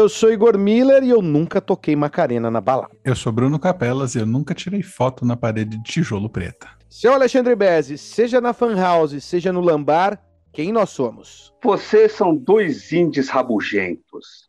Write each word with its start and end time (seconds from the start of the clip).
eu 0.00 0.08
sou 0.08 0.32
Igor 0.32 0.56
Miller 0.56 1.04
e 1.04 1.10
eu 1.10 1.20
nunca 1.20 1.60
toquei 1.60 1.94
Macarena 1.94 2.50
na 2.50 2.60
balada. 2.60 2.90
Eu 3.04 3.14
sou 3.14 3.30
Bruno 3.30 3.58
Capelas 3.58 4.14
e 4.14 4.18
eu 4.18 4.26
nunca 4.26 4.54
tirei 4.54 4.82
foto 4.82 5.26
na 5.26 5.36
parede 5.36 5.76
de 5.76 5.82
tijolo 5.82 6.28
preta. 6.30 6.68
Seu 6.88 7.12
Alexandre 7.12 7.54
Bezzi, 7.54 7.98
seja 7.98 8.40
na 8.40 8.54
fan 8.54 8.74
house, 8.76 9.22
seja 9.22 9.52
no 9.52 9.60
lambar, 9.60 10.18
quem 10.52 10.72
nós 10.72 10.90
somos? 10.90 11.52
Vocês 11.62 12.12
são 12.12 12.34
dois 12.34 12.90
índios 12.92 13.28
rabugentos. 13.28 14.46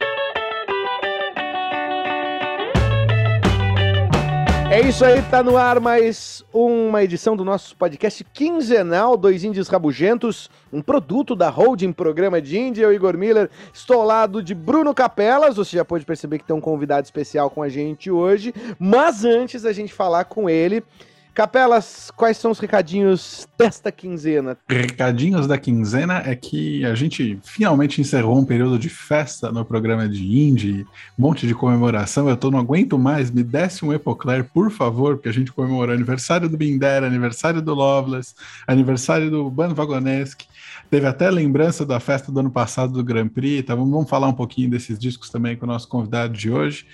É 4.71 4.79
isso 4.79 5.03
aí, 5.03 5.21
tá 5.23 5.43
no 5.43 5.57
ar 5.57 5.81
mais 5.81 6.45
uma 6.53 7.03
edição 7.03 7.35
do 7.35 7.43
nosso 7.43 7.75
podcast 7.75 8.23
quinzenal 8.23 9.17
Dois 9.17 9.43
Índios 9.43 9.67
Rabugentos, 9.67 10.49
um 10.71 10.81
produto 10.81 11.35
da 11.35 11.49
Holding 11.49 11.91
Programa 11.91 12.41
de 12.41 12.57
Índia. 12.57 12.83
Eu, 12.83 12.93
Igor 12.93 13.17
Miller, 13.17 13.49
estou 13.73 13.99
ao 13.99 14.07
lado 14.07 14.41
de 14.41 14.55
Bruno 14.55 14.93
Capelas. 14.93 15.57
Você 15.57 15.75
já 15.75 15.83
pode 15.83 16.05
perceber 16.05 16.37
que 16.37 16.45
tem 16.45 16.55
um 16.55 16.61
convidado 16.61 17.03
especial 17.03 17.49
com 17.49 17.61
a 17.61 17.67
gente 17.67 18.09
hoje, 18.09 18.53
mas 18.79 19.25
antes 19.25 19.63
da 19.63 19.73
gente 19.73 19.91
falar 19.91 20.23
com 20.23 20.49
ele, 20.49 20.81
Capelas, 21.33 22.11
quais 22.15 22.37
são 22.37 22.51
os 22.51 22.59
recadinhos 22.59 23.47
desta 23.57 23.91
quinzena? 23.91 24.57
Recadinhos 24.67 25.47
da 25.47 25.57
quinzena 25.57 26.21
é 26.25 26.35
que 26.35 26.83
a 26.83 26.93
gente 26.93 27.39
finalmente 27.41 28.01
encerrou 28.01 28.37
um 28.37 28.43
período 28.43 28.77
de 28.77 28.89
festa 28.89 29.49
no 29.51 29.63
programa 29.63 30.09
de 30.09 30.23
indie, 30.23 30.85
um 31.17 31.21
monte 31.21 31.47
de 31.47 31.55
comemoração. 31.55 32.27
Eu 32.27 32.35
tô, 32.35 32.51
não 32.51 32.59
aguento 32.59 32.99
mais, 32.99 33.31
me 33.31 33.43
desce 33.43 33.85
um 33.85 33.93
Epocler, 33.93 34.43
por 34.43 34.69
favor, 34.69 35.15
porque 35.15 35.29
a 35.29 35.33
gente 35.33 35.53
comemorou 35.53 35.95
aniversário 35.95 36.49
do 36.49 36.57
Binder, 36.57 37.03
aniversário 37.03 37.61
do 37.61 37.73
Loveless, 37.73 38.35
aniversário 38.67 39.31
do 39.31 39.49
Ban 39.49 39.73
Vagonesk. 39.73 40.50
Teve 40.91 41.07
até 41.07 41.31
lembrança 41.31 41.85
da 41.85 42.01
festa 42.01 42.33
do 42.33 42.41
ano 42.41 42.51
passado 42.51 42.91
do 42.91 43.01
Grand 43.01 43.29
Prix. 43.29 43.65
Tá? 43.65 43.73
Vamos 43.73 44.09
falar 44.09 44.27
um 44.27 44.33
pouquinho 44.33 44.69
desses 44.69 44.99
discos 44.99 45.29
também 45.29 45.55
com 45.55 45.63
o 45.63 45.67
nosso 45.67 45.87
convidado 45.87 46.33
de 46.33 46.51
hoje. 46.51 46.85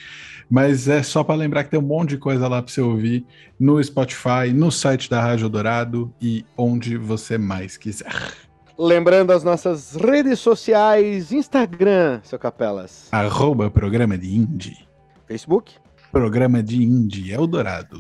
Mas 0.47 0.87
é 0.87 1.01
só 1.01 1.23
para 1.23 1.33
lembrar 1.33 1.63
que 1.63 1.71
tem 1.71 1.79
um 1.79 1.83
monte 1.83 2.09
de 2.09 2.17
coisa 2.19 2.47
lá 2.47 2.61
para 2.61 2.71
você 2.71 2.79
ouvir 2.79 3.25
no 3.59 3.83
Spotify, 3.83 4.53
no 4.53 4.71
site 4.71 5.09
da 5.09 5.19
Rádio 5.19 5.49
Dourado 5.49 6.13
e 6.21 6.45
onde 6.55 6.95
você 6.95 7.39
mais 7.39 7.75
quiser. 7.75 8.13
Lembrando 8.77 9.31
as 9.31 9.43
nossas 9.43 9.95
redes 9.95 10.37
sociais, 10.37 11.31
Instagram, 11.31 12.21
seu 12.21 12.37
Capelas. 12.37 13.07
Arroba 13.11 13.71
Programa 13.71 14.15
de 14.15 14.37
Indie. 14.37 14.77
Facebook. 15.27 15.73
Programa 16.11 16.61
de 16.61 16.83
Indie 16.83 17.31
Eldorado. 17.31 17.99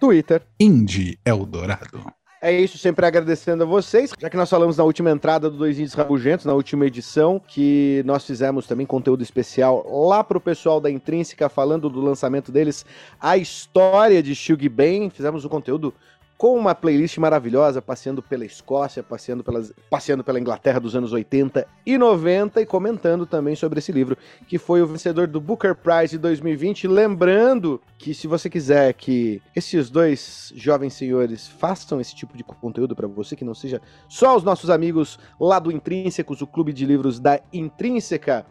Twitter. 0.00 0.40
Indie 0.58 1.18
Eldorado. 1.22 2.02
É 2.46 2.52
isso, 2.52 2.76
sempre 2.76 3.06
agradecendo 3.06 3.62
a 3.62 3.66
vocês. 3.66 4.10
Já 4.20 4.28
que 4.28 4.36
nós 4.36 4.50
falamos 4.50 4.76
na 4.76 4.84
última 4.84 5.10
entrada 5.10 5.48
do 5.48 5.56
Dois 5.56 5.78
Índios 5.78 5.94
Rabugentos, 5.94 6.44
na 6.44 6.52
última 6.52 6.84
edição, 6.84 7.40
que 7.40 8.02
nós 8.04 8.26
fizemos 8.26 8.66
também 8.66 8.84
conteúdo 8.84 9.22
especial 9.22 9.82
lá 10.06 10.22
pro 10.22 10.38
pessoal 10.38 10.78
da 10.78 10.90
Intrínseca, 10.90 11.48
falando 11.48 11.88
do 11.88 12.02
lançamento 12.02 12.52
deles, 12.52 12.84
a 13.18 13.38
história 13.38 14.22
de 14.22 14.34
Shug 14.34 14.68
Ben. 14.68 15.08
Fizemos 15.08 15.46
um 15.46 15.48
conteúdo 15.48 15.94
com 16.36 16.56
uma 16.56 16.74
playlist 16.74 17.16
maravilhosa, 17.18 17.80
passeando 17.80 18.22
pela 18.22 18.44
Escócia, 18.44 19.02
passeando, 19.02 19.44
pelas, 19.44 19.72
passeando 19.88 20.24
pela 20.24 20.40
Inglaterra 20.40 20.80
dos 20.80 20.96
anos 20.96 21.12
80 21.12 21.66
e 21.86 21.96
90 21.96 22.60
e 22.60 22.66
comentando 22.66 23.24
também 23.24 23.54
sobre 23.54 23.78
esse 23.78 23.92
livro, 23.92 24.16
que 24.48 24.58
foi 24.58 24.82
o 24.82 24.86
vencedor 24.86 25.26
do 25.26 25.40
Booker 25.40 25.74
Prize 25.74 26.12
de 26.12 26.18
2020. 26.18 26.88
Lembrando 26.88 27.80
que 27.96 28.12
se 28.12 28.26
você 28.26 28.50
quiser 28.50 28.92
que 28.94 29.40
esses 29.54 29.88
dois 29.88 30.52
jovens 30.56 30.94
senhores 30.94 31.46
façam 31.46 32.00
esse 32.00 32.14
tipo 32.14 32.36
de 32.36 32.42
conteúdo 32.42 32.96
para 32.96 33.06
você, 33.06 33.36
que 33.36 33.44
não 33.44 33.54
seja 33.54 33.80
só 34.08 34.36
os 34.36 34.42
nossos 34.42 34.70
amigos 34.70 35.18
lá 35.40 35.58
do 35.58 35.70
Intrínsecos, 35.70 36.42
o 36.42 36.46
clube 36.46 36.72
de 36.72 36.84
livros 36.84 37.20
da 37.20 37.40
Intrínseca, 37.52 38.44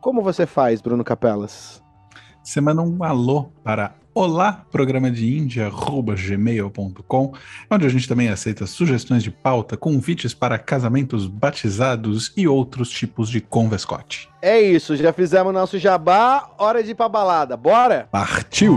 como 0.00 0.22
você 0.22 0.46
faz, 0.46 0.80
Bruno 0.80 1.04
Capelas? 1.04 1.82
Você 2.42 2.60
manda 2.60 2.82
um 2.82 3.02
alô 3.04 3.50
para 3.62 3.94
olá 4.14 4.64
programa 4.70 5.10
de 5.10 5.36
índia@gmail.com, 5.36 7.34
onde 7.70 7.86
a 7.86 7.88
gente 7.88 8.08
também 8.08 8.28
aceita 8.28 8.66
sugestões 8.66 9.22
de 9.22 9.30
pauta, 9.30 9.76
convites 9.76 10.34
para 10.34 10.58
casamentos, 10.58 11.26
batizados 11.26 12.32
e 12.36 12.48
outros 12.48 12.90
tipos 12.90 13.28
de 13.28 13.40
convescote. 13.40 14.28
É 14.42 14.60
isso, 14.60 14.96
já 14.96 15.12
fizemos 15.12 15.52
nosso 15.52 15.78
jabá, 15.78 16.50
hora 16.58 16.82
de 16.82 16.90
ir 16.90 16.94
pra 16.94 17.08
balada. 17.08 17.56
Bora? 17.56 18.08
Partiu. 18.10 18.76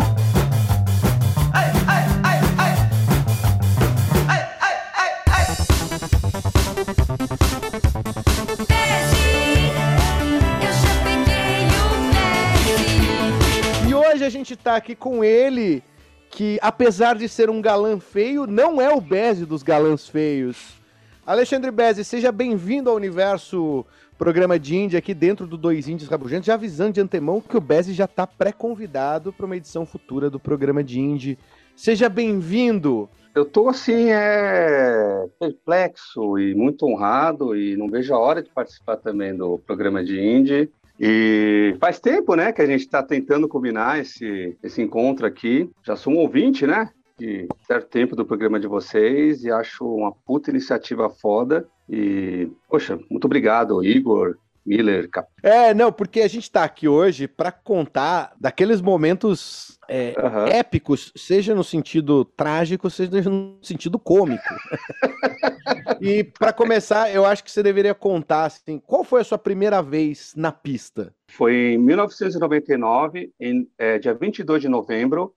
Gente 14.44 14.58
tá 14.58 14.76
aqui 14.76 14.94
com 14.94 15.24
ele, 15.24 15.82
que 16.30 16.60
apesar 16.62 17.16
de 17.16 17.30
ser 17.30 17.50
um 17.50 17.62
galã 17.62 17.98
feio, 17.98 18.46
não 18.46 18.82
é 18.82 18.94
o 18.94 19.00
Bezzi 19.00 19.46
dos 19.46 19.64
galãs 19.64 20.08
feios. 20.08 20.82
Alexandre 21.26 21.72
Bezzi, 21.72 22.04
seja 22.04 22.30
bem-vindo 22.30 22.90
ao 22.90 22.98
universo 22.98 23.86
programa 24.18 24.60
de 24.60 24.76
Índia 24.76 25.00
aqui 25.00 25.14
dentro 25.14 25.48
do 25.48 25.58
Dois 25.58 25.88
Índios 25.88 26.10
Rabugentos, 26.10 26.46
já 26.46 26.56
avisando 26.56 26.94
de 26.94 27.02
antemão 27.02 27.40
que 27.40 27.56
o 27.56 27.62
Bezzi 27.62 27.94
já 27.94 28.04
está 28.04 28.28
pré-convidado 28.28 29.32
para 29.32 29.46
uma 29.46 29.56
edição 29.56 29.86
futura 29.86 30.30
do 30.30 30.40
programa 30.40 30.84
de 30.84 31.00
Indie. 31.00 31.40
Seja 31.74 32.10
bem-vindo! 32.10 33.10
Eu 33.34 33.46
tô 33.46 33.70
assim, 33.70 34.12
é 34.12 35.26
perplexo 35.40 36.38
e 36.38 36.54
muito 36.54 36.86
honrado 36.86 37.56
e 37.56 37.78
não 37.78 37.88
vejo 37.88 38.14
a 38.14 38.20
hora 38.20 38.44
de 38.44 38.50
participar 38.50 38.98
também 38.98 39.36
do 39.36 39.58
programa 39.58 40.04
de 40.04 40.20
Indie. 40.20 40.70
E 41.00 41.76
faz 41.80 42.00
tempo, 42.00 42.36
né, 42.36 42.52
que 42.52 42.62
a 42.62 42.66
gente 42.66 42.82
está 42.82 43.02
tentando 43.02 43.48
combinar 43.48 44.00
esse, 44.00 44.56
esse 44.62 44.82
encontro 44.82 45.26
aqui. 45.26 45.70
Já 45.84 45.96
sou 45.96 46.14
um 46.14 46.18
ouvinte, 46.18 46.68
né, 46.68 46.90
de 47.18 47.48
certo 47.66 47.88
tempo 47.90 48.16
do 48.16 48.26
programa 48.26 48.60
de 48.60 48.68
vocês 48.68 49.44
e 49.44 49.52
acho 49.52 49.86
uma 49.86 50.12
puta 50.12 50.50
iniciativa 50.50 51.10
foda. 51.10 51.68
E, 51.90 52.50
poxa, 52.70 53.00
muito 53.10 53.26
obrigado, 53.26 53.84
Igor, 53.84 54.38
Miller. 54.66 55.10
Cap... 55.10 55.28
É, 55.42 55.74
não, 55.74 55.92
porque 55.92 56.22
a 56.22 56.28
gente 56.28 56.44
está 56.44 56.64
aqui 56.64 56.88
hoje 56.88 57.28
para 57.28 57.52
contar 57.52 58.34
daqueles 58.40 58.82
momentos 58.82 59.78
é, 59.90 60.14
uhum. 60.18 60.48
épicos, 60.48 61.12
seja 61.16 61.54
no 61.54 61.64
sentido 61.64 62.24
trágico, 62.24 62.90
seja 62.90 63.30
no 63.30 63.60
sentido 63.62 64.00
cômico. 64.00 64.44
e 66.02 66.24
para 66.24 66.54
começar, 66.54 67.14
eu 67.14 67.26
acho 67.26 67.44
que 67.44 67.52
você 67.52 67.62
deveria 67.62 67.94
contar 67.94 68.46
assim, 68.46 68.80
qual 68.80 69.04
foi 69.04 69.22
a 69.22 69.26
sua 69.26 69.38
primeira 69.38 69.82
vez 69.82 70.34
na 70.36 70.52
pista? 70.52 71.14
Foi 71.30 71.74
em 71.74 71.78
1999, 71.78 73.32
em 73.40 73.68
é, 73.78 74.00
dia 74.00 74.14
22 74.14 74.62
de 74.62 74.70
novembro. 74.70 75.34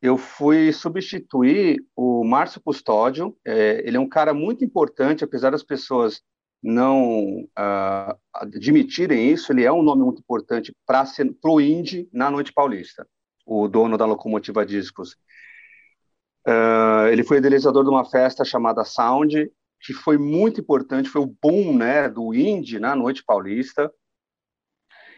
Eu 0.00 0.18
fui 0.18 0.72
substituir 0.72 1.80
o 1.94 2.24
Márcio 2.24 2.60
Custódio. 2.60 3.36
É, 3.46 3.82
ele 3.86 3.96
é 3.96 4.00
um 4.00 4.08
cara 4.08 4.34
muito 4.34 4.64
importante, 4.64 5.22
apesar 5.22 5.50
das 5.50 5.62
pessoas 5.62 6.20
não 6.62 7.42
uh, 7.42 8.16
admitirem 8.32 9.30
isso, 9.30 9.52
ele 9.52 9.64
é 9.64 9.72
um 9.72 9.82
nome 9.82 10.04
muito 10.04 10.20
importante 10.20 10.74
para 10.86 11.04
o 11.44 11.60
Indy 11.60 12.08
na 12.12 12.30
Noite 12.30 12.52
Paulista, 12.52 13.06
o 13.44 13.66
dono 13.66 13.98
da 13.98 14.06
Locomotiva 14.06 14.64
Discos. 14.64 15.16
Uh, 16.46 17.08
ele 17.10 17.24
foi 17.24 17.38
idealizador 17.38 17.82
de 17.82 17.90
uma 17.90 18.04
festa 18.04 18.44
chamada 18.44 18.84
Sound, 18.84 19.50
que 19.80 19.92
foi 19.92 20.16
muito 20.16 20.60
importante, 20.60 21.08
foi 21.08 21.22
o 21.22 21.36
boom 21.42 21.76
né, 21.76 22.08
do 22.08 22.32
indie 22.32 22.78
na 22.78 22.94
Noite 22.94 23.24
Paulista. 23.24 23.92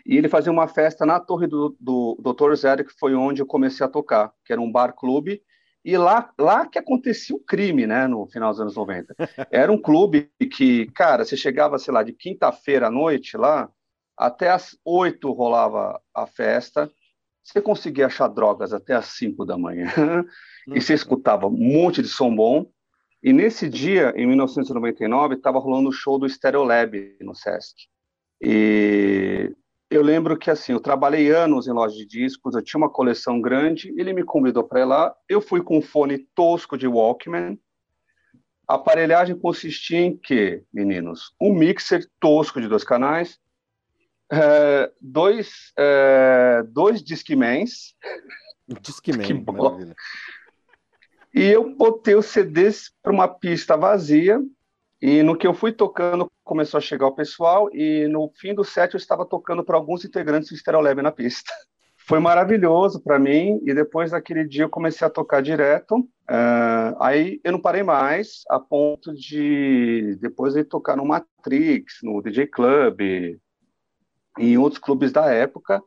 E 0.06 0.16
ele 0.16 0.28
fazia 0.28 0.52
uma 0.52 0.68
festa 0.68 1.04
na 1.04 1.20
torre 1.20 1.46
do, 1.46 1.76
do 1.78 2.18
Dr. 2.20 2.54
Zero, 2.54 2.84
que 2.84 2.92
foi 2.98 3.14
onde 3.14 3.42
eu 3.42 3.46
comecei 3.46 3.84
a 3.84 3.88
tocar, 3.88 4.32
que 4.44 4.52
era 4.52 4.60
um 4.60 4.70
bar-clube, 4.70 5.42
e 5.84 5.96
lá, 5.98 6.32
lá 6.38 6.66
que 6.66 6.78
acontecia 6.78 7.36
o 7.36 7.40
crime, 7.40 7.86
né, 7.86 8.06
no 8.06 8.26
final 8.26 8.50
dos 8.50 8.60
anos 8.60 8.76
90. 8.76 9.14
Era 9.50 9.70
um 9.70 9.80
clube 9.80 10.30
que, 10.50 10.86
cara, 10.92 11.24
você 11.24 11.36
chegava, 11.36 11.78
sei 11.78 11.92
lá, 11.92 12.02
de 12.02 12.12
quinta-feira 12.12 12.86
à 12.86 12.90
noite 12.90 13.36
lá, 13.36 13.70
até 14.16 14.50
às 14.50 14.78
oito 14.84 15.32
rolava 15.32 16.00
a 16.14 16.26
festa, 16.26 16.90
você 17.42 17.60
conseguia 17.60 18.06
achar 18.06 18.28
drogas 18.28 18.72
até 18.72 18.94
às 18.94 19.06
cinco 19.06 19.44
da 19.44 19.58
manhã, 19.58 19.86
e 20.68 20.80
você 20.80 20.94
escutava 20.94 21.46
um 21.46 21.50
monte 21.50 22.00
de 22.00 22.08
som 22.08 22.34
bom, 22.34 22.66
e 23.22 23.32
nesse 23.32 23.68
dia, 23.68 24.12
em 24.16 24.26
1999, 24.26 25.34
estava 25.34 25.58
rolando 25.58 25.88
o 25.88 25.92
show 25.92 26.18
do 26.18 26.28
Stereolab 26.28 27.16
no 27.22 27.34
Sesc. 27.34 27.74
E 28.38 29.50
eu 29.96 30.02
lembro 30.02 30.36
que 30.36 30.50
assim, 30.50 30.72
eu 30.72 30.80
trabalhei 30.80 31.30
anos 31.30 31.66
em 31.66 31.72
loja 31.72 31.94
de 31.96 32.06
discos, 32.06 32.54
eu 32.54 32.62
tinha 32.62 32.78
uma 32.78 32.90
coleção 32.90 33.40
grande, 33.40 33.92
ele 33.96 34.12
me 34.12 34.22
convidou 34.22 34.64
para 34.64 34.80
ir 34.80 34.84
lá, 34.84 35.14
eu 35.28 35.40
fui 35.40 35.62
com 35.62 35.78
um 35.78 35.82
fone 35.82 36.18
tosco 36.34 36.76
de 36.76 36.86
Walkman. 36.86 37.58
A 38.66 38.74
aparelhagem 38.74 39.38
consistia 39.38 40.00
em 40.00 40.16
que, 40.16 40.62
meninos? 40.72 41.34
Um 41.40 41.52
mixer 41.52 42.08
tosco 42.18 42.60
de 42.60 42.68
dois 42.68 42.82
canais, 42.82 43.38
é, 44.32 44.90
dois, 45.00 45.72
é, 45.78 46.62
dois 46.68 47.02
que 49.00 49.34
bom. 49.34 49.92
E 51.34 51.42
eu 51.42 51.74
botei 51.76 52.14
os 52.14 52.26
CDs 52.26 52.92
para 53.02 53.12
uma 53.12 53.28
pista 53.28 53.76
vazia 53.76 54.40
E 55.00 55.22
no 55.22 55.36
que 55.36 55.46
eu 55.46 55.54
fui 55.54 55.72
tocando, 55.72 56.30
começou 56.42 56.78
a 56.78 56.80
chegar 56.80 57.06
o 57.06 57.14
pessoal, 57.14 57.68
e 57.72 58.06
no 58.08 58.30
fim 58.36 58.54
do 58.54 58.64
set 58.64 58.94
eu 58.94 58.98
estava 58.98 59.26
tocando 59.26 59.64
para 59.64 59.76
alguns 59.76 60.04
integrantes 60.04 60.50
do 60.50 60.56
Stereolab 60.56 61.02
na 61.02 61.12
pista. 61.12 61.52
Foi 62.06 62.20
maravilhoso 62.20 63.02
para 63.02 63.18
mim, 63.18 63.60
e 63.64 63.72
depois 63.72 64.10
daquele 64.10 64.46
dia 64.46 64.64
eu 64.64 64.68
comecei 64.70 65.06
a 65.06 65.10
tocar 65.10 65.42
direto. 65.42 65.96
Uh, 65.96 66.96
aí 67.00 67.40
eu 67.42 67.52
não 67.52 67.60
parei 67.60 67.82
mais, 67.82 68.42
a 68.48 68.60
ponto 68.60 69.14
de 69.14 70.16
depois 70.20 70.54
de 70.54 70.64
tocar 70.64 70.96
no 70.96 71.04
Matrix, 71.04 71.98
no 72.02 72.22
DJ 72.22 72.46
Club, 72.46 73.00
e 73.00 73.38
em 74.38 74.58
outros 74.58 74.80
clubes 74.80 75.12
da 75.12 75.32
época, 75.32 75.82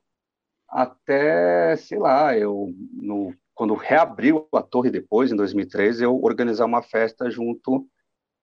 até, 0.67 1.75
sei 1.75 1.99
lá, 1.99 2.37
eu 2.37 2.73
no, 2.93 3.33
quando 3.53 3.73
reabriu 3.73 4.47
a 4.53 4.61
torre 4.61 4.91
depois, 4.91 5.31
em 5.31 5.35
2013, 5.35 6.03
eu 6.03 6.21
organizar 6.21 6.65
uma 6.65 6.81
festa 6.81 7.29
junto 7.29 7.87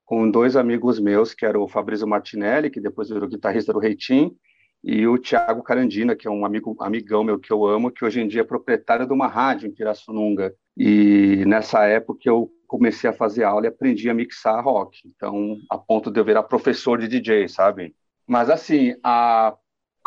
com 0.04 0.30
dois 0.30 0.56
amigos 0.56 1.00
meus, 1.00 1.34
que 1.34 1.46
era 1.46 1.58
o 1.58 1.68
Fabrício 1.68 2.06
Martinelli, 2.06 2.70
que 2.70 2.80
depois 2.80 3.08
virou 3.08 3.28
guitarrista 3.28 3.72
do 3.72 3.78
Reitim, 3.78 4.36
e 4.82 5.06
o 5.06 5.18
Thiago 5.18 5.62
Carandina, 5.62 6.14
que 6.14 6.28
é 6.28 6.30
um 6.30 6.44
amigo, 6.44 6.76
amigão 6.78 7.24
meu 7.24 7.38
que 7.38 7.50
eu 7.50 7.64
amo, 7.64 7.90
que 7.90 8.04
hoje 8.04 8.20
em 8.20 8.28
dia 8.28 8.42
é 8.42 8.44
proprietário 8.44 9.06
de 9.06 9.12
uma 9.14 9.26
rádio 9.26 9.66
em 9.66 9.72
Pirassununga. 9.72 10.54
E 10.76 11.42
nessa 11.46 11.86
época 11.86 12.20
eu 12.26 12.50
comecei 12.66 13.08
a 13.08 13.14
fazer 13.14 13.44
aula 13.44 13.64
e 13.64 13.68
aprendi 13.68 14.10
a 14.10 14.14
mixar 14.14 14.62
rock. 14.62 14.98
Então, 15.06 15.56
a 15.70 15.78
ponto 15.78 16.10
de 16.10 16.20
eu 16.20 16.24
virar 16.24 16.42
professor 16.42 16.98
de 16.98 17.08
DJ, 17.08 17.48
sabe? 17.48 17.94
Mas 18.26 18.50
assim, 18.50 18.94
a, 19.02 19.54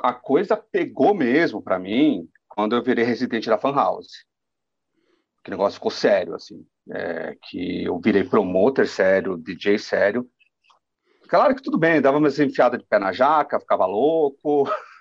a 0.03 0.13
coisa 0.13 0.55
pegou 0.55 1.15
mesmo 1.15 1.59
para 1.59 1.79
mim 1.79 2.27
quando 2.47 2.75
eu 2.75 2.83
virei 2.83 3.03
residente 3.03 3.49
da 3.49 3.57
Fan 3.57 3.73
House. 3.73 4.26
Que 5.47 5.51
negócio 5.51 5.75
ficou 5.75 5.89
sério, 5.89 6.35
assim 6.35 6.67
é, 6.91 7.37
que 7.41 7.85
eu 7.85 7.97
virei 8.01 8.21
promoter 8.21 8.85
sério, 8.85 9.37
DJ 9.37 9.79
sério. 9.79 10.29
Claro 11.29 11.55
que 11.55 11.61
tudo 11.61 11.77
bem, 11.77 12.01
dava 12.01 12.17
umas 12.17 12.37
enfiadas 12.37 12.77
de 12.81 12.85
pé 12.85 12.99
na 12.99 13.13
jaca, 13.13 13.57
ficava 13.57 13.85
louco. 13.85 14.65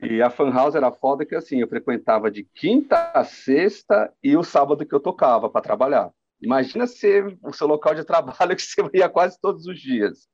E 0.00 0.22
a 0.22 0.30
fan 0.30 0.52
house 0.52 0.76
era 0.76 0.92
foda 0.92 1.26
que 1.26 1.34
assim, 1.34 1.60
eu 1.60 1.66
frequentava 1.66 2.30
de 2.30 2.44
quinta 2.44 3.10
a 3.12 3.24
sexta 3.24 4.12
e 4.22 4.36
o 4.36 4.44
sábado 4.44 4.86
que 4.86 4.94
eu 4.94 5.00
tocava 5.00 5.50
para 5.50 5.60
trabalhar. 5.60 6.12
Imagina 6.40 6.86
ser 6.86 7.36
o 7.42 7.52
seu 7.52 7.66
local 7.66 7.92
de 7.92 8.04
trabalho 8.06 8.54
que 8.54 8.62
você 8.62 8.88
ia 8.94 9.08
quase 9.08 9.36
todos 9.40 9.66
os 9.66 9.80
dias. 9.80 10.28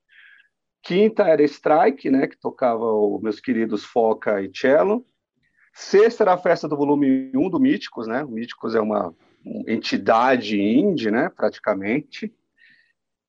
Quinta 0.83 1.23
era 1.23 1.43
Strike, 1.43 2.11
né, 2.11 2.27
que 2.27 2.39
tocava 2.39 2.85
os 2.85 3.23
meus 3.23 3.41
queridos 3.41 3.83
Foca 3.83 4.43
e 4.43 4.51
Cello. 4.55 5.07
Sexta 5.81 6.25
era 6.25 6.35
a 6.35 6.39
festa 6.39 6.69
do 6.69 6.77
volume 6.77 7.33
1 7.35 7.49
do 7.49 7.59
Míticos, 7.59 8.07
né? 8.07 8.23
O 8.23 8.29
Míticos 8.29 8.75
é 8.75 8.81
uma 8.81 9.15
entidade 9.67 10.61
indie, 10.61 11.11
né, 11.11 11.31
praticamente. 11.31 12.31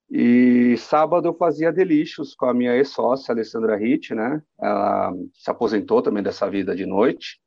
E 0.10 0.76
sábado 0.78 1.30
eu 1.30 1.34
fazia 1.34 1.72
delícios 1.72 2.36
com 2.36 2.46
a 2.46 2.54
minha 2.54 2.76
ex-sócia, 2.76 3.32
Alessandra 3.32 3.78
Ritt, 3.78 4.14
né? 4.14 4.44
Ela 4.60 5.14
se 5.34 5.50
aposentou 5.50 6.02
também 6.02 6.22
dessa 6.22 6.50
vida 6.50 6.76
de 6.76 6.86
noite. 6.86 7.40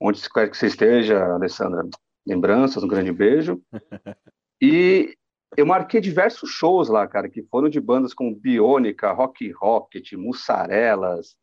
Onde 0.00 0.28
quer 0.28 0.50
que 0.50 0.56
você 0.56 0.66
esteja, 0.66 1.24
Alessandra, 1.26 1.88
lembranças, 2.26 2.82
um 2.82 2.88
grande 2.88 3.12
beijo. 3.12 3.62
E 4.62 5.14
eu 5.58 5.66
marquei 5.66 6.00
diversos 6.00 6.48
shows 6.48 6.88
lá, 6.88 7.06
cara, 7.06 7.28
que 7.28 7.42
foram 7.42 7.68
de 7.68 7.78
bandas 7.80 8.14
como 8.14 8.34
Biônica, 8.34 9.12
Rock 9.12 9.50
Rocket, 9.50 10.12
Mussarelas, 10.14 11.36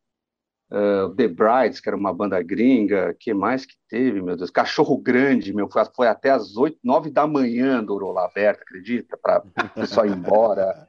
Uh, 0.72 1.14
The 1.16 1.28
Brides, 1.28 1.80
que 1.80 1.88
era 1.90 1.96
uma 1.96 2.14
banda 2.14 2.42
gringa, 2.42 3.14
que 3.20 3.34
mais 3.34 3.66
que 3.66 3.74
teve, 3.90 4.22
meu 4.22 4.34
Deus? 4.34 4.48
Cachorro 4.48 4.96
Grande, 4.96 5.52
meu, 5.52 5.68
foi, 5.68 5.84
foi 5.94 6.08
até 6.08 6.30
as 6.30 6.56
oito, 6.56 6.78
nove 6.82 7.10
da 7.10 7.26
manhã 7.26 7.84
durou 7.84 8.10
lá 8.10 8.24
aberta, 8.24 8.62
acredita? 8.62 9.18
Para 9.18 9.44
o 9.44 9.68
pessoal 9.80 10.06
ir 10.06 10.12
embora. 10.12 10.88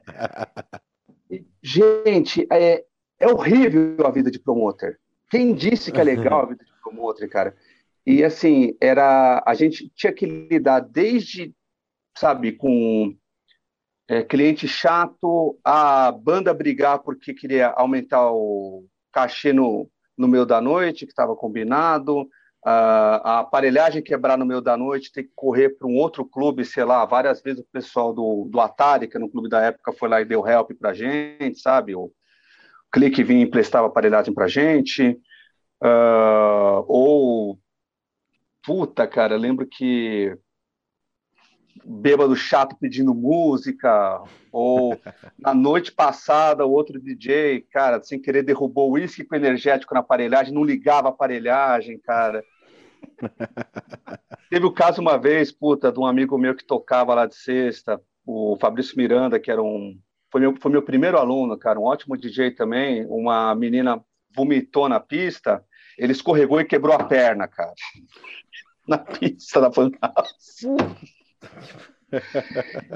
E, 1.30 1.44
gente, 1.62 2.46
é, 2.50 2.82
é 3.20 3.28
horrível 3.28 4.06
a 4.06 4.10
vida 4.10 4.30
de 4.30 4.38
promoter. 4.38 4.98
Quem 5.30 5.54
disse 5.54 5.92
que 5.92 6.00
é 6.00 6.04
legal 6.04 6.40
a 6.40 6.46
vida 6.46 6.64
de 6.64 6.72
promoter, 6.82 7.28
cara? 7.28 7.54
E 8.06 8.24
assim, 8.24 8.74
era 8.80 9.42
a 9.46 9.52
gente 9.52 9.90
tinha 9.94 10.14
que 10.14 10.24
lidar 10.24 10.80
desde, 10.80 11.54
sabe, 12.16 12.52
com 12.52 13.14
é, 14.08 14.22
cliente 14.22 14.66
chato, 14.66 15.58
a 15.62 16.10
banda 16.10 16.54
brigar 16.54 17.00
porque 17.00 17.34
queria 17.34 17.68
aumentar 17.68 18.30
o 18.30 18.86
cachê 19.14 19.52
no, 19.52 19.88
no 20.18 20.26
meio 20.26 20.44
da 20.44 20.60
noite, 20.60 21.06
que 21.06 21.12
estava 21.12 21.36
combinado, 21.36 22.28
a 22.66 23.40
aparelhagem 23.40 24.02
quebrar 24.02 24.36
no 24.36 24.46
meio 24.46 24.60
da 24.60 24.76
noite, 24.76 25.12
ter 25.12 25.24
que 25.24 25.32
correr 25.36 25.70
para 25.78 25.86
um 25.86 25.96
outro 25.96 26.24
clube, 26.24 26.64
sei 26.64 26.82
lá, 26.82 27.04
várias 27.04 27.40
vezes 27.42 27.60
o 27.60 27.66
pessoal 27.70 28.12
do, 28.12 28.48
do 28.50 28.60
Atari, 28.60 29.06
que 29.06 29.18
um 29.18 29.28
clube 29.28 29.48
da 29.48 29.60
época, 29.60 29.92
foi 29.92 30.08
lá 30.08 30.20
e 30.20 30.24
deu 30.24 30.46
help 30.46 30.72
para 30.72 30.94
gente, 30.94 31.60
sabe? 31.60 31.94
O 31.94 32.10
Clique 32.90 33.22
vinha 33.22 33.40
e 33.40 33.46
emprestava 33.46 33.86
aparelhagem 33.86 34.32
para 34.32 34.48
gente. 34.48 35.10
Uh, 35.82 36.84
ou, 36.88 37.58
puta, 38.64 39.06
cara, 39.06 39.36
lembro 39.36 39.66
que 39.66 40.34
bêbado 41.84 42.36
chato 42.36 42.76
pedindo 42.78 43.14
música, 43.14 44.22
ou 44.52 44.98
na 45.38 45.52
noite 45.54 45.90
passada 45.90 46.64
o 46.64 46.70
outro 46.70 47.00
DJ, 47.00 47.62
cara, 47.72 48.02
sem 48.02 48.20
querer 48.20 48.42
derrubou 48.42 48.90
o 48.90 48.92
uísque 48.92 49.24
com 49.24 49.34
energético 49.34 49.94
na 49.94 50.00
aparelhagem, 50.00 50.54
não 50.54 50.64
ligava 50.64 51.08
a 51.08 51.10
aparelhagem, 51.10 51.98
cara. 51.98 52.44
Teve 54.50 54.66
o 54.66 54.72
caso 54.72 55.00
uma 55.00 55.18
vez, 55.18 55.50
puta, 55.50 55.90
de 55.90 55.98
um 55.98 56.06
amigo 56.06 56.38
meu 56.38 56.54
que 56.54 56.64
tocava 56.64 57.14
lá 57.14 57.26
de 57.26 57.34
sexta, 57.34 58.00
o 58.26 58.56
Fabrício 58.60 58.96
Miranda, 58.96 59.40
que 59.40 59.50
era 59.50 59.62
um. 59.62 59.98
Foi 60.30 60.40
meu, 60.40 60.54
foi 60.56 60.70
meu 60.70 60.82
primeiro 60.82 61.18
aluno, 61.18 61.56
cara, 61.56 61.78
um 61.78 61.84
ótimo 61.84 62.16
DJ 62.16 62.52
também. 62.52 63.06
Uma 63.06 63.54
menina 63.54 64.02
vomitou 64.34 64.88
na 64.88 64.98
pista, 64.98 65.64
ele 65.96 66.12
escorregou 66.12 66.60
e 66.60 66.64
quebrou 66.64 66.94
a 66.94 67.04
perna, 67.04 67.46
cara. 67.46 67.72
Na 68.86 68.98
pista 68.98 69.62
da 69.62 69.72
Fantasma. 69.72 70.76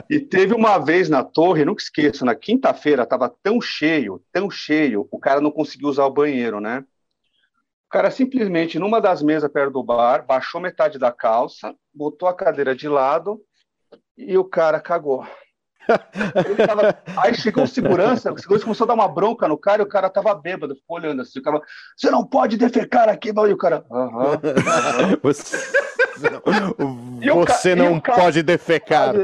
E 0.09 0.21
teve 0.21 0.55
uma 0.55 0.79
vez 0.79 1.09
na 1.09 1.25
torre, 1.25 1.65
nunca 1.65 1.83
esqueço, 1.83 2.25
na 2.25 2.35
quinta-feira 2.35 3.03
estava 3.03 3.33
tão 3.43 3.61
cheio, 3.61 4.23
tão 4.33 4.51
cheio, 4.51 5.09
o 5.11 5.19
cara 5.19 5.41
não 5.41 5.51
conseguiu 5.51 5.89
usar 5.89 6.05
o 6.05 6.13
banheiro, 6.13 6.61
né? 6.61 6.85
O 7.87 7.91
cara 7.91 8.11
simplesmente, 8.11 8.79
numa 8.79 9.01
das 9.01 9.23
mesas 9.23 9.51
perto 9.51 9.73
do 9.73 9.83
bar, 9.83 10.25
baixou 10.27 10.61
metade 10.61 10.99
da 10.99 11.11
calça, 11.11 11.75
botou 11.93 12.29
a 12.29 12.35
cadeira 12.35 12.77
de 12.77 12.87
lado 12.89 13.41
e 14.17 14.37
o 14.37 14.45
cara 14.45 14.79
cagou. 14.79 15.27
Tava... 16.67 17.03
Aí 17.17 17.35
chegou 17.35 17.65
o 17.65 17.67
segurança, 17.67 18.31
o 18.31 18.39
segurança 18.39 18.65
começou 18.65 18.85
a 18.85 18.89
dar 18.89 18.95
uma 18.95 19.09
bronca 19.09 19.49
no 19.49 19.57
cara 19.57 19.83
e 19.83 19.87
o 19.87 19.89
cara 19.89 20.11
tava 20.11 20.35
bêbado, 20.35 20.77
ficou 20.77 20.99
olhando 20.99 21.23
assim. 21.23 21.39
O 21.39 21.43
cara, 21.43 21.63
você 21.97 22.11
não 22.11 22.27
pode 22.27 22.59
defecar 22.59 23.09
aqui. 23.09 23.31
E 23.31 23.53
o 23.53 23.57
cara, 23.57 23.83
aham. 23.91 24.35
Uh 24.35 25.17
-huh. 25.17 25.21
Você... 25.23 25.57
Você 27.47 27.75
não 27.75 28.01
pode 28.01 28.43
defecar. 28.43 29.15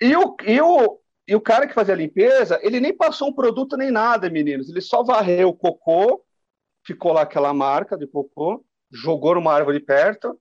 E 0.00 0.16
o, 0.16 0.36
e, 0.44 0.60
o, 0.60 0.98
e 1.26 1.34
o 1.34 1.40
cara 1.40 1.66
que 1.66 1.74
fazia 1.74 1.94
a 1.94 1.96
limpeza, 1.96 2.58
ele 2.62 2.80
nem 2.80 2.94
passou 2.94 3.28
um 3.28 3.32
produto 3.32 3.76
nem 3.76 3.90
nada, 3.90 4.30
meninos. 4.30 4.68
Ele 4.68 4.80
só 4.80 5.02
varreu 5.02 5.48
o 5.48 5.54
cocô, 5.54 6.22
ficou 6.84 7.12
lá 7.12 7.22
aquela 7.22 7.52
marca 7.54 7.96
de 7.96 8.06
cocô, 8.06 8.64
jogou 8.90 9.34
numa 9.34 9.52
árvore 9.52 9.80
perto. 9.80 10.38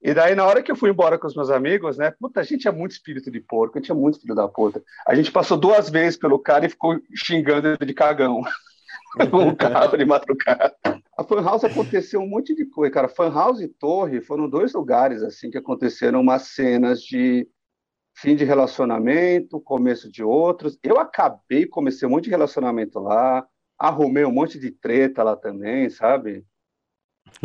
E 0.00 0.14
daí, 0.14 0.34
na 0.34 0.46
hora 0.46 0.62
que 0.62 0.70
eu 0.70 0.76
fui 0.76 0.90
embora 0.90 1.18
com 1.18 1.26
os 1.26 1.34
meus 1.34 1.50
amigos, 1.50 1.98
né? 1.98 2.12
Puta, 2.20 2.40
a 2.40 2.44
gente 2.44 2.68
é 2.68 2.70
muito 2.70 2.92
espírito 2.92 3.30
de 3.32 3.40
porco, 3.40 3.76
a 3.76 3.80
gente 3.80 3.90
é 3.90 3.94
muito 3.94 4.20
filho 4.20 4.34
da 4.34 4.46
puta. 4.46 4.80
A 5.06 5.14
gente 5.14 5.32
passou 5.32 5.56
duas 5.56 5.90
vezes 5.90 6.16
pelo 6.16 6.38
cara 6.38 6.66
e 6.66 6.70
ficou 6.70 6.96
xingando 7.14 7.68
ele 7.68 7.84
de 7.84 7.94
cagão. 7.94 8.42
um 9.32 9.54
carro 9.54 9.96
de 9.96 10.04
madrugada. 10.04 10.74
A 11.18 11.24
Fan 11.24 11.42
House 11.42 11.64
aconteceu 11.64 12.20
um 12.20 12.28
monte 12.28 12.54
de 12.54 12.64
coisa, 12.64 12.94
cara. 12.94 13.08
Fan 13.08 13.34
House 13.34 13.60
e 13.60 13.66
Torre 13.66 14.20
foram 14.20 14.48
dois 14.48 14.72
lugares 14.72 15.20
assim 15.20 15.50
que 15.50 15.58
aconteceram 15.58 16.20
umas 16.20 16.42
cenas 16.42 17.02
de 17.02 17.44
fim 18.14 18.36
de 18.36 18.44
relacionamento, 18.44 19.60
começo 19.60 20.08
de 20.12 20.22
outros. 20.22 20.78
Eu 20.80 20.96
acabei, 20.96 21.66
comecei 21.66 22.06
um 22.06 22.12
monte 22.12 22.24
de 22.24 22.30
relacionamento 22.30 23.00
lá, 23.00 23.44
arrumei 23.76 24.24
um 24.24 24.30
monte 24.30 24.60
de 24.60 24.70
treta 24.70 25.24
lá 25.24 25.34
também, 25.34 25.90
sabe? 25.90 26.46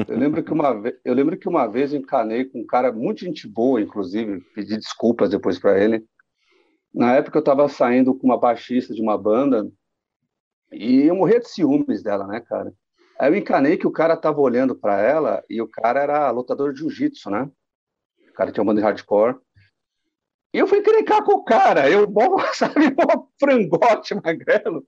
Eu 0.07 0.19
lembro 0.19 0.43
que 0.43 0.53
uma 0.53 0.79
vez, 0.79 0.95
eu 1.03 1.15
lembro 1.15 1.35
que 1.35 1.49
uma 1.49 1.65
vez 1.65 1.95
encanei 1.95 2.45
com 2.45 2.59
um 2.59 2.67
cara 2.67 2.91
muito 2.91 3.21
gente 3.21 3.47
boa, 3.47 3.81
inclusive, 3.81 4.39
pedi 4.53 4.77
desculpas 4.77 5.31
depois 5.31 5.57
para 5.57 5.83
ele. 5.83 6.05
Na 6.93 7.15
época 7.15 7.39
eu 7.39 7.41
estava 7.41 7.67
saindo 7.67 8.13
com 8.13 8.27
uma 8.27 8.39
baixista 8.39 8.93
de 8.93 9.01
uma 9.01 9.17
banda 9.17 9.67
e 10.71 11.07
eu 11.07 11.15
morria 11.15 11.39
de 11.39 11.49
ciúmes 11.49 12.03
dela, 12.03 12.27
né, 12.27 12.39
cara? 12.39 12.71
Aí 13.23 13.31
eu 13.31 13.37
encanei 13.37 13.77
que 13.77 13.87
o 13.87 13.91
cara 13.91 14.17
tava 14.17 14.41
olhando 14.41 14.75
para 14.75 14.99
ela 14.99 15.41
e 15.49 15.61
o 15.61 15.67
cara 15.67 16.01
era 16.01 16.29
lutador 16.29 16.73
de 16.73 16.79
jiu-jitsu, 16.79 17.29
né? 17.29 17.49
O 18.29 18.33
cara 18.33 18.51
tinha 18.51 18.61
uma 18.61 18.73
banda 18.73 18.81
de 18.81 18.85
hardcore. 18.85 19.37
E 20.53 20.59
eu 20.59 20.67
fui 20.67 20.79
encrencar 20.79 21.23
com 21.23 21.35
o 21.35 21.43
cara, 21.45 21.89
eu, 21.89 22.05
bom, 22.11 22.37
sabe, 22.51 22.87
um 22.87 23.27
frangote 23.39 24.13
magrelo. 24.13 24.83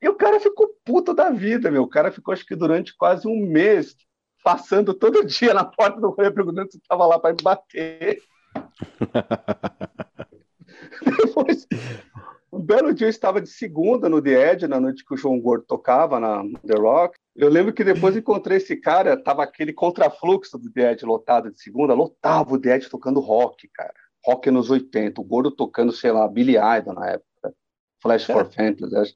E 0.00 0.08
o 0.08 0.14
cara 0.14 0.40
ficou 0.40 0.74
puto 0.86 1.12
da 1.12 1.28
vida, 1.28 1.70
meu. 1.70 1.82
O 1.82 1.88
cara 1.88 2.10
ficou, 2.10 2.32
acho 2.32 2.46
que 2.46 2.56
durante 2.56 2.96
quase 2.96 3.28
um 3.28 3.46
mês, 3.46 3.94
passando 4.42 4.94
todo 4.94 5.22
dia 5.28 5.52
na 5.52 5.66
porta 5.66 6.00
do 6.00 6.08
rolê, 6.08 6.30
perguntando 6.30 6.72
se 6.72 6.80
tava 6.88 7.04
lá 7.04 7.18
para 7.18 7.34
me 7.34 7.42
bater. 7.42 8.22
Depois, 11.04 11.66
um 11.70 12.35
belo 12.66 12.92
dia 12.92 13.06
eu 13.06 13.10
estava 13.10 13.40
de 13.40 13.48
segunda 13.48 14.08
no 14.08 14.20
The 14.20 14.52
Edge, 14.52 14.66
na 14.66 14.80
noite 14.80 15.04
que 15.04 15.14
o 15.14 15.16
João 15.16 15.40
Gordo 15.40 15.64
tocava 15.64 16.18
na 16.18 16.42
The 16.66 16.74
Rock. 16.78 17.16
Eu 17.34 17.48
lembro 17.48 17.72
que 17.72 17.84
depois 17.84 18.16
encontrei 18.16 18.56
esse 18.56 18.76
cara, 18.76 19.16
tava 19.16 19.44
aquele 19.44 19.72
contrafluxo 19.72 20.58
do 20.58 20.70
The 20.72 20.92
Edge 20.92 21.06
lotado 21.06 21.50
de 21.50 21.62
segunda, 21.62 21.94
lotava 21.94 22.54
o 22.54 22.58
The 22.58 22.76
Edge 22.76 22.90
tocando 22.90 23.20
rock, 23.20 23.68
cara. 23.72 23.94
Rock 24.24 24.50
nos 24.50 24.68
80, 24.68 25.20
o 25.20 25.24
Gordo 25.24 25.52
tocando, 25.52 25.92
sei 25.92 26.10
lá, 26.10 26.26
Billy 26.26 26.56
Idol 26.56 26.94
na 26.94 27.10
época. 27.10 27.54
Flash 28.02 28.28
é. 28.28 28.32
for 28.32 28.50
Fantasy, 28.50 28.96
acho. 28.96 29.14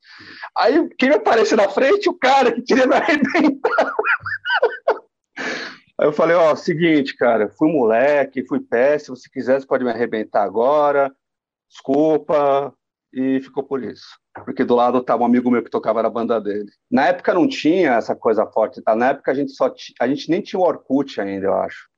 Aí 0.56 0.88
quem 0.96 1.10
aparece 1.10 1.56
na 1.56 1.68
frente? 1.68 2.08
O 2.08 2.14
cara 2.14 2.52
que 2.52 2.62
queria 2.62 2.86
me 2.86 2.94
arrebentar. 2.94 3.94
Aí 5.98 6.06
eu 6.06 6.12
falei, 6.14 6.34
ó, 6.34 6.54
seguinte, 6.56 7.14
cara, 7.14 7.50
fui 7.50 7.70
moleque, 7.70 8.46
fui 8.46 8.58
péssimo, 8.58 9.14
se 9.14 9.30
quiser 9.30 9.60
você 9.60 9.66
pode 9.66 9.84
me 9.84 9.90
arrebentar 9.90 10.42
agora, 10.44 11.14
desculpa, 11.68 12.74
e 13.12 13.40
ficou 13.40 13.62
por 13.62 13.82
isso. 13.82 14.18
Porque 14.44 14.64
do 14.64 14.74
lado 14.74 14.98
estava 14.98 15.22
um 15.22 15.26
amigo 15.26 15.50
meu 15.50 15.62
que 15.62 15.70
tocava 15.70 16.02
na 16.02 16.10
banda 16.10 16.40
dele. 16.40 16.70
Na 16.90 17.08
época 17.08 17.34
não 17.34 17.48
tinha 17.48 17.94
essa 17.94 18.14
coisa 18.14 18.46
forte, 18.46 18.80
tá? 18.82 18.94
Na 18.94 19.10
época 19.10 19.30
a 19.30 19.34
gente 19.34 19.52
só 19.52 19.72
a 20.00 20.08
gente 20.08 20.30
nem 20.30 20.40
tinha 20.40 20.60
o 20.60 20.64
Orkut 20.64 21.20
ainda, 21.20 21.46
eu 21.46 21.54
acho. 21.54 21.88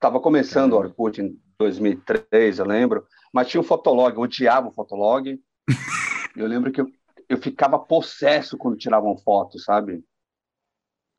Tava 0.00 0.20
começando 0.20 0.72
o 0.72 0.76
Orkut 0.76 1.20
em 1.20 1.38
2003, 1.58 2.58
eu 2.58 2.66
lembro, 2.66 3.06
mas 3.32 3.48
tinha 3.48 3.60
o 3.60 3.64
Fotolog, 3.64 4.16
eu 4.16 4.22
odiava 4.22 4.68
o 4.68 4.72
Fotolog. 4.72 5.40
eu 6.36 6.46
lembro 6.46 6.72
que 6.72 6.80
eu, 6.80 6.88
eu 7.28 7.38
ficava 7.38 7.78
possesso 7.78 8.58
quando 8.58 8.76
tiravam 8.76 9.16
foto, 9.16 9.58
sabe? 9.58 10.02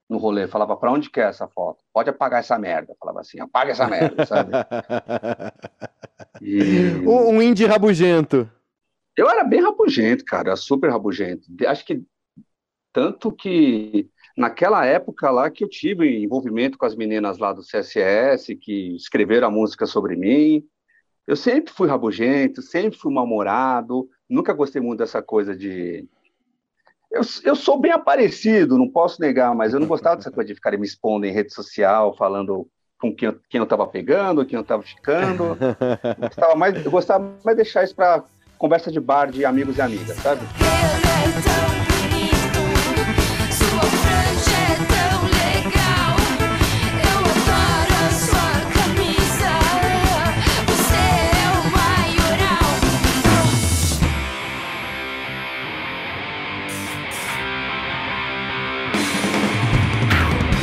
no 0.10 0.18
rolê, 0.18 0.48
falava, 0.48 0.78
para 0.78 0.92
onde 0.92 1.10
quer 1.10 1.30
essa 1.30 1.48
foto? 1.48 1.84
Pode 1.94 2.10
apagar 2.10 2.40
essa 2.40 2.58
merda. 2.58 2.96
Falava 2.98 3.20
assim, 3.20 3.40
apaga 3.40 3.72
essa 3.72 3.88
merda, 3.88 4.26
sabe? 4.26 4.52
E... 6.40 6.92
Um, 7.00 7.30
um 7.30 7.42
indie 7.42 7.66
rabugento. 7.66 8.50
Eu 9.18 9.28
era 9.28 9.44
bem 9.44 9.62
rabugento, 9.62 10.24
cara, 10.24 10.56
super 10.56 10.92
rabugento. 10.92 11.48
Acho 11.66 11.84
que 11.84 12.04
tanto 12.94 13.32
que 13.32 14.08
naquela 14.38 14.86
época 14.86 15.32
lá 15.32 15.50
que 15.50 15.64
eu 15.64 15.70
tive 15.70 16.24
envolvimento 16.24 16.78
com 16.78 16.86
as 16.86 16.96
meninas 16.96 17.40
lá 17.40 17.52
do 17.52 17.64
CSS, 17.64 18.56
que 18.56 18.96
escreveram 18.96 19.48
a 19.48 19.52
música 19.52 19.88
sobre 19.88 20.16
mim, 20.16 20.64
eu 21.26 21.36
sempre 21.36 21.74
fui 21.74 21.90
rabugento, 21.90 22.62
sempre 22.62 22.98
fui 22.98 23.12
mal-humorado, 23.12 24.08
nunca 24.30 24.54
gostei 24.54 24.82
muito 24.82 25.00
dessa 25.00 25.22
coisa 25.22 25.56
de 25.56 26.08
eu, 27.10 27.22
eu 27.44 27.56
sou 27.56 27.80
bem 27.80 27.92
aparecido, 27.92 28.78
não 28.78 28.90
posso 28.90 29.22
negar, 29.22 29.56
mas 29.56 29.74
eu 29.74 29.80
não 29.80 29.88
gostava 29.88 30.18
dessa 30.18 30.32
coisa 30.32 30.50
de 30.50 30.56
ficar 30.56 30.78
me 30.78 30.86
expondo 30.86 31.26
em 31.26 31.32
rede 31.32 31.54
social, 31.54 32.16
falando 32.16 32.68
com 33.00 33.16
quem, 33.16 33.32
quem 33.50 33.60
eu 33.60 33.64
estava 33.64 33.88
pegando, 33.88 34.46
quem 34.46 34.58
eu 34.58 34.62
estava 34.62 34.84
ficando. 34.84 35.58
Eu 36.04 36.28
gostava, 36.28 36.56
mais, 36.56 36.86
eu 36.86 36.92
gostava 36.92 37.24
mais 37.44 37.58
de 37.58 37.64
deixar 37.64 37.84
isso 37.84 37.96
para 37.96 38.24
conversa 38.58 38.92
de 38.92 39.00
bar 39.00 39.32
de 39.32 39.46
amigos 39.46 39.78
e 39.78 39.82
amigas, 39.82 40.18
sabe? 40.18 40.42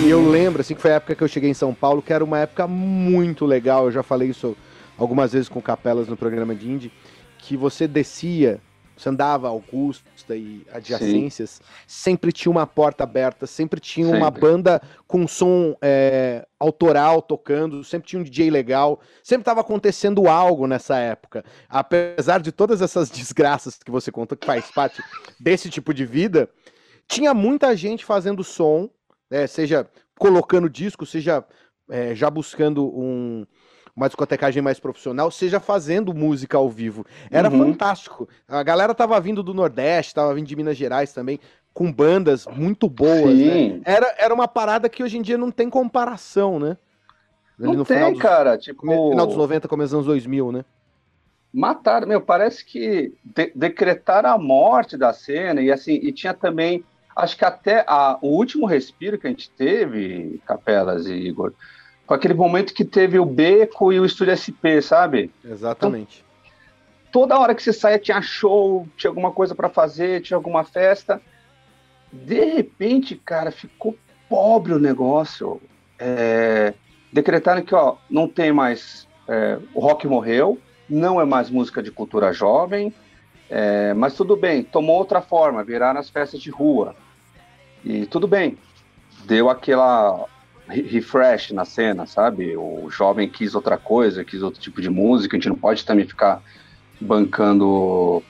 E 0.05 0.11
eu 0.11 0.29
lembro, 0.29 0.61
assim, 0.61 0.75
que 0.75 0.83
foi 0.83 0.93
a 0.93 0.97
época 0.97 1.15
que 1.15 1.25
eu 1.25 1.29
cheguei 1.29 1.49
em 1.49 1.55
São 1.55 1.73
Paulo, 1.73 2.03
que 2.03 2.13
era 2.13 2.23
uma 2.23 2.39
época 2.39 2.67
muito 2.67 3.47
legal. 3.47 3.87
Eu 3.87 3.91
já 3.91 4.03
falei 4.03 4.29
isso 4.29 4.55
algumas 4.99 5.33
vezes 5.33 5.49
com 5.49 5.63
capelas 5.63 6.09
no 6.09 6.15
programa 6.15 6.55
de 6.55 6.71
Indie, 6.71 6.93
que 7.45 7.59
você 7.59 7.87
descia, 7.87 8.59
você 8.97 9.11
andava 9.11 9.49
Augusta 9.49 10.35
e 10.35 10.67
adjacências, 10.73 11.51
Sim. 11.51 11.63
sempre 11.87 12.33
tinha 12.33 12.51
uma 12.51 12.67
porta 12.67 13.05
aberta, 13.05 13.47
sempre 13.47 13.79
tinha 13.81 14.07
sempre. 14.07 14.19
uma 14.19 14.31
banda 14.31 14.81
com 15.07 15.29
som 15.29 15.77
é, 15.83 16.47
autoral 16.59 17.21
tocando, 17.21 17.85
sempre 17.85 18.09
tinha 18.09 18.21
um 18.21 18.25
DJ 18.25 18.51
legal, 18.51 18.99
sempre 19.23 19.43
estava 19.43 19.61
acontecendo 19.61 20.27
algo 20.27 20.67
nessa 20.67 20.97
época. 20.97 21.45
Apesar 21.69 22.41
de 22.41 22.51
todas 22.51 22.81
essas 22.81 23.11
desgraças 23.13 23.77
que 23.77 23.91
você 23.91 24.11
conta 24.11 24.35
que 24.35 24.47
faz 24.47 24.71
parte 24.71 25.03
desse 25.39 25.69
tipo 25.69 25.93
de 25.93 26.07
vida, 26.07 26.49
tinha 27.07 27.35
muita 27.35 27.77
gente 27.77 28.07
fazendo 28.07 28.43
som 28.43 28.89
né, 29.31 29.47
seja 29.47 29.87
colocando 30.19 30.71
disco, 30.71 31.05
seja 31.05 31.45
é, 31.91 32.15
já 32.15 32.31
buscando 32.31 32.87
um, 32.87 33.47
uma 33.97 34.09
discotecagem 34.09 34.63
mais 34.63 34.81
profissional, 34.81 35.31
seja 35.31 35.61
fazendo 35.61 36.13
música 36.13 36.57
ao 36.57 36.69
vivo. 36.69 37.07
Era 37.31 37.49
uhum. 37.49 37.59
fantástico. 37.59 38.29
A 38.49 38.63
galera 38.63 38.95
tava 38.95 39.19
vindo 39.21 39.43
do 39.43 39.55
Nordeste, 39.55 40.15
tava 40.15 40.35
vindo 40.35 40.47
de 40.47 40.57
Minas 40.57 40.77
Gerais 40.77 41.13
também, 41.13 41.39
com 41.73 41.93
bandas 41.93 42.47
muito 42.47 42.89
boas, 42.89 43.37
né? 43.37 43.81
Era, 43.85 44.15
era 44.19 44.35
uma 44.35 44.49
parada 44.49 44.89
que 44.89 45.03
hoje 45.03 45.19
em 45.19 45.23
dia 45.23 45.39
não 45.39 45.51
tem 45.51 45.71
comparação, 45.71 46.59
né? 46.59 46.77
Ali 47.59 47.77
não 47.77 47.85
tem, 47.85 48.13
dos, 48.13 48.21
cara. 48.21 48.59
Tipo... 48.59 48.81
Final 48.81 49.27
dos 49.27 49.37
90, 49.37 49.69
começo 49.69 49.91
dos 49.91 49.95
anos 49.95 50.07
2000, 50.07 50.53
né? 50.53 50.65
Mataram, 51.53 52.09
meu, 52.09 52.21
parece 52.21 52.65
que 52.65 53.15
de 53.25 53.53
decretaram 53.55 54.31
a 54.31 54.39
morte 54.39 54.97
da 54.97 55.13
cena 55.13 55.61
e 55.61 55.71
assim, 55.71 55.95
e 56.03 56.11
tinha 56.11 56.35
também 56.35 56.85
acho 57.15 57.37
que 57.37 57.45
até 57.45 57.85
a, 57.87 58.19
o 58.21 58.29
último 58.29 58.67
respiro 58.67 59.19
que 59.19 59.29
a 59.29 59.31
gente 59.31 59.49
teve, 59.51 60.41
Capelas 60.45 61.07
e 61.07 61.13
Igor, 61.13 61.53
foi 62.07 62.17
aquele 62.17 62.35
momento 62.35 62.75
que 62.75 62.85
teve 62.85 63.19
o 63.19 63.25
Beco 63.25 63.93
e 63.93 63.99
o 63.99 64.05
Estúdio 64.05 64.37
SP, 64.37 64.83
sabe? 64.83 65.31
Exatamente. 65.45 66.25
Então, 67.09 67.13
toda 67.13 67.39
hora 67.39 67.55
que 67.55 67.63
você 67.63 67.73
saía 67.73 67.99
tinha 67.99 68.21
show, 68.21 68.87
tinha 68.97 69.11
alguma 69.11 69.33
coisa 69.33 69.55
para 69.55 69.69
fazer, 69.69 70.21
tinha 70.21 70.37
alguma 70.37 70.65
festa. 70.65 71.21
De 72.13 72.45
repente, 72.45 73.17
cara, 73.17 73.51
ficou 73.51 73.97
pobre 74.29 74.73
o 74.73 74.79
negócio. 74.79 75.61
É, 75.99 76.75
decretaram 77.13 77.63
que 77.63 77.75
ó, 77.75 77.97
não 78.11 78.29
tem 78.29 78.53
mais. 78.53 79.09
É, 79.27 79.59
o 79.73 79.81
rock 79.81 80.07
morreu, 80.07 80.59
não 80.89 81.19
é 81.21 81.25
mais 81.25 81.49
música 81.49 81.83
de 81.83 81.91
cultura 81.91 82.33
jovem, 82.33 82.93
é, 83.49 83.95
mas 83.95 84.15
tudo 84.15 84.37
bem, 84.37 84.63
tomou 84.63 84.99
outra 84.99 85.23
forma, 85.23 85.65
viraram 85.65 85.99
as 85.99 86.11
festas 86.11 86.41
de 86.41 86.51
rua. 86.51 86.95
E 87.83 88.05
tudo 88.07 88.29
bem, 88.29 88.59
deu 89.25 89.49
aquela 89.49 90.27
refresh 90.69 91.51
na 91.51 91.65
cena, 91.65 92.07
sabe? 92.07 92.57
O 92.57 92.89
jovem 92.91 93.29
quis 93.29 93.55
outra 93.55 93.77
coisa, 93.77 94.25
quis 94.25 94.43
outro 94.43 94.61
tipo 94.61 94.81
de 94.81 94.89
música, 94.89 95.37
a 95.37 95.39
gente 95.39 95.49
não 95.49 95.57
pode 95.57 95.85
também 95.85 96.07
ficar 96.07 96.43
bancando 97.01 98.23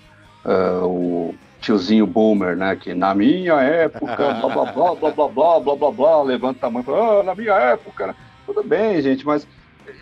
uh, 0.44 0.86
o 0.86 1.34
tiozinho 1.60 2.06
boomer, 2.06 2.56
né? 2.56 2.76
Que 2.76 2.92
na 2.92 3.14
minha 3.14 3.60
época, 3.60 4.16
blá 4.16 4.48
blá 4.48 4.72
blá 4.72 4.94
blá 4.94 5.10
blá 5.10 5.28
blá 5.28 5.60
blá 5.60 5.76
blá 5.76 5.90
blá, 5.90 6.22
levanta 6.22 6.66
a 6.66 6.70
mão 6.70 6.82
e 6.82 6.84
fala, 6.84 7.20
ah, 7.20 7.22
na 7.22 7.34
minha 7.34 7.54
época, 7.54 8.14
tudo 8.44 8.62
bem, 8.62 9.00
gente, 9.00 9.24
mas 9.24 9.46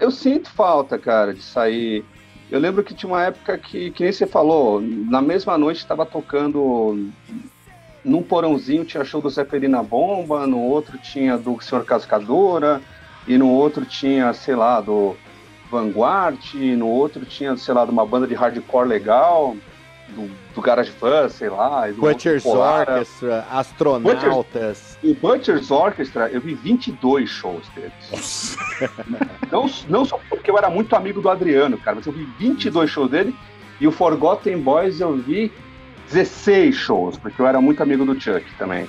eu 0.01 0.11
sinto 0.11 0.51
falta, 0.51 0.99
cara, 0.99 1.35
de 1.35 1.43
sair. 1.43 2.05
Eu 2.51 2.61
lembro 2.61 2.83
que 2.83 2.95
tinha 2.95 3.11
uma 3.11 3.25
época 3.25 3.57
que, 3.57 3.91
que 3.91 4.03
nem 4.03 4.13
você 4.13 4.27
falou, 4.27 4.81
na 4.81 5.23
mesma 5.23 5.57
noite 5.57 5.79
estava 5.79 6.05
tocando 6.05 7.09
num 8.05 8.23
porãozinho 8.23 8.85
tinha 8.85 9.05
show 9.05 9.21
do 9.21 9.31
Zeferina 9.31 9.83
Bomba, 9.83 10.47
no 10.47 10.61
outro 10.61 10.99
tinha 10.99 11.39
do 11.39 11.61
Senhor 11.61 11.85
Cascadora, 11.85 12.81
e 13.27 13.39
no 13.39 13.49
outro 13.49 13.85
tinha, 13.85 14.33
sei 14.33 14.57
lá, 14.57 14.81
do 14.81 15.17
Vanguard, 15.71 16.39
e 16.55 16.75
no 16.75 16.89
outro 16.89 17.25
tinha, 17.25 17.57
sei 17.57 17.75
lá, 17.75 17.85
de 17.85 17.91
uma 17.91 18.05
banda 18.05 18.27
de 18.27 18.35
hardcore 18.35 18.89
legal, 18.89 19.57
do, 20.09 20.31
do 20.55 20.61
Garage 20.61 20.91
Fuzz, 20.91 21.35
sei 21.35 21.49
lá. 21.49 21.89
E 21.89 21.93
do 21.93 22.01
Butcher's 22.01 22.45
Orchestra, 22.45 23.47
Astronautas. 23.51 24.99
o 25.03 25.15
Butcher's 25.15 25.71
Orchestra, 25.71 26.29
eu 26.29 26.41
vi 26.41 26.55
22 26.55 27.31
shows 27.31 27.67
deles. 27.69 28.57
não, 29.51 29.71
não 29.89 30.05
só 30.05 30.19
porque 30.29 30.51
eu 30.51 30.59
era 30.59 30.69
muito 30.69 30.95
amigo 30.97 31.21
do 31.21 31.31
Adriano, 31.31 31.79
cara, 31.79 31.97
mas 31.97 32.07
eu 32.07 32.13
vi 32.13 32.25
22 32.39 32.91
shows 32.91 33.11
dele, 33.11 33.35
e 33.81 33.87
o 33.87 33.93
Forgotten 33.93 34.59
Boys 34.59 35.01
eu 35.01 35.17
vi 35.17 35.53
16 36.13 36.75
shows, 36.75 37.17
porque 37.17 37.41
eu 37.41 37.47
era 37.47 37.61
muito 37.61 37.83
amigo 37.83 38.05
do 38.05 38.19
Chuck 38.21 38.45
também. 38.59 38.87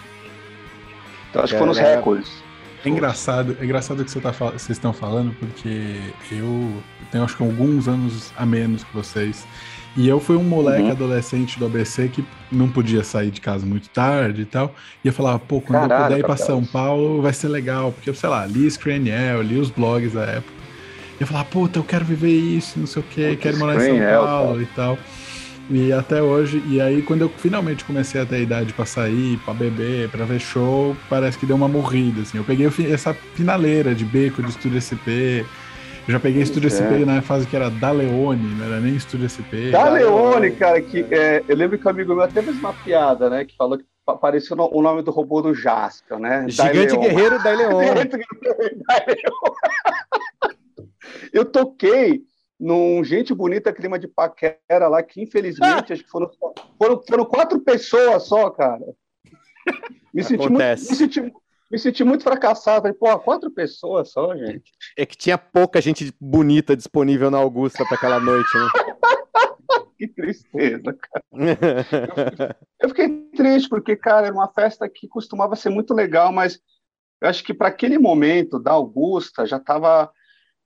Então 1.29 1.43
acho 1.43 1.53
que 1.53 1.59
foram 1.59 1.71
os 1.71 1.77
recordes. 1.77 2.43
É 2.85 2.89
engraçado, 2.89 3.57
é 3.59 3.63
engraçado 3.63 4.01
o 4.01 4.05
que 4.05 4.11
você 4.11 4.19
tá, 4.19 4.31
vocês 4.31 4.71
estão 4.71 4.91
falando, 4.91 5.33
porque 5.39 5.99
eu 6.29 6.83
tenho 7.11 7.23
acho 7.23 7.37
que 7.37 7.43
alguns 7.43 7.87
anos 7.87 8.31
a 8.35 8.45
menos 8.45 8.83
que 8.83 8.93
vocês. 8.93 9.47
E 9.95 10.07
eu 10.07 10.19
fui 10.19 10.35
um 10.35 10.43
moleque 10.43 10.83
uhum. 10.83 10.91
adolescente 10.91 11.57
do 11.59 11.65
ABC 11.65 12.09
que 12.09 12.25
não 12.51 12.67
podia 12.67 13.03
sair 13.03 13.29
de 13.29 13.39
casa 13.39 13.65
muito 13.65 13.89
tarde 13.89 14.41
e 14.41 14.45
tal. 14.45 14.73
E 15.03 15.07
eu 15.07 15.13
falava, 15.13 15.39
pô, 15.39 15.61
quando 15.61 15.87
Caralho, 15.87 15.93
eu 15.93 16.07
puder 16.07 16.19
ir 16.19 16.23
pra 16.25 16.35
São 16.35 16.65
Paulo 16.65 17.21
vai 17.21 17.31
ser 17.31 17.47
legal. 17.47 17.91
Porque, 17.91 18.11
sei 18.13 18.29
lá, 18.29 18.45
li 18.45 18.69
Scraniel, 18.69 19.41
li 19.43 19.57
os 19.57 19.69
blogs 19.69 20.13
da 20.13 20.23
época. 20.23 20.53
E 21.19 21.21
eu 21.21 21.27
falava, 21.27 21.45
puta, 21.45 21.77
eu 21.77 21.83
quero 21.83 22.03
viver 22.03 22.31
isso, 22.31 22.79
não 22.79 22.87
sei 22.87 23.03
o 23.03 23.05
quê, 23.05 23.37
quero 23.39 23.57
morar 23.57 23.75
em 23.75 23.99
São 23.99 24.25
Paulo 24.25 24.61
e 24.61 24.65
tal. 24.65 24.97
E 25.69 25.93
até 25.93 26.21
hoje, 26.21 26.61
e 26.67 26.81
aí 26.81 27.01
quando 27.01 27.21
eu 27.21 27.29
finalmente 27.29 27.85
comecei 27.85 28.19
a 28.19 28.25
ter 28.25 28.41
idade 28.41 28.73
para 28.73 28.85
sair, 28.85 29.37
para 29.39 29.53
beber, 29.53 30.09
para 30.09 30.25
ver 30.25 30.39
show, 30.39 30.95
parece 31.09 31.37
que 31.37 31.45
deu 31.45 31.55
uma 31.55 31.67
morrida, 31.67 32.21
assim. 32.21 32.37
Eu 32.37 32.43
peguei 32.43 32.67
essa 32.91 33.13
finaleira 33.13 33.95
de 33.95 34.03
beco 34.03 34.41
de 34.43 34.49
Estúdio 34.49 34.81
SP, 34.83 35.45
Eu 36.05 36.11
já 36.11 36.19
peguei 36.19 36.41
Estúdio 36.41 36.67
é. 36.67 36.69
SP 36.75 37.05
na 37.05 37.21
fase 37.21 37.47
que 37.47 37.55
era 37.55 37.69
da 37.69 37.91
Leone, 37.91 38.55
não 38.55 38.65
era 38.65 38.79
nem 38.81 38.95
Estúdio 38.95 39.29
SP. 39.31 39.71
Da 39.71 39.89
Leone, 39.89 40.51
cara, 40.51 40.81
que 40.81 41.05
é, 41.09 41.41
eu 41.47 41.55
lembro 41.55 41.77
que 41.79 41.87
um 41.87 41.91
amigo 41.91 42.13
meu 42.13 42.23
até 42.23 42.41
fez 42.41 42.57
uma 42.57 42.73
piada, 42.73 43.29
né? 43.29 43.45
Que 43.45 43.55
falou 43.55 43.77
que 43.77 43.85
apareceu 44.05 44.57
o 44.57 44.81
nome 44.81 45.01
do 45.01 45.11
robô 45.11 45.41
do 45.41 45.53
Jasper, 45.53 46.19
né? 46.19 46.45
Gigante 46.49 46.97
Guerreiro 46.97 47.41
da 47.41 47.51
Leone. 47.51 48.09
eu 51.31 51.45
toquei 51.45 52.21
num 52.59 53.03
Gente 53.03 53.33
Bonita 53.33 53.73
Clima 53.73 53.99
de 53.99 54.07
Paquera 54.07 54.87
lá, 54.87 55.01
que 55.03 55.21
infelizmente 55.21 55.93
acho 55.93 56.03
que 56.03 56.09
foram, 56.09 56.29
foram, 56.77 57.03
foram 57.07 57.25
quatro 57.25 57.59
pessoas 57.59 58.23
só, 58.27 58.49
cara. 58.49 58.83
Me 60.13 60.23
senti, 60.23 60.49
muito, 60.49 60.59
me, 60.59 60.77
senti, 60.77 61.33
me 61.71 61.79
senti 61.79 62.03
muito 62.03 62.23
fracassado. 62.23 62.83
Falei, 62.83 62.93
pô, 62.93 63.19
quatro 63.19 63.49
pessoas 63.49 64.11
só, 64.11 64.35
gente. 64.35 64.71
É 64.97 65.05
que 65.05 65.17
tinha 65.17 65.37
pouca 65.37 65.81
gente 65.81 66.13
bonita 66.19 66.75
disponível 66.75 67.31
na 67.31 67.37
Augusta 67.37 67.85
para 67.85 67.97
aquela 67.97 68.19
noite, 68.19 68.49
né? 68.55 68.67
que 69.97 70.07
tristeza, 70.07 70.93
cara. 70.93 71.25
eu 72.79 72.89
fiquei 72.89 73.09
triste, 73.35 73.69
porque, 73.69 73.95
cara, 73.95 74.27
era 74.27 74.35
uma 74.35 74.49
festa 74.49 74.87
que 74.87 75.07
costumava 75.07 75.55
ser 75.55 75.69
muito 75.69 75.93
legal, 75.93 76.31
mas 76.31 76.59
eu 77.21 77.29
acho 77.29 77.43
que 77.43 77.53
para 77.53 77.69
aquele 77.69 77.97
momento 77.97 78.59
da 78.59 78.71
Augusta 78.71 79.45
já 79.45 79.57
estava 79.57 80.11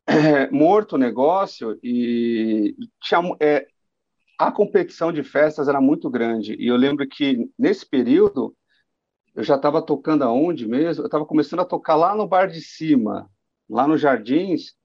é, 0.08 0.50
morto 0.50 0.94
o 0.94 0.98
negócio 0.98 1.78
e 1.84 2.76
tinha, 3.02 3.20
é, 3.42 3.68
a 4.40 4.52
competição 4.52 5.12
de 5.12 5.24
festas 5.24 5.68
era 5.68 5.82
muito 5.82 6.10
grande. 6.10 6.56
E 6.60 6.68
eu 6.68 6.78
lembro 6.78 7.08
que 7.08 7.50
nesse 7.58 7.86
período 7.86 8.56
eu 9.36 9.44
já 9.44 9.56
estava 9.56 9.82
tocando 9.82 10.24
aonde 10.24 10.68
mesmo? 10.68 11.04
Eu 11.04 11.08
estava 11.08 11.26
começando 11.26 11.60
a 11.60 11.66
tocar 11.66 11.96
lá 11.96 12.16
no 12.16 12.28
bar 12.28 12.48
de 12.48 12.62
cima, 12.62 13.30
lá 13.70 13.88
nos 13.88 14.02
Jardins, 14.02 14.76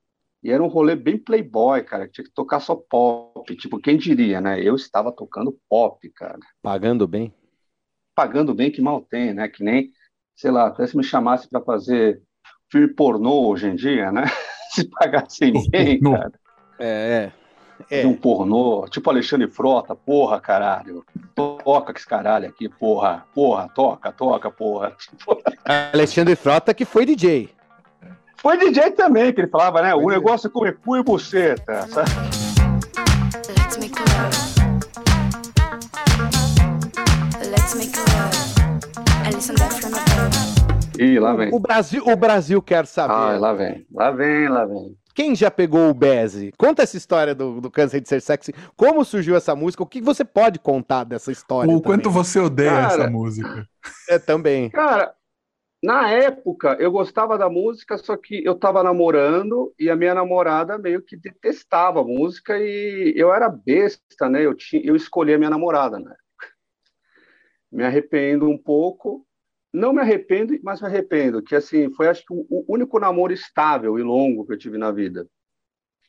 e 0.42 0.50
era 0.50 0.62
um 0.62 0.66
rolê 0.66 0.96
bem 0.96 1.16
playboy, 1.16 1.82
cara. 1.84 2.08
Tinha 2.08 2.24
que 2.24 2.32
tocar 2.32 2.60
só 2.60 2.74
pop. 2.74 3.56
Tipo, 3.56 3.78
quem 3.78 3.96
diria, 3.96 4.40
né? 4.40 4.60
Eu 4.60 4.74
estava 4.74 5.12
tocando 5.12 5.58
pop, 5.68 6.10
cara. 6.10 6.38
Pagando 6.60 7.06
bem? 7.06 7.32
Pagando 8.14 8.52
bem 8.52 8.70
que 8.70 8.82
mal 8.82 9.00
tem, 9.00 9.32
né? 9.32 9.48
Que 9.48 9.62
nem, 9.62 9.90
sei 10.34 10.50
lá, 10.50 10.66
até 10.66 10.86
se 10.86 10.96
me 10.96 11.04
chamasse 11.04 11.48
para 11.48 11.62
fazer 11.62 12.20
filme 12.70 12.88
pornô 12.88 13.48
hoje 13.48 13.68
em 13.68 13.76
dia, 13.76 14.10
né? 14.10 14.24
se 14.74 14.84
pagassem 14.84 15.52
bem, 15.68 16.00
cara. 16.00 16.32
É, 16.78 17.30
é. 17.90 18.00
é. 18.00 18.06
Um 18.06 18.14
pornô, 18.14 18.86
tipo 18.88 19.10
Alexandre 19.10 19.48
Frota, 19.48 19.94
porra, 19.94 20.40
caralho. 20.40 21.04
Toca 21.34 21.92
com 21.92 21.98
esse 21.98 22.06
caralho 22.06 22.48
aqui, 22.48 22.68
porra. 22.68 23.24
Porra, 23.34 23.68
toca, 23.68 24.10
toca, 24.10 24.50
porra. 24.50 24.96
Alexandre 25.92 26.34
Frota 26.34 26.72
que 26.72 26.84
foi 26.84 27.04
DJ. 27.04 27.50
Foi 28.38 28.58
DJ 28.58 28.90
também, 28.92 29.32
que 29.32 29.40
ele 29.40 29.48
falava, 29.48 29.82
né? 29.82 29.94
O 29.94 30.08
negócio 30.08 30.48
é 30.48 30.50
comer 30.50 30.76
cu 30.78 30.96
e 30.96 31.02
buceta. 31.02 31.86
Sabe? 31.86 32.41
Ih, 40.98 41.18
lá 41.18 41.34
vem. 41.34 41.52
O 41.52 41.58
Brasil, 41.58 42.02
o 42.06 42.16
Brasil 42.16 42.62
quer 42.62 42.86
saber. 42.86 43.14
Ah, 43.14 43.38
lá 43.38 43.52
vem. 43.52 43.86
Lá 43.92 44.10
vem, 44.10 44.48
lá 44.48 44.64
vem. 44.64 44.96
Quem 45.14 45.34
já 45.34 45.50
pegou 45.50 45.90
o 45.90 45.94
Beze? 45.94 46.52
Conta 46.56 46.82
essa 46.82 46.96
história 46.96 47.34
do, 47.34 47.60
do 47.60 47.70
Cansei 47.70 48.00
de 48.00 48.08
Ser 48.08 48.20
Sexy. 48.22 48.54
Como 48.76 49.04
surgiu 49.04 49.36
essa 49.36 49.54
música? 49.54 49.82
O 49.82 49.86
que 49.86 50.00
você 50.00 50.24
pode 50.24 50.58
contar 50.58 51.04
dessa 51.04 51.30
história? 51.30 51.74
O 51.74 51.82
quanto 51.82 52.10
você 52.10 52.38
odeia 52.38 52.70
cara, 52.70 52.86
essa 52.86 53.10
música. 53.10 53.68
É, 54.08 54.18
também. 54.18 54.70
Cara, 54.70 55.14
na 55.82 56.08
época 56.10 56.76
eu 56.80 56.90
gostava 56.90 57.36
da 57.36 57.50
música, 57.50 57.98
só 57.98 58.16
que 58.16 58.42
eu 58.44 58.54
tava 58.54 58.82
namorando 58.82 59.74
e 59.78 59.90
a 59.90 59.96
minha 59.96 60.14
namorada 60.14 60.78
meio 60.78 61.02
que 61.02 61.16
detestava 61.16 62.00
a 62.00 62.04
música 62.04 62.56
e 62.58 63.12
eu 63.16 63.34
era 63.34 63.48
besta, 63.48 64.28
né? 64.30 64.46
Eu, 64.46 64.54
tinha, 64.54 64.82
eu 64.82 64.96
escolhi 64.96 65.34
a 65.34 65.38
minha 65.38 65.50
namorada, 65.50 65.98
né? 65.98 66.14
Me 67.70 67.84
arrependo 67.84 68.48
um 68.48 68.56
pouco, 68.56 69.26
não 69.72 69.92
me 69.92 70.00
arrependo, 70.00 70.58
mas 70.62 70.80
me 70.80 70.86
arrependo, 70.86 71.42
que 71.42 71.54
assim, 71.56 71.90
foi 71.94 72.08
acho 72.08 72.20
que 72.26 72.32
o 72.32 72.64
único 72.68 72.98
namoro 72.98 73.32
estável 73.32 73.98
e 73.98 74.02
longo 74.02 74.44
que 74.46 74.52
eu 74.52 74.58
tive 74.58 74.76
na 74.76 74.90
vida. 74.92 75.26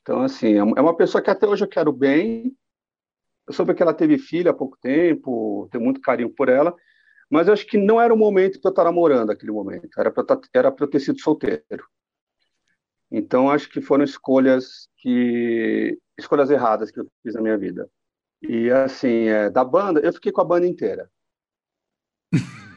Então, 0.02 0.22
assim, 0.22 0.56
é, 0.56 0.58
é 0.58 0.82
uma 0.82 0.96
pessoa 0.96 1.22
que 1.22 1.30
até 1.30 1.48
hoje 1.48 1.64
eu 1.64 1.70
quero 1.70 1.92
bem. 1.94 2.54
Eu 3.48 3.54
soube 3.54 3.74
que 3.74 3.82
ela 3.82 3.94
teve 3.94 4.18
filha 4.18 4.52
há 4.52 4.54
pouco 4.54 4.78
tempo, 4.82 5.68
tenho 5.72 5.84
muito 5.84 6.02
carinho 6.02 6.30
por 6.30 6.50
ela, 6.50 6.76
mas 7.30 7.48
eu 7.48 7.54
acho 7.54 7.66
que 7.66 7.78
não 7.78 8.02
era 8.02 8.14
o 8.14 8.18
momento 8.18 8.60
para 8.60 8.70
eu 8.70 8.74
estar 8.74 8.84
namorando 8.84 9.32
aquele 9.32 9.52
momento, 9.52 9.90
era 9.98 10.12
para 10.12 10.24
eu, 10.30 10.42
era 10.54 10.76
eu 10.78 10.88
ter 10.88 11.00
sido 11.00 11.20
solteiro. 11.20 11.86
Então, 13.10 13.50
acho 13.50 13.70
que 13.70 13.82
foram 13.82 14.04
escolhas 14.04 14.90
que 14.98 15.98
escolhas 16.18 16.50
erradas 16.50 16.92
que 16.92 17.00
eu 17.00 17.08
fiz 17.22 17.34
na 17.36 17.42
minha 17.42 17.58
vida. 17.58 17.90
E 18.42 18.70
assim, 18.72 19.28
é, 19.28 19.50
da 19.50 19.64
banda, 19.64 20.02
eu 20.02 20.12
fiquei 20.12 20.32
com 20.32 20.42
a 20.42 20.46
banda 20.46 20.68
inteira. 20.68 21.10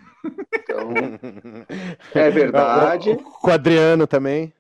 Então, 0.55 0.91
é 2.15 2.31
verdade. 2.31 3.17
Com 3.17 3.49
o 3.49 3.53
Adriano 3.53 4.07
também. 4.07 4.53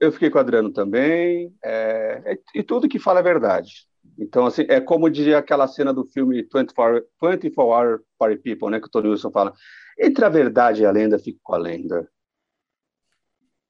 Eu 0.00 0.12
fiquei 0.12 0.30
com 0.30 0.38
o 0.38 0.40
Adriano 0.40 0.72
também. 0.72 1.52
É, 1.64 2.22
é, 2.24 2.38
e 2.54 2.62
tudo 2.62 2.88
que 2.88 2.98
fala 2.98 3.20
é 3.20 3.22
verdade. 3.22 3.86
Então, 4.18 4.46
assim, 4.46 4.64
é 4.68 4.80
como 4.80 5.10
diria 5.10 5.38
aquela 5.38 5.66
cena 5.66 5.92
do 5.92 6.04
filme 6.04 6.42
24, 6.42 7.04
24 7.20 7.62
Hour 7.62 8.00
Party 8.18 8.36
People, 8.36 8.70
né? 8.70 8.80
Que 8.80 8.86
o 8.86 8.90
Tony 8.90 9.08
Wilson 9.08 9.30
fala. 9.30 9.52
Entre 9.98 10.24
a 10.24 10.28
verdade 10.28 10.82
e 10.82 10.86
a 10.86 10.90
lenda, 10.90 11.18
fico 11.18 11.38
com 11.42 11.54
a 11.54 11.58
lenda. 11.58 12.08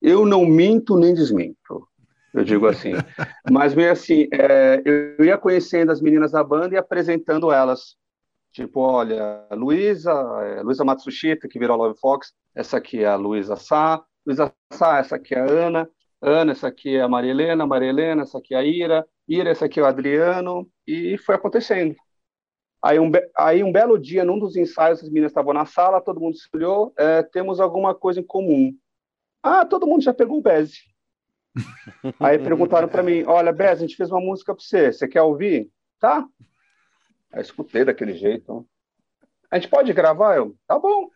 Eu 0.00 0.24
não 0.24 0.46
minto 0.46 0.96
nem 0.96 1.14
desminto. 1.14 1.86
Eu 2.32 2.44
digo 2.44 2.66
assim. 2.66 2.92
Mas 3.50 3.74
meio 3.74 3.90
assim, 3.90 4.28
é, 4.32 4.82
eu 4.84 5.24
ia 5.24 5.38
conhecendo 5.38 5.90
as 5.90 6.00
meninas 6.00 6.32
da 6.32 6.44
banda 6.44 6.74
e 6.74 6.78
apresentando 6.78 7.50
elas 7.50 7.96
Tipo, 8.58 8.80
olha, 8.80 9.46
Luísa, 9.52 10.10
é, 10.10 10.62
Luísa 10.62 10.84
Matsushita, 10.84 11.46
que 11.46 11.60
virou 11.60 11.76
Love 11.76 11.96
Fox, 12.00 12.32
essa 12.52 12.78
aqui 12.78 13.04
é 13.04 13.06
a 13.06 13.14
Luísa 13.14 13.54
Sá, 13.54 14.02
Luísa 14.26 14.52
Sá, 14.72 14.98
essa 14.98 15.14
aqui 15.14 15.32
é 15.32 15.38
a 15.38 15.44
Ana, 15.44 15.88
Ana, 16.20 16.50
essa 16.50 16.66
aqui 16.66 16.96
é 16.96 17.02
a 17.02 17.06
Maria 17.06 17.30
Helena, 17.30 17.64
Maria 17.64 17.90
Helena, 17.90 18.22
essa 18.22 18.38
aqui 18.38 18.56
é 18.56 18.58
a 18.58 18.64
Ira, 18.64 19.06
Ira, 19.28 19.50
essa 19.50 19.66
aqui 19.66 19.78
é 19.78 19.82
o 19.84 19.86
Adriano, 19.86 20.68
e 20.84 21.16
foi 21.18 21.36
acontecendo. 21.36 21.94
Aí 22.82 22.98
um, 22.98 23.12
aí 23.36 23.62
um 23.62 23.70
belo 23.70 23.96
dia, 23.96 24.24
num 24.24 24.40
dos 24.40 24.56
ensaios, 24.56 25.04
as 25.04 25.08
meninas 25.08 25.30
estavam 25.30 25.54
na 25.54 25.64
sala, 25.64 26.00
todo 26.00 26.20
mundo 26.20 26.36
se 26.36 26.48
olhou, 26.52 26.92
é, 26.98 27.22
temos 27.22 27.60
alguma 27.60 27.94
coisa 27.94 28.18
em 28.18 28.26
comum. 28.26 28.76
Ah, 29.40 29.64
todo 29.64 29.86
mundo 29.86 30.02
já 30.02 30.12
pegou 30.12 30.38
o 30.38 30.42
Beze. 30.42 30.80
aí 32.18 32.40
perguntaram 32.40 32.88
para 32.88 33.04
mim, 33.04 33.22
olha, 33.24 33.52
Beze, 33.52 33.84
a 33.84 33.86
gente 33.86 33.94
fez 33.94 34.10
uma 34.10 34.20
música 34.20 34.52
para 34.52 34.64
você, 34.64 34.92
você 34.92 35.06
quer 35.06 35.22
ouvir? 35.22 35.70
Tá, 36.00 36.26
Aí 37.32 37.42
escutei 37.42 37.84
daquele 37.84 38.14
jeito. 38.14 38.66
A 39.50 39.58
gente 39.58 39.68
pode 39.68 39.92
gravar? 39.92 40.36
Eu, 40.36 40.56
tá 40.66 40.78
bom. 40.78 41.08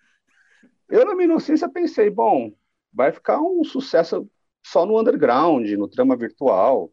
Eu, 0.89 1.05
na 1.05 1.15
minha 1.15 1.25
inocência, 1.25 1.69
pensei, 1.69 2.11
bom, 2.11 2.53
vai 2.93 3.13
ficar 3.13 3.41
um 3.41 3.65
sucesso 3.65 4.29
só 4.65 4.85
no 4.87 4.99
underground, 4.99 5.69
no 5.71 5.89
trama 5.89 6.17
virtual. 6.17 6.91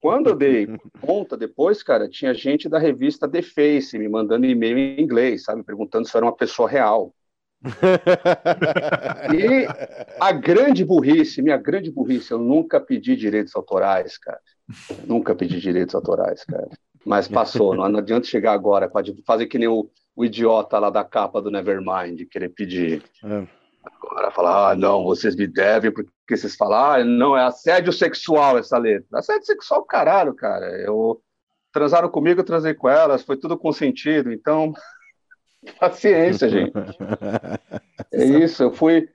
Quando 0.00 0.30
eu 0.30 0.36
dei 0.36 0.66
conta 1.00 1.36
depois, 1.36 1.82
cara, 1.82 2.08
tinha 2.08 2.34
gente 2.34 2.68
da 2.68 2.78
revista 2.78 3.28
The 3.28 3.42
Face 3.42 3.98
me 3.98 4.08
mandando 4.08 4.46
e-mail 4.46 4.78
em 4.78 5.00
inglês, 5.00 5.44
sabe? 5.44 5.62
Perguntando 5.62 6.08
se 6.08 6.16
eu 6.16 6.18
era 6.18 6.26
uma 6.26 6.36
pessoa 6.36 6.68
real. 6.68 7.14
e 9.34 9.66
a 10.18 10.32
grande 10.32 10.82
burrice, 10.82 11.42
minha 11.42 11.58
grande 11.58 11.90
burrice, 11.90 12.30
eu 12.30 12.38
nunca 12.38 12.80
pedi 12.80 13.14
direitos 13.14 13.54
autorais, 13.54 14.16
cara. 14.16 14.40
nunca 15.06 15.34
pedi 15.34 15.60
direitos 15.60 15.94
autorais, 15.94 16.42
cara. 16.44 16.70
Mas 17.04 17.26
passou, 17.26 17.74
não, 17.74 17.84
adianta 17.98 18.26
chegar 18.26 18.52
agora, 18.52 18.88
pode 18.88 19.14
fazer 19.24 19.46
que 19.46 19.58
nem 19.58 19.68
o, 19.68 19.90
o, 20.14 20.24
idiota 20.24 20.78
lá 20.78 20.90
da 20.90 21.02
capa 21.02 21.40
do 21.40 21.50
Nevermind, 21.50 22.26
querer 22.30 22.50
pedir. 22.50 23.02
É. 23.24 23.46
Agora 23.82 24.30
falar, 24.30 24.70
ah, 24.70 24.74
não, 24.76 25.04
vocês 25.04 25.34
me 25.34 25.46
devem, 25.46 25.90
porque 25.90 26.36
vocês 26.36 26.54
falam, 26.54 26.78
ah, 26.78 27.04
não, 27.04 27.36
é 27.36 27.42
assédio 27.42 27.92
sexual 27.92 28.58
essa 28.58 28.76
letra. 28.76 29.18
Assédio 29.18 29.46
sexual, 29.46 29.82
caralho, 29.84 30.34
cara. 30.34 30.66
Eu 30.82 31.22
transaram 31.72 32.10
comigo, 32.10 32.40
eu 32.40 32.44
transei 32.44 32.74
com 32.74 32.88
elas, 32.88 33.22
foi 33.22 33.36
tudo 33.36 33.56
consentido, 33.56 34.30
então 34.30 34.74
paciência, 35.80 36.48
gente. 36.48 36.72
É 38.12 38.24
isso, 38.24 38.64
eu 38.64 38.72
fui 38.72 39.08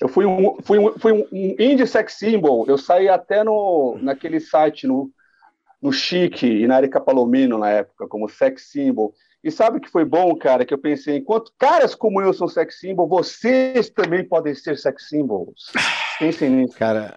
eu 0.00 0.08
fui 0.08 0.24
um, 0.24 0.56
fui 0.62 0.78
um, 0.78 0.98
fui 0.98 1.12
um 1.12 1.26
indie 1.58 1.86
sex 1.86 2.14
symbol, 2.14 2.64
eu 2.66 2.78
saí 2.78 3.08
até 3.08 3.44
no, 3.44 3.98
naquele 4.00 4.40
site, 4.40 4.86
no 4.86 5.10
no 5.80 5.92
Chique 5.92 6.46
e 6.46 6.66
na 6.66 6.78
Erika 6.78 7.00
Palomino 7.00 7.58
na 7.58 7.70
época, 7.70 8.06
como 8.06 8.28
sex 8.28 8.70
symbol. 8.70 9.14
E 9.42 9.50
sabe 9.50 9.78
o 9.78 9.80
que 9.80 9.88
foi 9.88 10.04
bom, 10.04 10.36
cara? 10.36 10.66
Que 10.66 10.74
eu 10.74 10.78
pensei, 10.78 11.16
enquanto 11.16 11.52
caras 11.58 11.94
como 11.94 12.20
eu 12.20 12.32
são 12.34 12.46
sex 12.46 12.78
symbol, 12.78 13.08
vocês 13.08 13.88
também 13.88 14.22
podem 14.22 14.54
ser 14.54 14.76
sex 14.76 15.08
symbols. 15.08 15.72
Pensem 16.18 16.50
nisso. 16.50 16.76
Cara, 16.76 17.16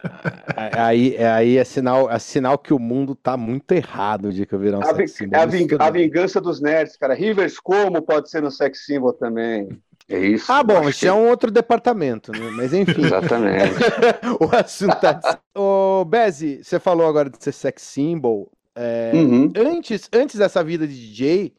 aí, 0.72 1.18
aí 1.18 1.58
é, 1.58 1.64
sinal, 1.66 2.10
é 2.10 2.18
sinal 2.20 2.58
que 2.58 2.74
o 2.74 2.80
mundo 2.80 3.14
tá 3.14 3.36
muito 3.36 3.70
errado 3.74 4.32
de 4.32 4.46
que 4.46 4.56
eu 4.56 4.60
virar 4.60 4.78
um 4.78 4.82
a 4.82 4.96
sex 4.96 5.12
symbol. 5.12 5.38
É 5.38 5.44
a, 5.44 5.46
ving 5.46 5.68
a 5.78 5.90
vingança 5.90 6.40
dos 6.40 6.62
nerds, 6.62 6.96
cara. 6.96 7.14
Rivers 7.14 7.60
como 7.60 8.02
pode 8.02 8.30
ser 8.30 8.42
um 8.46 8.50
sex 8.50 8.86
symbol 8.86 9.12
também. 9.12 9.68
É 10.08 10.20
isso. 10.20 10.50
Ah, 10.50 10.64
bom, 10.64 10.88
isso 10.88 11.02
que... 11.02 11.08
é 11.08 11.14
um 11.14 11.28
outro 11.28 11.52
departamento, 11.52 12.32
né? 12.32 12.50
Mas 12.56 12.74
enfim. 12.74 13.04
Exatamente. 13.04 13.76
o 14.40 14.56
assunto 14.56 14.96
tá. 15.00 15.40
Ô, 15.54 16.06
Bezi, 16.06 16.64
você 16.64 16.80
falou 16.80 17.08
agora 17.08 17.30
de 17.30 17.44
ser 17.44 17.52
sex 17.52 17.82
symbol. 17.82 18.50
É... 18.76 19.12
Uhum. 19.14 19.52
antes, 19.56 20.10
antes 20.14 20.38
dessa 20.38 20.64
vida 20.64 20.88
de 20.88 20.94
DJ, 20.94 21.54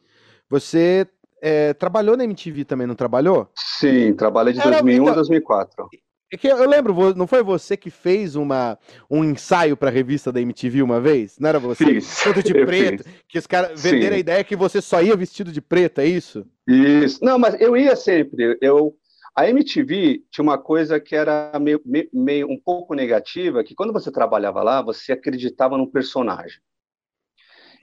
você 0.49 1.07
é, 1.41 1.73
trabalhou 1.73 2.17
na 2.17 2.23
MTV 2.23 2.65
também, 2.65 2.87
não 2.87 2.95
trabalhou? 2.95 3.49
Sim, 3.55 4.13
trabalhei 4.13 4.53
de 4.53 4.59
Era, 4.59 4.71
2001 4.71 5.01
então, 5.01 5.13
a 5.13 5.15
2004. 5.15 5.89
É 6.33 6.37
que 6.37 6.47
eu 6.47 6.67
lembro, 6.67 7.15
não 7.15 7.27
foi 7.27 7.43
você 7.43 7.77
que 7.77 7.89
fez 7.91 8.35
uma, 8.35 8.77
um 9.09 9.23
ensaio 9.23 9.77
para 9.77 9.89
a 9.89 9.91
revista 9.91 10.31
da 10.31 10.41
MTV 10.41 10.81
uma 10.81 10.99
vez? 10.99 11.37
Não 11.39 11.47
era 11.47 11.59
você? 11.59 11.85
Fiz. 11.85 12.23
Todo 12.23 12.41
de 12.41 12.51
preto, 12.65 13.03
fiz. 13.03 13.13
que 13.27 13.37
os 13.37 13.47
caras 13.47 13.81
venderam 13.81 14.15
a 14.15 14.19
ideia 14.19 14.43
que 14.43 14.55
você 14.55 14.81
só 14.81 15.01
ia 15.01 15.15
vestido 15.15 15.51
de 15.51 15.61
preto, 15.61 16.01
é 16.01 16.05
isso? 16.05 16.45
Isso. 16.67 17.23
Não, 17.23 17.37
mas 17.37 17.55
eu 17.61 17.77
ia 17.77 17.95
sempre. 17.95 18.57
Eu, 18.59 18.95
a 19.35 19.47
MTV 19.47 20.23
tinha 20.31 20.43
uma 20.43 20.57
coisa 20.57 20.99
que 20.99 21.15
era 21.15 21.51
meio, 21.61 21.79
meio, 21.85 22.09
meio 22.11 22.47
um 22.49 22.59
pouco 22.59 22.95
negativa, 22.95 23.63
que 23.63 23.75
quando 23.75 23.93
você 23.93 24.11
trabalhava 24.11 24.63
lá, 24.63 24.81
você 24.81 25.11
acreditava 25.11 25.77
num 25.77 25.87
personagem. 25.87 26.59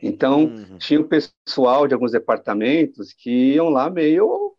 Então, 0.02 0.46
uhum. 0.46 0.78
tinha 0.78 1.00
o 1.00 1.08
pessoal 1.08 1.86
de 1.86 1.94
alguns 1.94 2.10
departamentos 2.10 3.12
que 3.12 3.54
iam 3.54 3.68
lá 3.68 3.88
meio 3.88 4.56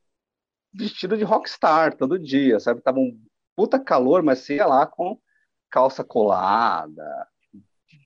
vestido 0.74 1.18
de 1.18 1.24
rockstar 1.26 1.98
todo 1.98 2.18
dia, 2.18 2.60
sabe? 2.62 2.82
Tava 2.82 3.00
um 3.00 3.20
puta 3.56 3.78
calor, 3.78 4.24
mas 4.24 4.40
você 4.40 4.56
ia 4.56 4.66
lá 4.66 4.88
com 4.88 5.20
calça 5.70 6.04
colada, 6.04 7.28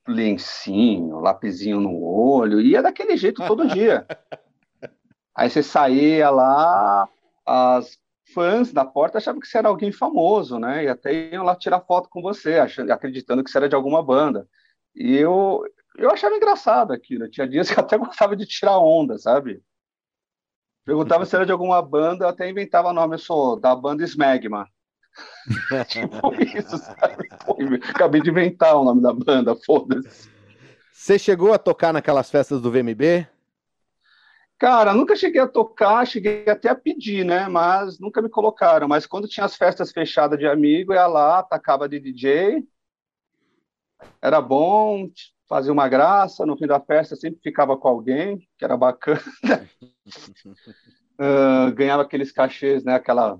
lencinho, 0.08 1.19
lapisinho 1.19 1.80
no 1.80 2.02
olho, 2.04 2.60
ia 2.60 2.82
daquele 2.82 3.15
jeito 3.15 3.45
todo 3.45 3.67
dia. 3.67 4.06
Aí 5.36 5.50
você 5.50 5.62
saía 5.62 6.32
lá, 6.32 7.08
as 7.45 8.00
fãs 8.34 8.73
da 8.73 8.84
porta 8.84 9.19
achavam 9.19 9.39
que 9.39 9.47
você 9.47 9.60
era 9.60 9.67
alguém 9.67 9.91
famoso, 9.91 10.58
né? 10.58 10.86
E 10.86 10.88
até 10.88 11.32
iam 11.32 11.43
lá 11.43 11.56
tirar 11.56 11.82
foto 11.82 12.10
com 12.10 12.21
você, 12.21 12.56
achando, 12.56 12.89
acreditando 12.89 13.43
que 13.43 13.52
você 13.52 13.58
era 13.60 13.69
de 13.69 13.76
alguma 13.76 14.02
banda. 14.02 14.47
E 14.95 15.15
eu, 15.15 15.63
eu 15.97 16.12
achava 16.12 16.36
engraçado 16.36 16.93
aquilo. 16.93 17.29
Tinha 17.29 17.47
dias 17.47 17.69
que 17.69 17.79
eu 17.79 17.83
até 17.83 17.97
gostava 17.99 18.36
de 18.36 18.45
tirar 18.45 18.77
onda, 18.77 19.17
sabe? 19.17 19.62
Perguntava 20.86 21.25
se 21.25 21.36
era 21.36 21.45
de 21.45 21.51
alguma 21.51 21.81
banda, 21.81 22.25
eu 22.25 22.29
até 22.29 22.49
inventava 22.49 22.93
nome. 22.93 23.15
Eu 23.15 23.19
sou 23.19 23.60
da 23.60 23.75
banda 23.75 24.03
Smegma. 24.03 24.69
tipo 25.89 26.33
isso, 26.36 26.77
sabe? 26.77 27.27
Pô, 27.45 27.57
acabei 27.89 28.21
de 28.21 28.29
inventar 28.29 28.75
o 28.75 28.83
nome 28.83 29.01
da 29.01 29.12
banda, 29.12 29.55
foda-se. 29.65 30.29
Você 30.93 31.17
chegou 31.19 31.53
a 31.53 31.57
tocar 31.57 31.91
naquelas 31.91 32.29
festas 32.29 32.62
do 32.62 32.71
VMB? 32.71 33.27
Cara, 34.57 34.93
nunca 34.93 35.15
cheguei 35.15 35.39
a 35.39 35.47
tocar, 35.47 36.05
cheguei 36.07 36.43
até 36.47 36.69
a 36.69 36.75
pedir, 36.75 37.23
né? 37.23 37.47
Mas 37.47 37.99
nunca 37.99 38.21
me 38.21 38.29
colocaram. 38.29 38.88
Mas 38.88 39.05
quando 39.05 39.27
tinha 39.27 39.45
as 39.45 39.55
festas 39.55 39.91
fechadas 39.91 40.39
de 40.39 40.47
amigo, 40.47 40.93
ia 40.93 41.05
lá, 41.05 41.43
tacava 41.43 41.88
de 41.88 41.99
DJ. 41.99 42.63
Era 44.21 44.41
bom, 44.41 45.07
fazia 45.47 45.71
uma 45.71 45.88
graça, 45.88 46.45
no 46.45 46.57
fim 46.57 46.67
da 46.67 46.79
festa 46.79 47.15
sempre 47.15 47.39
ficava 47.41 47.77
com 47.77 47.88
alguém, 47.88 48.39
que 48.57 48.65
era 48.65 48.75
bacana. 48.75 49.21
uh, 51.19 51.71
ganhava 51.75 52.03
aqueles 52.03 52.31
cachês, 52.31 52.83
né? 52.83 52.95
Aquela 52.95 53.39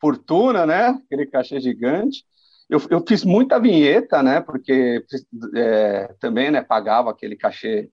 fortuna, 0.00 0.64
né? 0.64 0.88
Aquele 0.88 1.26
cachê 1.26 1.60
gigante. 1.60 2.24
Eu, 2.68 2.80
eu 2.90 3.04
fiz 3.06 3.24
muita 3.24 3.60
vinheta, 3.60 4.22
né? 4.22 4.40
Porque 4.40 5.04
é, 5.54 6.14
também, 6.20 6.50
né? 6.50 6.62
Pagava 6.62 7.10
aquele 7.10 7.36
cachê 7.36 7.90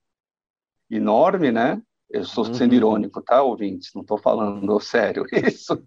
enorme, 0.90 1.52
né? 1.52 1.82
Eu 2.10 2.22
estou 2.22 2.46
sendo 2.46 2.72
uhum. 2.72 2.78
irônico, 2.78 3.22
tá, 3.22 3.44
ouvintes? 3.44 3.92
Não 3.94 4.02
estou 4.02 4.18
falando 4.18 4.80
sério 4.82 5.26
isso. 5.32 5.82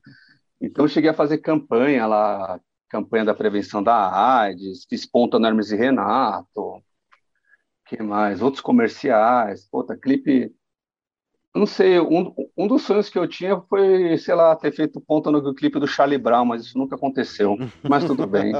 Então, 0.61 0.87
cheguei 0.87 1.11
a 1.11 1.14
fazer 1.14 1.38
campanha 1.38 2.07
lá, 2.07 2.61
campanha 2.88 3.25
da 3.25 3.35
prevenção 3.35 3.83
da 3.83 4.40
AIDS, 4.40 4.87
fiz 4.88 5.05
ponta 5.05 5.38
no 5.38 5.46
Hermes 5.46 5.72
e 5.72 5.77
Renato, 5.77 6.81
que 7.96 8.02
mais? 8.02 8.40
Outros 8.40 8.62
comerciais, 8.62 9.68
puta, 9.70 9.96
clipe. 9.96 10.50
Não 11.55 11.66
sei, 11.66 12.00
um, 12.00 12.35
um 12.57 12.66
dos 12.66 12.81
sonhos 12.83 13.11
que 13.11 13.18
eu 13.18 13.28
tinha 13.28 13.61
foi, 13.68 14.16
sei 14.16 14.35
lá, 14.35 14.57
ter 14.57 14.72
feito 14.72 14.98
ponta 14.98 15.31
no 15.31 15.55
clipe 15.55 15.78
do 15.78 15.87
Charlie 15.87 16.16
Brown, 16.16 16.46
mas 16.46 16.62
isso 16.62 16.78
nunca 16.78 16.96
aconteceu. 16.96 17.59
Mas 17.87 18.05
tudo 18.05 18.26
bem. 18.26 18.52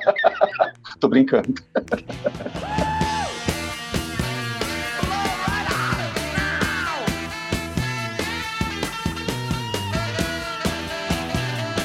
Tô 1.00 1.08
brincando. 1.08 1.54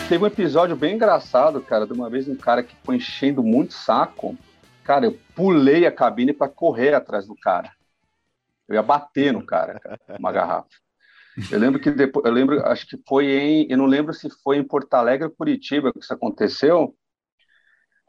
Teve 0.10 0.26
um 0.26 0.28
episódio 0.28 0.76
bem 0.76 0.96
engraçado, 0.96 1.62
cara, 1.62 1.88
de 1.88 1.94
uma 1.94 2.10
vez 2.10 2.28
um 2.28 2.36
cara 2.36 2.62
que 2.62 2.76
foi 2.84 2.98
enchendo 2.98 3.42
muito 3.42 3.74
saco 3.74 4.38
Cara, 4.84 5.06
eu 5.06 5.18
pulei 5.36 5.86
a 5.86 5.92
cabine 5.92 6.34
para 6.34 6.52
correr 6.52 6.94
atrás 6.94 7.28
do 7.28 7.36
cara. 7.36 7.72
Eu 8.68 8.76
ia 8.76 8.84
bater 8.84 9.34
no 9.34 9.46
cara, 9.46 9.80
uma 10.18 10.32
garrafa. 10.32 10.70
Eu 11.52 11.60
lembro 11.60 11.80
que 11.80 11.92
depois, 11.92 12.26
eu 12.26 12.32
lembro, 12.32 12.66
acho 12.66 12.88
que 12.88 12.98
foi 13.08 13.26
em, 13.26 13.68
eu 13.70 13.78
não 13.78 13.86
lembro 13.86 14.14
se 14.14 14.30
foi 14.44 14.58
em 14.58 14.64
Porto 14.64 14.94
Alegre 14.94 15.26
ou 15.26 15.32
Curitiba 15.32 15.92
que 15.94 16.00
isso 16.00 16.14
aconteceu. 16.14 16.96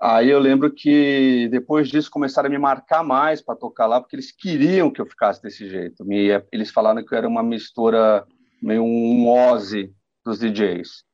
Aí 0.00 0.28
eu 0.28 0.40
lembro 0.40 0.72
que 0.72 1.48
depois 1.48 1.88
disso 1.88 2.11
começaram 2.11 2.48
a 2.48 2.50
me 2.50 2.58
marcar 2.58 3.04
mais 3.04 3.40
para 3.40 3.54
tocar 3.54 3.87
lá, 3.87 4.00
porque 4.00 4.16
eles 4.16 4.32
queriam 4.32 4.90
que 4.90 5.00
eu 5.00 5.06
ficasse 5.06 5.40
desse 5.40 5.68
jeito. 5.68 6.04
Me, 6.04 6.28
eles 6.50 6.70
falaram 6.70 7.04
que 7.04 7.14
eu 7.14 7.18
era 7.18 7.28
uma 7.28 7.42
mistura, 7.42 8.26
meio 8.61 8.82
um 8.82 9.28
Ozzy 9.28 9.94
dos 10.24 10.40
DJs. 10.40 11.04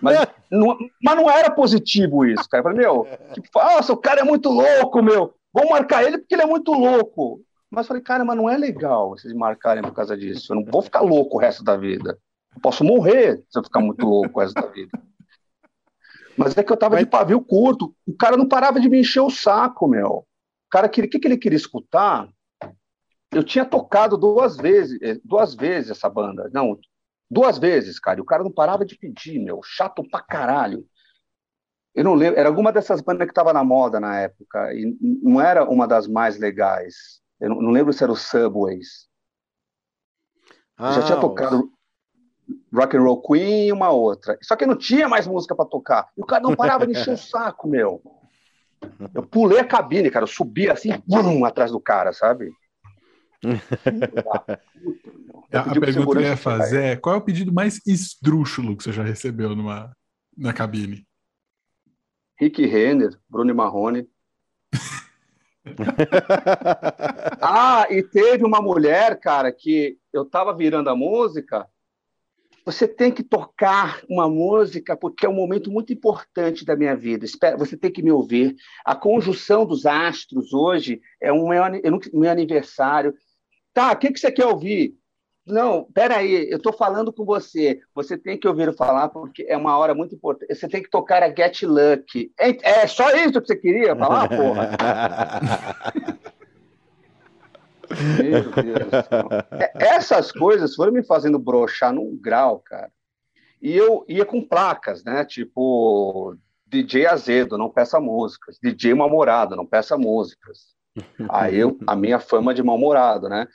Mas 0.00 0.18
não, 0.50 0.76
mas 1.02 1.16
não 1.16 1.30
era 1.30 1.50
positivo 1.50 2.24
isso, 2.24 2.48
cara. 2.48 2.60
Eu 2.60 2.64
falei, 2.64 2.78
meu, 2.78 3.06
tipo, 3.32 3.48
nossa, 3.54 3.92
o 3.92 3.96
cara 3.96 4.20
é 4.20 4.24
muito 4.24 4.50
louco, 4.50 5.02
meu. 5.02 5.34
Vamos 5.52 5.70
marcar 5.70 6.04
ele 6.04 6.18
porque 6.18 6.34
ele 6.34 6.42
é 6.42 6.46
muito 6.46 6.72
louco. 6.72 7.40
Mas 7.70 7.84
eu 7.84 7.88
falei, 7.88 8.02
cara, 8.02 8.24
mas 8.24 8.36
não 8.36 8.50
é 8.50 8.56
legal 8.56 9.10
vocês 9.10 9.32
marcarem 9.32 9.82
por 9.82 9.92
causa 9.92 10.16
disso. 10.16 10.52
Eu 10.52 10.56
não 10.56 10.64
vou 10.64 10.82
ficar 10.82 11.00
louco 11.00 11.36
o 11.36 11.40
resto 11.40 11.62
da 11.62 11.76
vida. 11.76 12.18
Eu 12.54 12.60
posso 12.60 12.82
morrer 12.82 13.44
se 13.48 13.58
eu 13.58 13.62
ficar 13.62 13.80
muito 13.80 14.04
louco 14.04 14.38
o 14.38 14.42
resto 14.42 14.60
da 14.60 14.66
vida. 14.66 14.90
Mas 16.36 16.56
é 16.56 16.62
que 16.64 16.72
eu 16.72 16.76
tava 16.76 16.96
mas... 16.96 17.04
de 17.04 17.10
pavio 17.10 17.40
curto. 17.40 17.94
O 18.06 18.16
cara 18.16 18.36
não 18.36 18.48
parava 18.48 18.80
de 18.80 18.88
me 18.88 19.00
encher 19.00 19.20
o 19.20 19.30
saco, 19.30 19.86
meu. 19.86 20.10
O 20.10 20.26
cara, 20.70 20.86
o 20.86 20.90
que, 20.90 21.06
que 21.06 21.28
ele 21.28 21.36
queria 21.36 21.56
escutar? 21.56 22.28
Eu 23.32 23.44
tinha 23.44 23.64
tocado 23.64 24.16
duas 24.16 24.56
vezes, 24.56 25.00
eh, 25.02 25.20
duas 25.24 25.54
vezes 25.54 25.92
essa 25.92 26.08
banda. 26.08 26.50
Não, 26.52 26.76
Duas 27.30 27.58
vezes, 27.58 28.00
cara. 28.00 28.18
E 28.18 28.22
o 28.22 28.26
cara 28.26 28.42
não 28.42 28.50
parava 28.50 28.84
de 28.84 28.96
pedir, 28.96 29.38
meu. 29.38 29.60
Chato 29.62 30.02
pra 30.10 30.20
caralho. 30.20 30.84
Eu 31.94 32.04
não 32.04 32.14
lembro. 32.14 32.38
Era 32.38 32.48
alguma 32.48 32.72
dessas 32.72 33.00
bandas 33.00 33.28
que 33.28 33.34
tava 33.34 33.52
na 33.52 33.62
moda 33.62 34.00
na 34.00 34.18
época. 34.18 34.72
E 34.74 34.96
não 35.00 35.40
era 35.40 35.64
uma 35.64 35.86
das 35.86 36.08
mais 36.08 36.38
legais. 36.38 37.20
Eu 37.40 37.50
não, 37.50 37.62
não 37.62 37.70
lembro 37.70 37.92
se 37.92 38.02
era 38.02 38.12
o 38.12 38.16
Subways. 38.16 39.08
Ah, 40.76 40.92
já 40.92 41.02
tinha 41.02 41.18
ah, 41.18 41.20
tocado 41.20 41.70
Rock 42.72 42.96
and 42.96 43.02
Roll 43.02 43.22
Queen 43.22 43.66
e 43.66 43.72
uma 43.72 43.90
outra. 43.90 44.38
Só 44.42 44.56
que 44.56 44.66
não 44.66 44.76
tinha 44.76 45.08
mais 45.08 45.26
música 45.26 45.54
para 45.54 45.68
tocar. 45.68 46.08
E 46.16 46.22
o 46.22 46.26
cara 46.26 46.42
não 46.42 46.56
parava 46.56 46.86
de 46.86 46.92
encher 46.92 47.14
o 47.14 47.18
saco, 47.18 47.68
meu. 47.68 48.02
Eu 49.14 49.22
pulei 49.22 49.60
a 49.60 49.64
cabine, 49.64 50.10
cara. 50.10 50.24
Eu 50.24 50.28
subi 50.28 50.70
assim, 50.70 50.90
bum, 51.06 51.44
atrás 51.44 51.70
do 51.70 51.80
cara, 51.80 52.12
sabe? 52.12 52.50
A, 55.52 55.60
a 55.60 55.80
pergunta 55.80 56.12
que 56.12 56.18
eu 56.18 56.20
ia 56.20 56.36
fazer 56.36 56.82
é: 56.82 56.96
qual 56.96 57.14
é 57.14 57.18
o 57.18 57.22
pedido 57.22 57.52
mais 57.52 57.80
esdrúxulo 57.86 58.76
que 58.76 58.84
você 58.84 58.92
já 58.92 59.02
recebeu 59.02 59.56
numa, 59.56 59.90
na 60.36 60.52
cabine? 60.52 61.06
Rick 62.38 62.64
Renner, 62.66 63.18
Bruno 63.28 63.54
Marrone. 63.54 64.08
ah, 67.40 67.86
e 67.90 68.02
teve 68.02 68.44
uma 68.44 68.62
mulher, 68.62 69.20
cara, 69.20 69.52
que 69.52 69.98
eu 70.12 70.24
tava 70.24 70.56
virando 70.56 70.88
a 70.88 70.96
música. 70.96 71.68
Você 72.64 72.86
tem 72.86 73.10
que 73.10 73.22
tocar 73.22 74.02
uma 74.08 74.28
música 74.28 74.96
porque 74.96 75.26
é 75.26 75.28
um 75.28 75.34
momento 75.34 75.70
muito 75.70 75.92
importante 75.92 76.64
da 76.64 76.76
minha 76.76 76.94
vida. 76.94 77.26
Você 77.58 77.76
tem 77.76 77.90
que 77.90 78.02
me 78.02 78.12
ouvir. 78.12 78.54
A 78.84 78.94
conjunção 78.94 79.66
dos 79.66 79.86
astros 79.86 80.52
hoje 80.52 81.00
é 81.20 81.32
um 81.32 81.48
meu, 81.48 81.62
meu 82.12 82.30
aniversário. 82.30 83.14
Tá, 83.72 83.92
o 83.92 83.96
que, 83.96 84.12
que 84.12 84.18
você 84.18 84.32
quer 84.32 84.46
ouvir? 84.46 84.94
Não, 85.46 85.84
peraí, 85.92 86.48
eu 86.50 86.58
estou 86.58 86.72
falando 86.72 87.12
com 87.12 87.24
você. 87.24 87.80
Você 87.94 88.16
tem 88.16 88.38
que 88.38 88.46
ouvir 88.46 88.68
eu 88.68 88.72
falar 88.72 89.08
porque 89.08 89.44
é 89.48 89.56
uma 89.56 89.76
hora 89.76 89.94
muito 89.94 90.14
importante. 90.14 90.54
Você 90.54 90.68
tem 90.68 90.82
que 90.82 90.90
tocar 90.90 91.22
a 91.22 91.34
Get 91.34 91.62
Lucky. 91.62 92.32
É, 92.38 92.82
é 92.82 92.86
só 92.86 93.10
isso 93.16 93.40
que 93.40 93.46
você 93.46 93.56
queria 93.56 93.96
falar, 93.96 94.28
porra? 94.28 94.70
Meu 98.22 98.44
Deus 98.52 98.92
é, 99.50 99.72
Essas 99.96 100.30
coisas 100.30 100.76
foram 100.76 100.92
me 100.92 101.02
fazendo 101.02 101.38
brochar 101.38 101.92
num 101.92 102.16
grau, 102.16 102.60
cara. 102.60 102.92
E 103.60 103.76
eu 103.76 104.04
ia 104.08 104.24
com 104.24 104.46
placas, 104.46 105.02
né? 105.04 105.24
Tipo, 105.24 106.36
DJ 106.66 107.06
azedo, 107.06 107.58
não 107.58 107.68
peça 107.68 107.98
músicas. 107.98 108.58
DJ 108.62 108.94
mal-humorado, 108.94 109.56
não 109.56 109.66
peça 109.66 109.98
músicas. 109.98 110.74
Aí 111.30 111.58
eu, 111.58 111.78
a 111.86 111.94
minha 111.94 112.18
fama 112.18 112.52
de 112.52 112.62
mal-humorado, 112.62 113.28
né? 113.28 113.46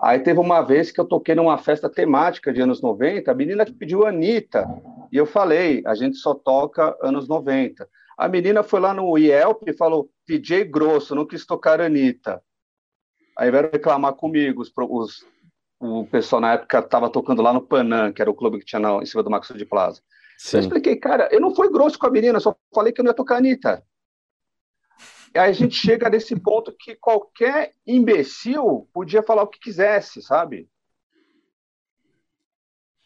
Aí 0.00 0.18
teve 0.20 0.40
uma 0.40 0.60
vez 0.62 0.90
que 0.90 1.00
eu 1.00 1.04
toquei 1.04 1.34
numa 1.34 1.58
festa 1.58 1.88
temática 1.88 2.52
de 2.52 2.60
anos 2.60 2.80
90, 2.80 3.30
a 3.30 3.34
menina 3.34 3.64
que 3.64 3.72
pediu 3.72 4.06
Anitta, 4.06 4.66
e 5.12 5.16
eu 5.16 5.26
falei, 5.26 5.82
a 5.86 5.94
gente 5.94 6.16
só 6.16 6.34
toca 6.34 6.96
anos 7.02 7.28
90. 7.28 7.88
A 8.16 8.28
menina 8.28 8.62
foi 8.62 8.80
lá 8.80 8.92
no 8.92 9.16
Yelp 9.16 9.62
e 9.66 9.72
falou, 9.72 10.10
DJ 10.26 10.64
grosso, 10.64 11.14
não 11.14 11.26
quis 11.26 11.46
tocar 11.46 11.80
Anitta. 11.80 12.42
Aí 13.36 13.50
vieram 13.50 13.70
reclamar 13.72 14.14
comigo, 14.14 14.62
os, 14.62 14.72
os, 14.76 15.26
o 15.78 16.04
pessoal 16.06 16.40
na 16.40 16.54
época 16.54 16.80
estava 16.80 17.08
tocando 17.08 17.40
lá 17.40 17.52
no 17.52 17.62
Panam, 17.62 18.12
que 18.12 18.20
era 18.20 18.30
o 18.30 18.34
clube 18.34 18.58
que 18.58 18.64
tinha 18.64 18.80
na, 18.80 18.96
em 18.96 19.06
cima 19.06 19.22
do 19.22 19.30
Maxo 19.30 19.56
de 19.56 19.64
Plaza. 19.64 20.02
Sim. 20.36 20.56
Eu 20.56 20.60
expliquei, 20.62 20.96
cara, 20.96 21.28
eu 21.30 21.40
não 21.40 21.54
fui 21.54 21.70
grosso 21.70 21.98
com 21.98 22.06
a 22.06 22.10
menina, 22.10 22.40
só 22.40 22.56
falei 22.74 22.92
que 22.92 23.00
eu 23.00 23.04
não 23.04 23.10
ia 23.10 23.16
tocar 23.16 23.36
Anitta. 23.36 23.84
A 25.34 25.52
gente 25.52 25.74
chega 25.74 26.08
nesse 26.08 26.38
ponto 26.38 26.72
que 26.72 26.96
qualquer 26.96 27.72
imbecil 27.86 28.88
podia 28.92 29.22
falar 29.22 29.42
o 29.42 29.48
que 29.48 29.60
quisesse, 29.60 30.22
sabe? 30.22 30.68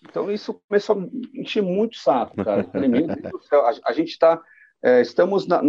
Então 0.08 0.30
isso 0.30 0.60
começou 0.68 0.98
a 0.98 1.38
encher 1.38 1.62
muito 1.62 1.96
saco, 1.96 2.44
cara. 2.44 2.68
A 3.84 3.92
gente 3.92 4.10
está, 4.10 4.40
é, 4.82 5.00
estamos 5.00 5.46
na, 5.46 5.62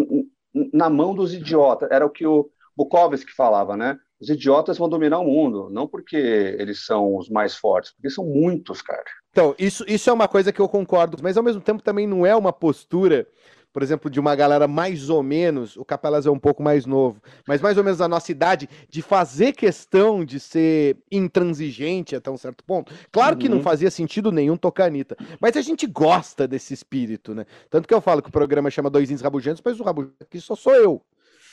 na 0.73 0.89
mão 0.89 1.13
dos 1.13 1.33
idiotas. 1.33 1.89
Era 1.91 2.05
o 2.05 2.09
que 2.09 2.25
o 2.25 2.49
Bukowski 2.75 3.31
falava, 3.31 3.77
né? 3.77 3.97
Os 4.19 4.29
idiotas 4.29 4.77
vão 4.77 4.89
dominar 4.89 5.19
o 5.19 5.25
mundo, 5.25 5.69
não 5.69 5.87
porque 5.87 6.15
eles 6.15 6.85
são 6.85 7.17
os 7.17 7.29
mais 7.29 7.55
fortes, 7.55 7.91
porque 7.91 8.09
são 8.09 8.25
muitos, 8.25 8.81
cara. 8.81 9.03
Então, 9.31 9.53
isso, 9.59 9.83
isso 9.87 10.09
é 10.09 10.13
uma 10.13 10.27
coisa 10.27 10.51
que 10.51 10.61
eu 10.61 10.69
concordo, 10.69 11.17
mas 11.21 11.37
ao 11.37 11.43
mesmo 11.43 11.61
tempo 11.61 11.83
também 11.83 12.07
não 12.07 12.25
é 12.25 12.35
uma 12.35 12.53
postura 12.53 13.27
por 13.73 13.81
exemplo, 13.81 14.09
de 14.09 14.19
uma 14.19 14.36
galera 14.36 14.67
mais 14.67 15.09
ou 15.09 15.23
menos, 15.23 15.75
o 15.75 15.83
Capelas 15.83 16.27
é 16.27 16.29
um 16.29 16.38
pouco 16.38 16.62
mais 16.62 16.86
novo, 16.86 17.19
mas 17.47 17.59
mais 17.59 17.75
ou 17.75 17.83
menos 17.83 17.99
a 17.99 18.07
nossa 18.07 18.31
idade, 18.31 18.69
de 18.88 19.01
fazer 19.01 19.53
questão 19.53 20.23
de 20.23 20.39
ser 20.39 20.95
intransigente 21.12 22.15
até 22.15 22.29
um 22.29 22.38
certo 22.38 22.63
ponto. 22.63 22.93
Claro 23.12 23.36
uhum. 23.36 23.39
que 23.39 23.49
não 23.49 23.57
uhum. 23.57 23.63
fazia 23.63 23.89
sentido 23.89 24.31
nenhum 24.31 24.55
tocar 24.55 24.86
Anitta, 24.86 25.17
mas 25.41 25.57
a 25.57 25.62
gente 25.62 25.88
gosta 25.88 26.47
desse 26.47 26.73
espírito, 26.73 27.33
né? 27.33 27.47
Tanto 27.69 27.88
que 27.88 27.93
eu 27.93 27.99
falo 27.99 28.21
que 28.21 28.29
o 28.29 28.31
programa 28.31 28.69
chama 28.69 28.91
Dois 28.91 29.09
Ins 29.09 29.21
Rabugentos, 29.21 29.62
mas 29.65 29.79
o 29.79 29.83
Rabugento 29.83 30.13
aqui 30.21 30.39
só 30.39 30.55
sou 30.55 30.75
eu. 30.75 31.01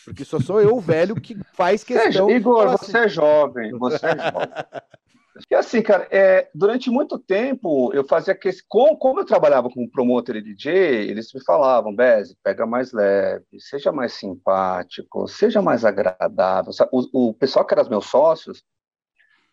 Porque 0.04 0.24
só 0.24 0.40
sou 0.40 0.60
eu 0.60 0.76
o 0.76 0.80
velho 0.80 1.14
que 1.14 1.36
faz 1.52 1.84
questão. 1.84 2.26
Você, 2.26 2.36
Igor, 2.36 2.70
você 2.70 2.96
assim. 2.96 3.04
é 3.06 3.08
jovem, 3.08 3.70
você 3.72 4.06
é 4.06 4.16
jovem. 4.16 4.48
Porque 5.32 5.54
assim, 5.54 5.80
cara, 5.80 6.08
é, 6.10 6.50
durante 6.54 6.90
muito 6.90 7.18
tempo 7.18 7.92
eu 7.94 8.04
fazia 8.04 8.34
que 8.34 8.50
como, 8.68 8.96
como 8.96 9.20
eu 9.20 9.24
trabalhava 9.24 9.70
com 9.70 9.88
promotor 9.88 10.36
e 10.36 10.42
DJ, 10.42 11.08
eles 11.08 11.32
me 11.32 11.42
falavam, 11.44 11.94
Bez, 11.94 12.34
pega 12.42 12.66
mais 12.66 12.92
leve, 12.92 13.44
seja 13.58 13.92
mais 13.92 14.12
simpático, 14.12 15.28
seja 15.28 15.62
mais 15.62 15.84
agradável. 15.84 16.72
O, 16.92 17.28
o 17.28 17.34
pessoal 17.34 17.64
que 17.64 17.74
eram 17.74 17.88
meus 17.88 18.06
sócios 18.06 18.62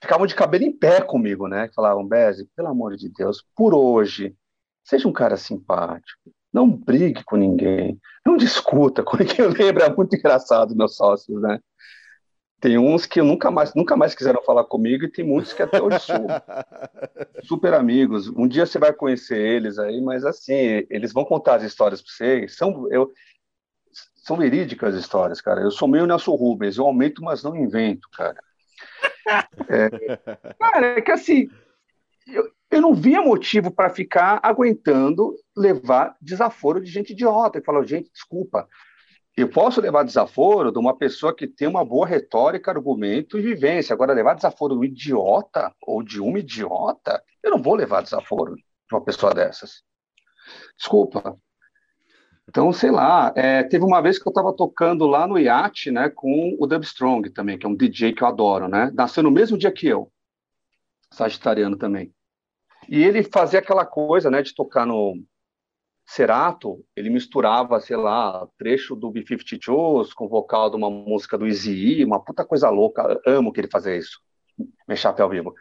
ficavam 0.01 0.25
de 0.25 0.35
cabelo 0.35 0.63
em 0.63 0.71
pé 0.71 1.01
comigo, 1.01 1.47
né? 1.47 1.69
Falavam, 1.75 2.07
Bez, 2.07 2.43
pelo 2.55 2.69
amor 2.69 2.95
de 2.95 3.09
Deus, 3.09 3.43
por 3.55 3.73
hoje, 3.73 4.35
seja 4.83 5.07
um 5.07 5.13
cara 5.13 5.37
simpático, 5.37 6.31
não 6.51 6.69
brigue 6.69 7.23
com 7.23 7.35
ninguém, 7.35 7.99
não 8.25 8.37
discuta 8.37 9.03
com 9.05 9.17
ninguém. 9.17 9.39
Eu 9.39 9.49
lembro, 9.49 9.83
é 9.83 9.95
muito 9.95 10.15
engraçado 10.15 10.75
meus 10.75 10.95
sócios, 10.95 11.39
né? 11.41 11.59
Tem 12.60 12.78
uns 12.78 13.06
que 13.06 13.22
nunca 13.22 13.52
mais, 13.52 13.74
nunca 13.76 13.96
mais 13.96 14.15
quiseram 14.15 14.41
falar 14.41 14.63
comigo 14.63 15.06
e 15.06 15.12
tem 15.12 15.24
muitos 15.24 15.54
que 15.54 15.62
até 15.62 15.82
hoje 15.82 16.00
são 16.00 16.26
super 17.43 17.74
amigos. 17.74 18.28
Um 18.30 18.48
dia 18.48 18.65
você 18.65 18.80
vai 18.80 18.91
conhecer 18.91 19.38
eles 19.38 19.78
aí, 19.78 20.02
mas 20.02 20.26
assim, 20.26 20.84
eles 20.89 21.13
vão 21.13 21.24
contar 21.24 21.56
as 21.56 21.63
histórias 21.63 22.02
para 22.02 22.12
você. 22.12 22.48
São, 22.48 22.91
eu, 22.91 23.13
são 24.15 24.38
verídicas 24.38 24.96
as 24.96 25.02
histórias, 25.02 25.39
cara. 25.39 25.62
Eu 25.62 25.70
sou 25.70 25.88
meio 25.88 26.08
Nelson 26.08 26.34
Rubens, 26.34 26.78
eu 26.78 26.86
aumento, 26.86 27.24
mas 27.24 27.43
não 27.43 27.56
invento, 27.56 28.10
cara. 28.12 28.38
É, 29.67 29.89
cara, 30.58 30.86
é 30.98 31.02
que 31.02 31.12
assim, 31.12 31.50
eu, 32.28 32.50
eu 32.72 32.82
não 32.82 32.93
via 32.93 33.22
motivo 33.22 33.70
para 33.70 33.89
ficar 33.89 34.39
aguentando 34.41 35.36
levar 35.56 36.15
desaforo 36.22 36.80
de 36.80 36.89
gente 36.89 37.12
idiota. 37.12 37.58
E 37.60 37.63
falar, 37.63 37.84
gente, 37.84 38.10
desculpa, 38.12 38.67
eu 39.38 39.47
posso 39.47 39.80
levar 39.80 40.04
desaforo 40.04 40.71
de 40.71 40.80
uma 40.80 40.97
pessoa 40.97 41.34
que 41.34 41.45
tem 41.45 41.67
uma 41.67 41.86
boa 41.86 42.08
retórica, 42.08 42.71
argumento 42.71 43.38
e 43.38 43.41
vivência. 43.43 43.93
Agora, 43.93 44.12
levar 44.12 44.34
desaforo 44.34 44.73
de 44.73 44.80
um 44.80 44.84
idiota 44.84 45.71
ou 45.80 46.02
de 46.02 46.19
uma 46.19 46.39
idiota, 46.39 47.23
eu 47.43 47.52
não 47.52 47.62
vou 47.62 47.76
levar 47.76 48.02
desaforo 48.02 48.56
de 48.56 48.63
uma 48.91 49.02
pessoa 49.02 49.36
dessas. 49.36 49.84
Desculpa. 50.76 51.38
Então, 52.50 52.73
sei 52.73 52.89
lá, 52.89 53.32
é, 53.36 53.62
teve 53.62 53.86
uma 53.86 54.02
vez 54.02 54.17
que 54.17 54.28
eu 54.28 54.32
estava 54.32 54.52
tocando 54.52 55.06
lá 55.06 55.28
no 55.28 55.38
iate, 55.38 55.91
né, 55.91 56.10
com 56.10 56.58
o 56.60 56.65
Dub 56.65 56.84
Strong 56.84 57.30
também, 57.30 57.60
que 57.60 57.65
é 57.65 57.69
um 57.69 57.76
DJ 57.76 58.13
que 58.13 58.23
eu 58.23 58.28
adoro, 58.28 58.67
né? 58.67 58.89
Nasceu 58.95 59.21
no 59.21 59.30
mesmo 59.30 59.58
dia 59.58 59.71
que 59.71 59.86
eu, 59.86 60.12
sagitariano 61.12 61.78
também. 61.78 62.12
E 62.89 63.04
ele 63.04 63.21
fazia 63.21 63.60
aquela 63.60 63.86
coisa, 63.86 64.32
né, 64.32 64.41
de 64.41 64.56
tocar 64.56 64.86
no, 64.86 65.15
Cerato, 66.10 66.86
ele 66.96 67.10
misturava, 67.10 67.82
sei 67.82 67.98
lá, 67.98 68.48
trecho 68.58 68.96
do 68.96 69.12
B-52s 69.12 70.13
com 70.15 70.30
vocal 70.30 70.70
de 70.70 70.78
uma 70.78 70.89
música 70.89 71.38
do 71.38 71.46
Easy 71.46 72.04
uma 72.06 72.24
puta 72.24 72.46
coisa 72.46 72.70
louca. 72.70 73.20
amo 73.26 73.52
que 73.52 73.60
ele 73.60 73.70
fazia 73.70 73.96
isso. 73.96 74.22
Meu 74.88 74.96
chapéu 74.96 75.28
vivo. 75.28 75.54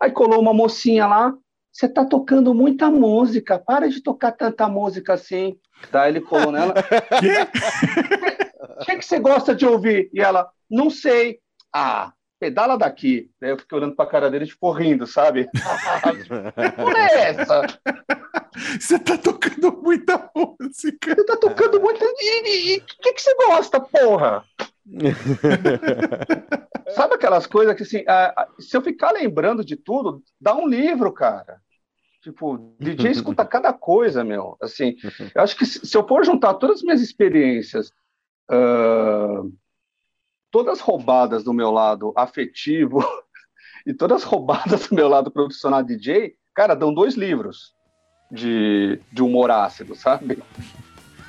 Aí 0.00 0.12
colou 0.12 0.40
uma 0.40 0.54
mocinha 0.54 1.08
lá, 1.08 1.34
você 1.72 1.88
tá 1.88 2.04
tocando 2.04 2.54
muita 2.54 2.88
música, 2.88 3.58
para 3.58 3.88
de 3.88 4.00
tocar 4.00 4.30
tanta 4.30 4.68
música 4.68 5.14
assim. 5.14 5.58
Daí 5.90 6.12
ele 6.12 6.20
colou 6.20 6.52
nela. 6.52 6.74
O 8.80 8.84
que, 8.84 8.96
que 8.96 9.04
você 9.04 9.18
gosta 9.18 9.54
de 9.54 9.66
ouvir? 9.66 10.08
E 10.12 10.20
ela, 10.20 10.48
não 10.70 10.88
sei. 10.88 11.38
Ah, 11.74 12.14
pedala 12.40 12.78
daqui. 12.78 13.30
Daí 13.38 13.50
eu 13.50 13.58
fiquei 13.58 13.76
olhando 13.76 13.94
pra 13.94 14.06
cara 14.06 14.30
dele, 14.30 14.46
tipo, 14.46 14.72
rindo, 14.72 15.06
sabe? 15.06 15.48
que 15.52 16.98
é 16.98 17.30
essa? 17.30 17.66
Você 18.80 18.98
tá 18.98 19.18
tocando 19.18 19.78
muita 19.82 20.30
música. 20.34 21.14
Você 21.14 21.24
tá 21.24 21.36
tocando 21.36 21.80
muita. 21.80 22.02
E 22.02 22.78
o 22.78 23.02
que, 23.02 23.12
que 23.12 23.22
você 23.22 23.34
gosta, 23.34 23.78
porra? 23.78 24.42
Sabe 26.96 27.14
aquelas 27.14 27.46
coisas 27.46 27.76
que, 27.76 27.82
assim, 27.82 28.02
se 28.58 28.76
eu 28.76 28.82
ficar 28.82 29.12
lembrando 29.12 29.64
de 29.64 29.76
tudo, 29.76 30.22
dá 30.40 30.56
um 30.56 30.66
livro, 30.66 31.12
cara. 31.12 31.60
Tipo, 32.22 32.74
DJ 32.80 33.10
escuta 33.10 33.44
cada 33.46 33.72
coisa, 33.72 34.24
meu. 34.24 34.56
Assim, 34.60 34.96
eu 35.34 35.42
acho 35.42 35.56
que 35.56 35.64
se, 35.64 35.86
se 35.86 35.96
eu 35.96 36.06
for 36.06 36.24
juntar 36.24 36.54
todas 36.54 36.78
as 36.78 36.82
minhas 36.82 37.00
experiências, 37.00 37.92
uh, 38.50 39.52
todas 40.50 40.80
roubadas 40.80 41.44
do 41.44 41.52
meu 41.52 41.70
lado 41.70 42.12
afetivo 42.16 43.04
e 43.86 43.94
todas 43.94 44.24
roubadas 44.24 44.88
do 44.88 44.94
meu 44.94 45.08
lado 45.08 45.30
profissional 45.30 45.82
DJ, 45.82 46.34
cara, 46.54 46.74
dão 46.74 46.92
dois 46.92 47.14
livros 47.14 47.74
de, 48.30 49.00
de 49.12 49.22
humor 49.22 49.50
ácido, 49.50 49.94
sabe? 49.94 50.42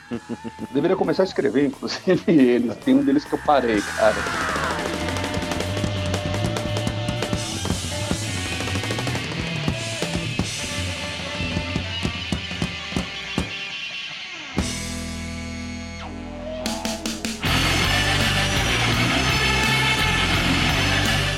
Deveria 0.73 0.97
começar 0.97 1.23
a 1.23 1.25
escrever, 1.25 1.67
inclusive, 1.67 2.23
eles. 2.31 2.75
Tem 2.77 2.95
um 2.95 3.03
deles 3.03 3.23
que 3.23 3.33
eu 3.33 3.39
parei, 3.39 3.81
cara. 3.81 4.70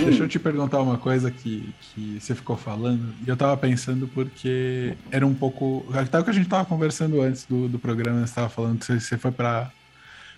Deixa 0.05 0.23
eu 0.23 0.27
te 0.27 0.39
perguntar 0.39 0.81
uma 0.81 0.97
coisa 0.97 1.31
que, 1.31 1.73
que 1.81 2.19
você 2.19 2.35
ficou 2.35 2.57
falando, 2.57 3.13
e 3.25 3.29
eu 3.29 3.37
tava 3.37 3.55
pensando 3.57 4.07
porque 4.07 4.93
era 5.11 5.25
um 5.25 5.33
pouco. 5.33 5.85
Até 5.93 6.19
o 6.19 6.23
que 6.23 6.29
a 6.29 6.33
gente 6.33 6.49
tava 6.49 6.65
conversando 6.65 7.21
antes 7.21 7.45
do, 7.45 7.67
do 7.67 7.79
programa, 7.79 8.25
você 8.25 8.33
tava 8.33 8.49
falando 8.49 8.79
que 8.79 8.99
você, 8.99 9.17
foi 9.17 9.31
pra. 9.31 9.71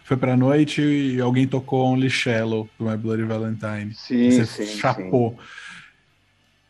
Foi 0.03 0.15
pra 0.15 0.37
noite 0.37 0.81
e 0.81 1.19
alguém 1.19 1.47
tocou 1.47 1.83
Only 1.83 2.11
Shallow 2.11 2.69
do 2.77 2.85
My 2.85 2.95
Bloody 2.95 3.23
Valentine. 3.23 3.91
Sim, 3.95 4.29
você 4.29 4.45
sim, 4.45 4.77
chapou. 4.77 5.31
Sim. 5.31 5.37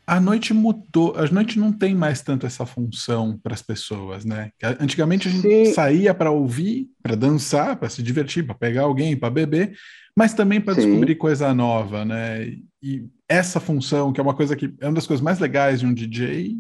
A 0.08 0.20
noite 0.22 0.54
mudou, 0.54 1.16
a 1.18 1.26
noite 1.28 1.58
não 1.58 1.74
tem 1.74 1.96
mais 1.96 2.22
tanto 2.22 2.46
essa 2.46 2.64
função 2.66 3.40
para 3.42 3.56
as 3.56 3.62
pessoas, 3.62 4.24
né? 4.24 4.52
Antigamente 4.80 5.28
a 5.28 5.32
gente 5.32 5.42
sim. 5.42 5.74
saía 5.74 6.14
para 6.14 6.30
ouvir, 6.30 6.88
para 7.02 7.16
dançar, 7.16 7.76
para 7.76 7.90
se 7.90 8.04
divertir, 8.04 8.46
para 8.46 8.54
pegar 8.54 8.84
alguém, 8.84 9.18
para 9.18 9.32
beber, 9.32 9.76
mas 10.18 10.34
também 10.34 10.62
para 10.62 10.76
descobrir 10.76 11.16
coisa 11.16 11.54
nova, 11.54 12.06
né? 12.06 12.48
E 12.82 13.06
essa 13.28 13.60
função, 13.60 14.14
que 14.14 14.20
é 14.20 14.24
uma 14.24 14.36
coisa 14.36 14.56
que 14.56 14.74
é 14.80 14.88
uma 14.88 14.94
das 14.94 15.08
coisas 15.08 15.24
mais 15.24 15.40
legais 15.40 15.82
de 15.82 15.86
um 15.86 15.94
DJ, 15.94 16.56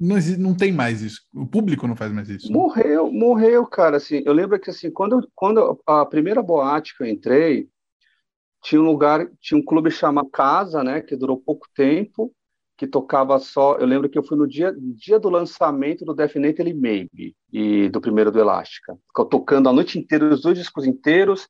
não, 0.00 0.16
existe, 0.16 0.40
não 0.40 0.54
tem 0.54 0.72
mais 0.72 1.00
isso. 1.00 1.20
O 1.32 1.46
público 1.46 1.86
não 1.86 1.94
faz 1.94 2.10
mais 2.10 2.28
isso. 2.28 2.48
Né? 2.48 2.54
Morreu, 2.54 3.12
morreu, 3.12 3.66
cara. 3.66 3.98
Assim, 3.98 4.22
eu 4.24 4.32
lembro 4.32 4.58
que 4.58 4.70
assim, 4.70 4.90
quando, 4.90 5.28
quando 5.34 5.80
a 5.86 6.04
primeira 6.06 6.42
boate 6.42 6.96
que 6.96 7.04
eu 7.04 7.06
entrei, 7.06 7.68
tinha 8.62 8.80
um 8.80 8.84
lugar, 8.84 9.28
tinha 9.40 9.58
um 9.58 9.64
clube 9.64 9.90
chamado 9.90 10.28
Casa, 10.30 10.82
né? 10.82 11.00
Que 11.00 11.14
durou 11.14 11.36
pouco 11.36 11.68
tempo, 11.76 12.32
que 12.76 12.86
tocava 12.86 13.38
só. 13.38 13.76
Eu 13.76 13.86
lembro 13.86 14.08
que 14.08 14.18
eu 14.18 14.24
fui 14.24 14.36
no 14.36 14.48
dia, 14.48 14.74
dia 14.96 15.20
do 15.20 15.28
lançamento 15.28 16.04
do 16.04 16.14
Definitely 16.14 16.74
Maybe 16.74 17.36
e 17.52 17.88
do 17.90 18.00
primeiro 18.00 18.32
do 18.32 18.40
Elástica. 18.40 18.96
Ficou 19.06 19.26
tocando 19.26 19.68
a 19.68 19.72
noite 19.72 19.98
inteira, 19.98 20.34
os 20.34 20.42
dois 20.42 20.58
discos 20.58 20.84
inteiros 20.84 21.46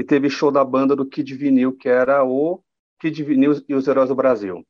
e 0.00 0.04
teve 0.04 0.30
show 0.30 0.50
da 0.50 0.64
banda 0.64 0.96
do 0.96 1.04
Kid 1.04 1.34
Vinil, 1.34 1.76
que 1.76 1.86
era 1.86 2.24
o 2.24 2.64
Kid 2.98 3.22
Vinil 3.22 3.62
e 3.68 3.74
os 3.74 3.86
Heróis 3.86 4.08
do 4.08 4.14
Brasil. 4.14 4.66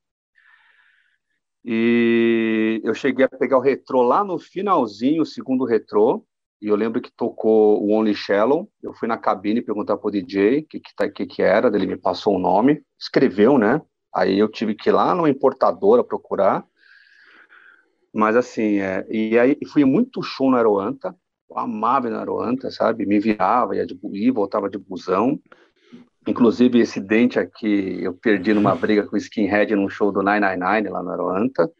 E 1.65 2.81
eu 2.83 2.93
cheguei 2.95 3.27
a 3.27 3.29
pegar 3.29 3.57
o 3.57 3.61
retrô 3.61 4.03
lá 4.03 4.25
no 4.25 4.41
finalzinho, 4.41 5.23
o 5.23 5.27
segundo 5.27 5.65
retrô, 5.65 6.27
e 6.61 6.67
eu 6.67 6.75
lembro 6.75 7.01
que 7.01 7.13
tocou 7.13 7.81
o 7.81 7.93
Only 7.93 8.13
Shallow. 8.13 8.69
Eu 8.83 8.93
fui 8.93 9.07
na 9.07 9.17
cabine 9.17 9.63
perguntar 9.63 9.97
pro 9.99 10.11
DJ 10.11 10.59
o 10.59 10.67
que, 10.67 10.81
que, 10.81 10.95
tá, 10.97 11.09
que, 11.09 11.25
que 11.25 11.43
era, 11.43 11.69
ele 11.69 11.87
me 11.87 11.97
passou 11.97 12.35
o 12.35 12.41
nome, 12.41 12.83
escreveu, 12.99 13.57
né? 13.57 13.81
Aí 14.13 14.37
eu 14.37 14.49
tive 14.49 14.75
que 14.75 14.89
ir 14.89 14.93
lá 14.93 15.15
numa 15.15 15.31
importadora 15.31 16.03
procurar. 16.03 16.67
Mas 18.13 18.35
assim, 18.35 18.81
é, 18.81 19.07
e 19.09 19.39
aí 19.39 19.57
fui 19.73 19.85
muito 19.85 20.25
show 20.25 20.51
no 20.51 20.57
Aeroanta, 20.57 21.15
amava 21.55 22.09
ir 22.09 22.11
no 22.11 22.19
Aeroanta, 22.19 22.71
sabe? 22.71 23.07
Me 23.07 23.19
virava, 23.19 23.77
ia 23.77 23.87
de 23.87 23.99
ia, 24.13 24.33
voltava 24.33 24.69
de 24.69 24.79
busão. 24.79 25.41
Inclusive, 26.27 26.81
esse 26.81 27.01
dente 27.01 27.39
aqui 27.39 27.99
eu 28.03 28.13
perdi 28.13 28.53
numa 28.53 28.75
briga 28.77 29.07
com 29.07 29.17
o 29.17 29.19
Skinhead 29.19 29.75
num 29.75 29.89
show 29.89 30.13
do 30.13 30.23
999 30.23 30.89
lá 30.89 31.03
no 31.03 31.11
Aeroanta. 31.11 31.71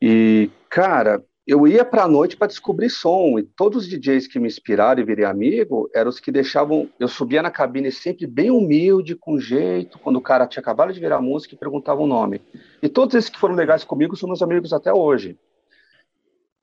E, 0.00 0.50
cara, 0.68 1.24
eu 1.48 1.66
ia 1.66 1.82
para 1.82 2.04
a 2.04 2.08
noite 2.08 2.36
para 2.36 2.46
descobrir 2.46 2.90
som, 2.90 3.38
e 3.38 3.42
todos 3.42 3.84
os 3.84 3.88
DJs 3.88 4.26
que 4.26 4.38
me 4.38 4.46
inspiraram 4.46 5.00
e 5.00 5.04
virei 5.04 5.24
amigo 5.24 5.88
eram 5.94 6.10
os 6.10 6.20
que 6.20 6.30
deixavam. 6.30 6.90
Eu 7.00 7.08
subia 7.08 7.42
na 7.42 7.50
cabine 7.50 7.90
sempre 7.90 8.26
bem 8.26 8.50
humilde, 8.50 9.16
com 9.16 9.40
jeito, 9.40 9.98
quando 9.98 10.16
o 10.16 10.20
cara 10.20 10.46
tinha 10.46 10.60
acabado 10.60 10.92
de 10.92 11.00
virar 11.00 11.22
música 11.22 11.54
e 11.54 11.58
perguntava 11.58 12.02
o 12.02 12.06
nome. 12.06 12.42
E 12.82 12.88
todos 12.88 13.14
esses 13.14 13.30
que 13.30 13.38
foram 13.38 13.54
legais 13.54 13.82
comigo 13.82 14.14
são 14.14 14.28
meus 14.28 14.42
amigos 14.42 14.74
até 14.74 14.92
hoje. 14.92 15.38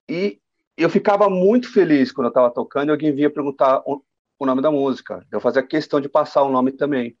E 0.08 0.38
eu 0.76 0.90
ficava 0.90 1.30
muito 1.30 1.72
feliz 1.72 2.12
quando 2.12 2.26
eu 2.26 2.30
estava 2.30 2.50
tocando 2.50 2.88
e 2.88 2.92
alguém 2.92 3.12
vinha 3.12 3.30
perguntar 3.30 3.82
o, 3.86 4.02
o 4.38 4.46
nome 4.46 4.60
da 4.60 4.70
música. 4.70 5.26
Eu 5.30 5.40
fazia 5.40 5.62
questão 5.62 6.00
de 6.00 6.08
passar 6.08 6.42
o 6.42 6.50
nome 6.50 6.72
também. 6.72 7.16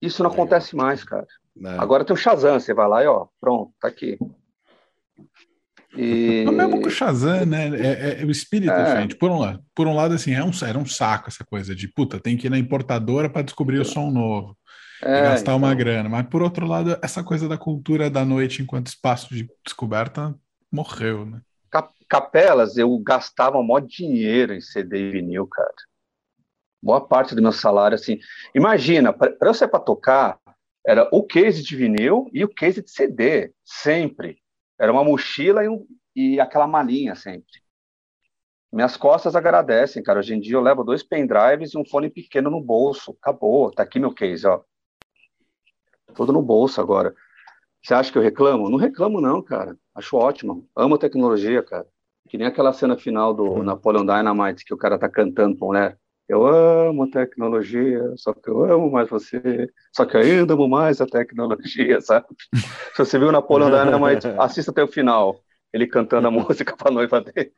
Isso 0.00 0.22
não 0.22 0.30
Legal. 0.30 0.44
acontece 0.44 0.74
mais, 0.74 1.04
cara. 1.04 1.26
É. 1.64 1.78
Agora 1.78 2.04
tem 2.04 2.14
o 2.14 2.16
Shazam, 2.16 2.58
você 2.58 2.72
vai 2.72 2.88
lá 2.88 3.04
e 3.04 3.06
ó, 3.06 3.26
pronto, 3.40 3.72
tá 3.80 3.88
aqui. 3.88 4.18
E... 5.96 6.42
Não 6.44 6.52
mesmo 6.52 6.80
com 6.80 6.88
o 6.88 6.90
Shazam, 6.90 7.44
né? 7.44 7.68
É, 7.68 7.86
é, 7.86 8.22
é 8.22 8.24
o 8.24 8.30
espírito 8.30 8.72
é. 8.72 8.82
diferente. 8.82 9.14
Por 9.14 9.30
um 9.30 9.38
lado, 9.38 9.62
por 9.74 9.86
um 9.86 9.94
lado 9.94 10.14
assim, 10.14 10.32
é 10.32 10.42
um, 10.42 10.50
era 10.66 10.78
um 10.78 10.86
saco 10.86 11.28
essa 11.28 11.44
coisa 11.44 11.74
de 11.74 11.86
puta, 11.86 12.18
tem 12.18 12.36
que 12.36 12.46
ir 12.46 12.50
na 12.50 12.58
importadora 12.58 13.28
para 13.28 13.42
descobrir 13.42 13.78
o 13.78 13.84
som 13.84 14.10
novo. 14.10 14.56
É, 15.04 15.18
e 15.18 15.22
gastar 15.22 15.52
então... 15.52 15.56
uma 15.58 15.74
grana. 15.74 16.08
Mas 16.08 16.26
por 16.28 16.42
outro 16.42 16.66
lado, 16.66 16.98
essa 17.02 17.22
coisa 17.22 17.48
da 17.48 17.58
cultura 17.58 18.08
da 18.08 18.24
noite 18.24 18.62
enquanto 18.62 18.86
espaço 18.86 19.34
de 19.34 19.48
descoberta 19.64 20.34
morreu, 20.70 21.26
né? 21.26 21.40
Capelas, 22.08 22.76
eu 22.76 22.98
gastava 22.98 23.62
maior 23.62 23.80
dinheiro 23.80 24.52
em 24.52 24.60
CD 24.60 25.08
e 25.08 25.10
vinil, 25.12 25.46
cara. 25.46 25.72
Boa 26.82 27.00
parte 27.00 27.34
do 27.34 27.40
meu 27.40 27.52
salário, 27.52 27.94
assim. 27.94 28.18
Imagina, 28.54 29.12
para 29.12 29.34
eu 29.40 29.54
sair 29.54 29.68
para 29.68 29.80
tocar, 29.80 30.38
era 30.84 31.08
o 31.12 31.22
case 31.22 31.62
de 31.62 31.76
vinil 31.76 32.28
e 32.32 32.44
o 32.44 32.48
case 32.48 32.82
de 32.82 32.90
CD, 32.90 33.52
sempre. 33.64 34.38
Era 34.78 34.92
uma 34.92 35.04
mochila 35.04 35.64
e, 35.64 35.68
um, 35.68 35.86
e 36.14 36.40
aquela 36.40 36.66
malinha 36.66 37.14
sempre. 37.14 37.62
Minhas 38.72 38.96
costas 38.96 39.36
agradecem, 39.36 40.02
cara. 40.02 40.18
Hoje 40.18 40.34
em 40.34 40.40
dia 40.40 40.56
eu 40.56 40.60
levo 40.60 40.82
dois 40.82 41.02
pendrives 41.02 41.72
e 41.72 41.78
um 41.78 41.84
fone 41.84 42.10
pequeno 42.10 42.50
no 42.50 42.60
bolso. 42.60 43.16
Acabou, 43.20 43.70
tá 43.70 43.82
aqui 43.82 44.00
meu 44.00 44.12
case, 44.12 44.46
ó. 44.46 44.60
Tudo 46.14 46.32
no 46.32 46.42
bolso 46.42 46.80
agora. 46.80 47.14
Você 47.82 47.94
acha 47.94 48.12
que 48.12 48.18
eu 48.18 48.22
reclamo? 48.22 48.70
Não 48.70 48.78
reclamo, 48.78 49.20
não, 49.20 49.42
cara. 49.42 49.76
Acho 49.94 50.16
ótimo. 50.16 50.68
Amo 50.76 50.94
a 50.94 50.98
tecnologia, 50.98 51.62
cara. 51.62 51.86
Que 52.28 52.38
nem 52.38 52.46
aquela 52.46 52.72
cena 52.72 52.96
final 52.96 53.34
do 53.34 53.44
uhum. 53.44 53.62
Napoleon 53.62 54.06
Dynamite 54.06 54.64
que 54.64 54.72
o 54.72 54.78
cara 54.78 54.98
tá 54.98 55.08
cantando 55.08 55.56
pra 55.56 55.66
mulher. 55.66 55.98
Eu 56.28 56.46
amo 56.46 57.02
a 57.02 57.10
tecnologia, 57.10 58.00
só 58.16 58.32
que 58.32 58.48
eu 58.48 58.64
amo 58.64 58.90
mais 58.90 59.10
você, 59.10 59.68
só 59.94 60.06
que 60.06 60.16
ainda 60.16 60.54
amo 60.54 60.68
mais 60.68 61.00
a 61.00 61.06
tecnologia, 61.06 62.00
sabe? 62.00 62.26
Se 62.94 62.98
você 62.98 63.18
viu 63.18 63.32
Napoleão 63.32 63.70
Dynamite, 63.70 64.28
assista 64.38 64.70
até 64.70 64.82
o 64.82 64.88
final, 64.88 65.40
ele 65.72 65.86
cantando 65.86 66.28
a 66.28 66.30
música 66.30 66.76
para 66.76 66.90
a 66.90 66.94
noiva 66.94 67.20
dele. 67.20 67.52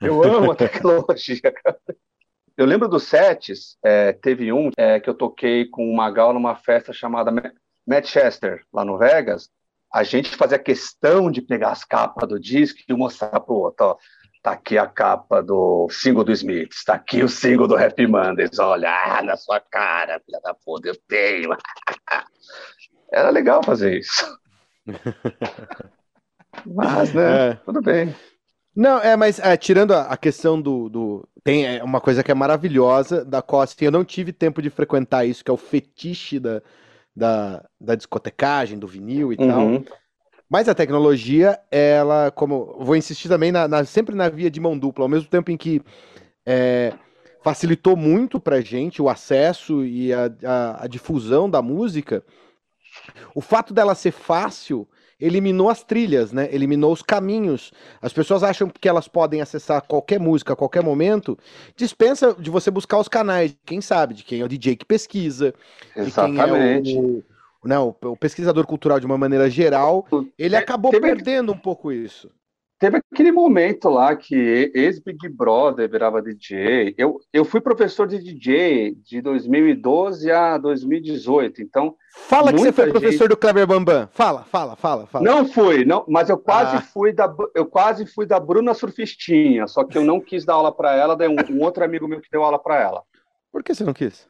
Eu 0.00 0.22
amo 0.22 0.52
a 0.52 0.54
tecnologia, 0.54 1.40
cara. 1.64 1.80
Eu 2.56 2.66
lembro 2.66 2.86
dos 2.86 3.04
sets, 3.04 3.78
é, 3.82 4.12
teve 4.12 4.52
um 4.52 4.70
é, 4.76 5.00
que 5.00 5.08
eu 5.08 5.14
toquei 5.14 5.66
com 5.66 5.90
o 5.90 5.96
Magal 5.96 6.34
numa 6.34 6.54
festa 6.54 6.92
chamada 6.92 7.32
Manchester, 7.86 8.62
lá 8.72 8.84
no 8.84 8.98
Vegas. 8.98 9.48
A 9.92 10.02
gente 10.02 10.34
fazia 10.36 10.58
questão 10.58 11.30
de 11.30 11.42
pegar 11.42 11.70
as 11.70 11.84
capas 11.84 12.28
do 12.28 12.40
disco 12.40 12.80
e 12.88 12.94
mostrar 12.94 13.40
pro 13.40 13.54
outro, 13.54 13.86
ó 13.86 13.96
Tá 14.42 14.52
aqui 14.52 14.76
a 14.76 14.88
capa 14.88 15.40
do 15.40 15.86
single 15.88 16.24
do 16.24 16.32
Smith, 16.32 16.74
tá 16.84 16.94
aqui 16.94 17.22
o 17.22 17.28
single 17.28 17.68
do 17.68 17.76
Happy 17.76 18.08
Mondays. 18.08 18.58
Olha, 18.58 18.90
ah, 18.90 19.22
na 19.22 19.36
sua 19.36 19.60
cara, 19.60 20.20
filha 20.26 20.40
da 20.42 20.52
puta, 20.52 20.88
eu 20.88 20.96
tenho. 21.06 21.50
Era 23.12 23.30
legal 23.30 23.62
fazer 23.62 24.00
isso. 24.00 24.36
Mas, 26.66 27.14
né, 27.14 27.50
é. 27.50 27.54
tudo 27.64 27.80
bem. 27.80 28.12
Não, 28.74 28.98
é, 28.98 29.16
mas 29.16 29.38
é, 29.38 29.56
tirando 29.56 29.92
a, 29.92 30.02
a, 30.02 30.16
questão 30.16 30.60
do, 30.60 30.88
do. 30.88 31.28
Tem 31.44 31.66
é, 31.66 31.84
uma 31.84 32.00
coisa 32.00 32.22
que 32.22 32.30
é 32.30 32.34
maravilhosa 32.34 33.24
da 33.24 33.42
Costa, 33.42 33.84
eu 33.84 33.90
não 33.90 34.04
tive 34.04 34.32
tempo 34.32 34.62
de 34.62 34.70
frequentar 34.70 35.24
isso, 35.26 35.44
que 35.44 35.50
é 35.50 35.54
o 35.54 35.58
fetiche 35.58 36.38
da, 36.38 36.62
da, 37.14 37.64
da 37.80 37.94
discotecagem, 37.94 38.78
do 38.78 38.86
vinil 38.86 39.32
e 39.32 39.36
uhum. 39.38 39.48
tal. 39.82 39.96
Mas 40.48 40.68
a 40.68 40.74
tecnologia, 40.74 41.58
ela, 41.70 42.30
como 42.30 42.76
vou 42.78 42.94
insistir 42.94 43.28
também 43.28 43.50
na, 43.50 43.66
na, 43.66 43.84
sempre 43.84 44.14
na 44.14 44.28
via 44.28 44.50
de 44.50 44.60
mão 44.60 44.78
dupla, 44.78 45.04
ao 45.04 45.08
mesmo 45.08 45.28
tempo 45.28 45.50
em 45.50 45.56
que 45.56 45.80
é, 46.44 46.92
facilitou 47.42 47.96
muito 47.96 48.38
para 48.38 48.60
gente 48.60 49.00
o 49.00 49.08
acesso 49.08 49.84
e 49.84 50.12
a, 50.12 50.30
a, 50.44 50.84
a, 50.84 50.86
difusão 50.86 51.48
da 51.48 51.62
música, 51.62 52.22
o 53.34 53.40
fato 53.40 53.72
dela 53.72 53.94
ser 53.94 54.12
fácil 54.12 54.86
eliminou 55.22 55.70
as 55.70 55.84
trilhas, 55.84 56.32
né? 56.32 56.48
Eliminou 56.52 56.92
os 56.92 57.00
caminhos. 57.00 57.72
As 58.00 58.12
pessoas 58.12 58.42
acham 58.42 58.68
que 58.68 58.88
elas 58.88 59.06
podem 59.06 59.40
acessar 59.40 59.80
qualquer 59.86 60.18
música 60.18 60.52
a 60.52 60.56
qualquer 60.56 60.82
momento. 60.82 61.38
Dispensa 61.76 62.34
de 62.36 62.50
você 62.50 62.70
buscar 62.70 62.98
os 62.98 63.06
canais, 63.06 63.56
quem 63.64 63.80
sabe, 63.80 64.14
de 64.14 64.24
quem 64.24 64.40
é 64.40 64.44
o 64.44 64.48
DJ 64.48 64.74
que 64.74 64.84
pesquisa, 64.84 65.54
Exatamente. 65.96 66.82
de 66.82 66.92
quem 66.92 67.00
é 67.00 67.08
o, 67.08 67.68
né, 67.68 67.78
o, 67.78 68.16
pesquisador 68.16 68.66
cultural 68.66 68.98
de 68.98 69.06
uma 69.06 69.16
maneira 69.16 69.48
geral, 69.48 70.04
ele 70.36 70.56
acabou 70.56 70.90
teve, 70.90 71.06
perdendo 71.06 71.52
um 71.52 71.58
pouco 71.58 71.92
isso. 71.92 72.28
Teve 72.82 72.96
aquele 72.96 73.30
momento 73.30 73.88
lá 73.88 74.16
que 74.16 74.72
ex-Big 74.74 75.28
Brother 75.28 75.88
virava 75.88 76.20
DJ. 76.20 76.96
Eu, 76.98 77.20
eu 77.32 77.44
fui 77.44 77.60
professor 77.60 78.08
de 78.08 78.18
DJ 78.18 78.96
de 79.04 79.20
2012 79.20 80.28
a 80.32 80.58
2018, 80.58 81.62
então... 81.62 81.94
Fala 82.12 82.52
que 82.52 82.58
você 82.58 82.72
foi 82.72 82.86
gente... 82.86 82.92
professor 82.98 83.28
do 83.28 83.36
Kleber 83.36 83.68
Bambam. 83.68 84.08
Fala, 84.10 84.42
fala, 84.42 84.74
fala, 84.74 85.06
fala. 85.06 85.24
Não 85.24 85.46
fui, 85.46 85.84
não, 85.84 86.04
mas 86.08 86.28
eu 86.28 86.36
quase, 86.36 86.78
ah. 86.78 86.80
fui 86.80 87.12
da, 87.12 87.32
eu 87.54 87.66
quase 87.66 88.04
fui 88.04 88.26
da 88.26 88.40
Bruna 88.40 88.74
Surfistinha, 88.74 89.68
só 89.68 89.84
que 89.84 89.96
eu 89.96 90.02
não 90.02 90.20
quis 90.20 90.44
dar 90.44 90.54
aula 90.54 90.72
para 90.72 90.92
ela, 90.92 91.14
daí 91.14 91.28
um, 91.28 91.36
um 91.56 91.62
outro 91.62 91.84
amigo 91.84 92.08
meu 92.08 92.20
que 92.20 92.32
deu 92.32 92.42
aula 92.42 92.58
para 92.58 92.80
ela. 92.80 93.04
Por 93.52 93.62
que 93.62 93.76
você 93.76 93.84
não 93.84 93.94
quis? 93.94 94.26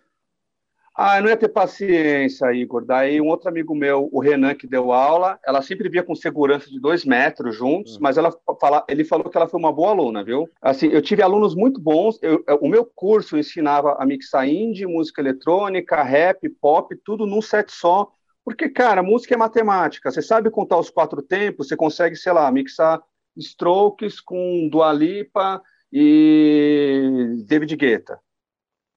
Ah, 0.95 1.17
eu 1.17 1.23
não 1.23 1.31
ia 1.31 1.37
ter 1.37 1.49
paciência, 1.49 2.53
Igor. 2.53 2.85
Daí 2.85 3.19
um 3.19 3.29
outro 3.29 3.49
amigo 3.49 3.75
meu, 3.75 4.11
o 4.13 4.21
Renan, 4.21 4.55
que 4.55 4.67
deu 4.67 4.93
aula, 4.93 5.39
ela 5.45 5.63
sempre 5.63 5.89
via 5.89 6.03
com 6.03 6.15
segurança 6.15 6.69
de 6.69 6.79
dois 6.79 7.03
metros 7.05 7.57
juntos, 7.57 7.95
uhum. 7.95 8.03
mas 8.03 8.19
ela 8.19 8.31
fala, 8.61 8.85
ele 8.89 9.03
falou 9.03 9.31
que 9.31 9.37
ela 9.37 9.49
foi 9.49 9.59
uma 9.59 9.73
boa 9.73 9.91
aluna, 9.91 10.23
viu? 10.23 10.49
Assim, 10.61 10.89
eu 10.89 11.01
tive 11.01 11.23
alunos 11.23 11.55
muito 11.55 11.81
bons. 11.81 12.19
Eu, 12.21 12.45
o 12.61 12.69
meu 12.69 12.85
curso 12.85 13.39
ensinava 13.39 13.97
a 13.99 14.05
mixar 14.05 14.47
indie, 14.47 14.87
música 14.87 15.23
eletrônica, 15.23 16.03
rap, 16.03 16.47
pop, 16.61 16.95
tudo 17.03 17.27
num 17.27 17.41
set 17.41 17.73
só. 17.73 18.13
Porque, 18.45 18.69
cara, 18.69 19.03
música 19.03 19.35
é 19.35 19.37
matemática. 19.37 20.11
Você 20.11 20.21
sabe 20.21 20.51
contar 20.51 20.79
os 20.79 20.91
quatro 20.91 21.23
tempos, 21.23 21.69
você 21.69 21.77
consegue, 21.77 22.17
sei 22.17 22.33
lá, 22.33 22.51
mixar 22.53 23.01
Strokes 23.37 24.21
com 24.21 24.69
Dua 24.71 24.93
Lipa 24.93 25.63
e 25.91 27.43
David 27.47 27.77
Guetta 27.77 28.21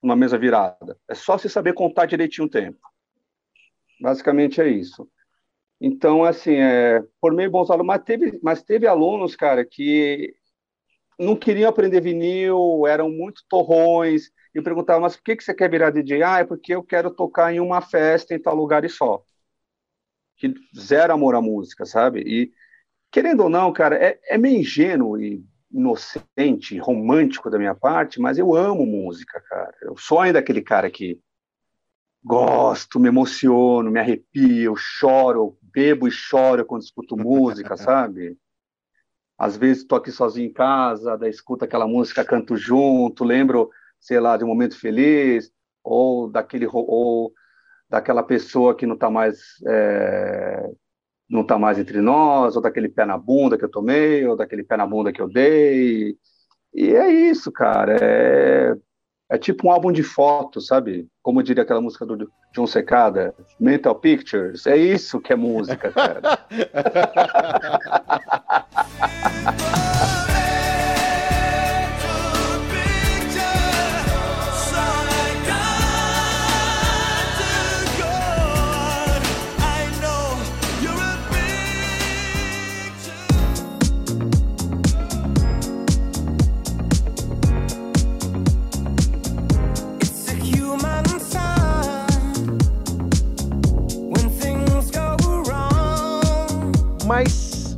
uma 0.05 0.15
mesa 0.15 0.37
virada. 0.37 0.97
É 1.09 1.15
só 1.15 1.37
se 1.37 1.49
saber 1.49 1.73
contar 1.73 2.05
direitinho 2.05 2.47
o 2.47 2.49
tempo. 2.49 2.79
Basicamente 3.99 4.61
é 4.61 4.67
isso. 4.67 5.09
Então, 5.81 6.23
assim, 6.23 6.55
é, 6.55 7.03
formei 7.19 7.49
bons 7.49 7.69
alunos, 7.69 7.87
mas 7.87 8.03
teve, 8.03 8.39
mas 8.41 8.63
teve 8.63 8.87
alunos, 8.87 9.35
cara, 9.35 9.65
que 9.65 10.33
não 11.19 11.35
queriam 11.35 11.69
aprender 11.69 12.01
vinil, 12.01 12.85
eram 12.87 13.09
muito 13.09 13.43
torrões, 13.49 14.31
e 14.53 14.61
perguntava, 14.61 15.01
mas 15.01 15.15
por 15.15 15.23
que, 15.23 15.35
que 15.35 15.43
você 15.43 15.53
quer 15.53 15.69
virar 15.69 15.89
DJ? 15.89 16.23
Ah, 16.23 16.39
é 16.39 16.45
porque 16.45 16.73
eu 16.73 16.83
quero 16.83 17.11
tocar 17.11 17.53
em 17.53 17.59
uma 17.59 17.81
festa 17.81 18.33
em 18.33 18.41
tal 18.41 18.55
lugar 18.55 18.85
e 18.85 18.89
só. 18.89 19.23
Que 20.37 20.53
zero 20.77 21.13
amor 21.13 21.35
à 21.35 21.41
música, 21.41 21.85
sabe? 21.85 22.21
E, 22.21 22.53
querendo 23.11 23.43
ou 23.43 23.49
não, 23.49 23.73
cara, 23.73 23.95
é, 23.95 24.19
é 24.29 24.37
meio 24.37 24.59
ingênuo 24.59 25.19
e 25.19 25.43
inocente, 25.75 26.77
romântico 26.77 27.49
da 27.49 27.57
minha 27.57 27.75
parte, 27.75 28.19
mas 28.19 28.37
eu 28.37 28.55
amo 28.55 28.85
música, 28.85 29.41
cara. 29.41 29.75
Eu 29.81 29.97
sou 29.97 30.19
ainda 30.21 30.39
aquele 30.39 30.61
cara 30.61 30.89
que 30.89 31.19
gosto, 32.23 32.99
me 32.99 33.09
emociono, 33.09 33.91
me 33.91 33.99
arrepio, 33.99 34.75
choro, 34.77 35.57
bebo 35.61 36.07
e 36.07 36.11
choro 36.11 36.65
quando 36.65 36.83
escuto 36.83 37.17
música, 37.17 37.75
sabe? 37.77 38.37
Às 39.37 39.57
vezes 39.57 39.83
estou 39.83 39.97
aqui 39.97 40.11
sozinho 40.11 40.49
em 40.49 40.53
casa, 40.53 41.17
daí 41.17 41.29
escuto 41.29 41.65
aquela 41.65 41.85
música, 41.85 42.23
canto 42.23 42.55
junto, 42.55 43.25
lembro, 43.25 43.69
sei 43.99 44.19
lá, 44.19 44.37
de 44.37 44.45
um 44.45 44.47
momento 44.47 44.79
feliz, 44.79 45.51
ou 45.83 46.29
daquele 46.29 46.67
ou 46.71 47.33
daquela 47.89 48.23
pessoa 48.23 48.73
que 48.73 48.85
não 48.85 48.95
está 48.95 49.09
mais 49.09 49.61
é, 49.67 50.71
não 51.29 51.41
está 51.41 51.57
mais 51.57 51.79
entre 51.79 52.01
nós, 52.01 52.55
ou 52.55 52.61
daquele 52.61 52.89
pé 52.89 53.05
na 53.05 53.17
bunda 53.17 53.57
que 53.57 53.65
eu 53.65 53.69
tomei, 53.69 54.25
ou 54.27 54.35
daquele 54.35 54.63
pé 54.63 54.77
na 54.77 54.85
bunda 54.85 55.11
que 55.11 55.21
eu 55.21 55.27
dei. 55.27 56.15
E 56.73 56.95
é 56.95 57.09
isso, 57.09 57.51
cara. 57.51 57.97
É, 58.01 58.75
é 59.29 59.37
tipo 59.37 59.67
um 59.67 59.71
álbum 59.71 59.91
de 59.91 60.03
fotos, 60.03 60.67
sabe? 60.67 61.07
Como 61.21 61.41
diria 61.41 61.63
aquela 61.63 61.81
música 61.81 62.05
do 62.05 62.29
John 62.53 62.67
Secada, 62.67 63.33
Mental 63.59 63.95
Pictures. 63.95 64.67
É 64.67 64.77
isso 64.77 65.19
que 65.19 65.33
é 65.33 65.35
música, 65.35 65.91
cara. 65.91 66.21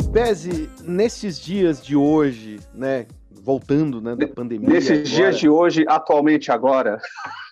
Beze, 0.09 0.69
nesses 0.85 1.37
dias 1.37 1.85
de 1.85 1.97
hoje, 1.97 2.61
né? 2.73 3.05
Voltando 3.29 4.01
né, 4.01 4.15
da 4.15 4.25
pandemia. 4.25 4.69
Nesses 4.69 4.91
agora, 4.91 5.03
dias 5.03 5.37
de 5.37 5.49
hoje, 5.49 5.85
atualmente 5.87 6.49
agora. 6.49 6.97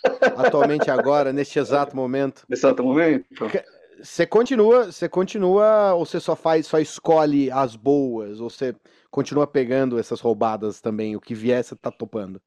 Atualmente 0.38 0.89
agora, 0.89 1.34
neste 1.34 1.59
exato 1.59 1.95
momento. 1.95 2.45
Nesse 2.47 2.65
exato 2.65 2.82
momento? 2.82 3.26
Você 4.01 4.26
continua, 4.26 4.91
você 4.91 5.09
continua, 5.09 5.93
ou 5.95 6.05
você 6.05 6.19
só 6.19 6.36
faz, 6.36 6.65
só 6.65 6.80
escolhe 6.80 7.51
as 7.51 7.76
boas, 7.76 8.39
ou 8.39 8.49
você 8.49 8.73
continua 9.11 9.45
pegando 9.45 9.99
essas 9.99 10.21
roubadas 10.21 10.80
também, 10.80 11.15
o 11.15 11.21
que 11.21 11.34
vier 11.34 11.63
você 11.63 11.76
tá 11.76 11.91
topando? 11.91 12.41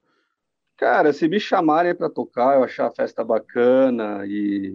Cara, 0.76 1.12
se 1.12 1.28
me 1.28 1.38
chamarem 1.38 1.94
para 1.94 2.08
tocar, 2.08 2.56
eu 2.56 2.64
achar 2.64 2.86
a 2.86 2.94
festa 2.94 3.22
bacana 3.22 4.24
e 4.26 4.70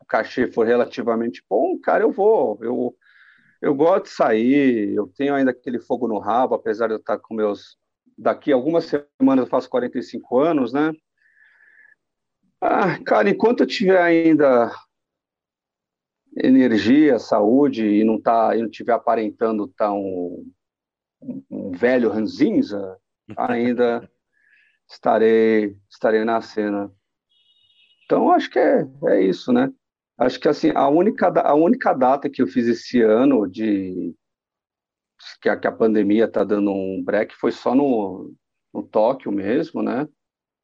o 0.00 0.04
cachê 0.04 0.46
for 0.46 0.66
relativamente 0.66 1.44
bom, 1.48 1.78
cara, 1.78 2.02
eu 2.02 2.10
vou. 2.10 2.58
Eu, 2.60 2.96
eu 3.64 3.74
gosto 3.74 4.04
de 4.04 4.10
sair, 4.10 4.94
eu 4.94 5.06
tenho 5.16 5.34
ainda 5.34 5.50
aquele 5.50 5.80
fogo 5.80 6.06
no 6.06 6.18
rabo, 6.18 6.54
apesar 6.54 6.86
de 6.86 6.94
eu 6.94 6.98
estar 6.98 7.18
com 7.18 7.34
meus. 7.34 7.78
Daqui 8.16 8.52
a 8.52 8.54
algumas 8.54 8.84
semanas 8.84 9.44
eu 9.44 9.50
faço 9.50 9.70
45 9.70 10.38
anos, 10.38 10.72
né? 10.72 10.92
Ah, 12.60 13.02
cara, 13.02 13.30
enquanto 13.30 13.60
eu 13.60 13.66
tiver 13.66 14.00
ainda 14.00 14.70
energia, 16.36 17.18
saúde 17.18 17.86
e 17.86 18.04
não 18.04 18.20
tá, 18.20 18.54
e 18.54 18.60
não 18.60 18.68
tiver 18.68 18.92
aparentando 18.92 19.64
estar 19.64 19.86
tá 19.86 19.92
um, 19.94 20.50
um 21.50 21.70
velho 21.70 22.10
ranzinza, 22.10 22.98
ainda 23.36 24.08
estarei 24.90 25.74
estarei 25.90 26.22
na 26.22 26.40
cena. 26.42 26.92
Então 28.04 28.30
acho 28.30 28.50
que 28.50 28.58
é, 28.58 28.86
é 29.06 29.22
isso, 29.22 29.52
né? 29.52 29.72
Acho 30.16 30.38
que 30.38 30.48
assim, 30.48 30.70
a 30.74 30.88
única, 30.88 31.28
a 31.40 31.54
única 31.54 31.92
data 31.92 32.30
que 32.30 32.40
eu 32.40 32.46
fiz 32.46 32.66
esse 32.68 33.02
ano 33.02 33.48
de 33.48 34.14
que 35.40 35.48
a, 35.48 35.56
que 35.56 35.66
a 35.66 35.72
pandemia 35.72 36.26
está 36.26 36.44
dando 36.44 36.70
um 36.70 37.02
break 37.02 37.34
foi 37.34 37.50
só 37.50 37.74
no, 37.74 38.32
no 38.72 38.82
Tóquio 38.82 39.32
mesmo, 39.32 39.82
né? 39.82 40.08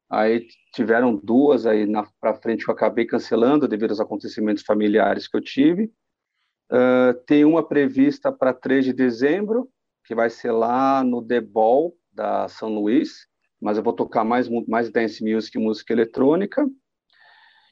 Aí 0.09 0.45
tiveram 0.73 1.15
duas 1.15 1.65
aí 1.65 1.85
para 2.19 2.35
frente 2.35 2.65
que 2.65 2.69
eu 2.69 2.75
acabei 2.75 3.05
cancelando 3.05 3.67
devido 3.67 3.91
aos 3.91 3.99
acontecimentos 3.99 4.63
familiares 4.63 5.27
que 5.27 5.37
eu 5.37 5.41
tive. 5.41 5.91
Uh, 6.69 7.13
tem 7.25 7.45
uma 7.45 7.65
prevista 7.65 8.31
para 8.31 8.53
3 8.53 8.85
de 8.85 8.93
dezembro, 8.93 9.69
que 10.05 10.13
vai 10.13 10.29
ser 10.29 10.51
lá 10.51 11.03
no 11.03 11.25
The 11.25 11.39
Ball 11.41 11.93
da 12.11 12.47
São 12.49 12.73
Luís, 12.73 13.27
mas 13.61 13.77
eu 13.77 13.83
vou 13.83 13.93
tocar 13.93 14.23
mais, 14.23 14.49
mais 14.67 14.89
dance 14.91 15.23
music 15.23 15.57
e 15.57 15.61
música 15.61 15.93
eletrônica. 15.93 16.67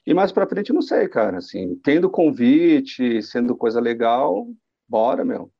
E 0.06 0.14
mais 0.14 0.32
para 0.32 0.46
frente, 0.46 0.72
não 0.72 0.82
sei, 0.82 1.08
cara. 1.08 1.38
Assim, 1.38 1.76
tendo 1.82 2.10
convite, 2.10 3.22
sendo 3.22 3.56
coisa 3.56 3.80
legal, 3.80 4.46
bora, 4.88 5.24
meu. 5.24 5.50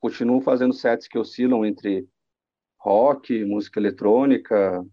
Continuo 0.00 0.40
fazendo 0.40 0.72
sets 0.72 1.08
que 1.08 1.18
oscilam 1.18 1.64
entre 1.64 2.06
rock, 2.78 3.44
música 3.44 3.78
eletrônica, 3.78 4.84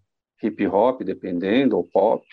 hip 0.41 0.65
hop, 0.67 1.01
dependendo, 1.01 1.75
ou 1.75 1.83
pop. 1.83 2.25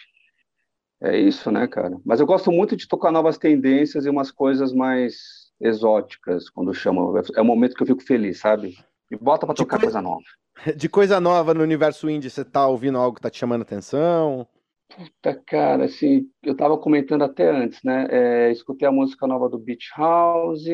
É 1.01 1.19
isso, 1.19 1.51
né, 1.51 1.67
cara? 1.67 1.99
Mas 2.05 2.21
eu 2.21 2.27
gosto 2.27 2.51
muito 2.51 2.77
de 2.77 2.89
tocar 2.89 3.11
novas 3.11 3.37
tendências 3.37 4.07
e 4.07 4.11
umas 4.11 4.31
coisas 4.31 4.73
mais 4.73 5.51
exóticas, 5.61 6.49
quando 6.49 6.73
chamam. 6.75 7.15
É 7.35 7.41
o 7.41 7.45
momento 7.45 7.75
que 7.75 7.83
eu 7.83 7.87
fico 7.87 8.03
feliz, 8.03 8.41
sabe? 8.41 8.79
E 9.11 9.17
bota 9.17 9.47
para 9.47 9.55
tocar 9.55 9.79
coisa... 9.79 10.01
coisa 10.01 10.03
nova. 10.03 10.25
De 10.77 10.89
coisa 10.89 11.21
nova 11.21 11.53
no 11.53 11.63
universo 11.63 12.09
indie, 12.09 12.31
você 12.31 12.45
tá 12.45 12.67
ouvindo 12.67 12.99
algo 12.99 13.17
que 13.17 13.21
tá 13.21 13.31
te 13.31 13.39
chamando 13.39 13.63
atenção? 13.63 14.47
Puta, 14.89 15.35
cara, 15.47 15.85
assim, 15.85 16.31
eu 16.43 16.53
estava 16.53 16.79
comentando 16.79 17.23
até 17.23 17.51
antes, 17.51 17.83
né? 17.83 18.07
É, 18.09 18.51
escutei 18.53 18.87
a 18.89 18.93
música 18.93 19.27
nova 19.27 19.49
do 19.49 19.59
Beach 19.59 19.91
House, 19.97 20.65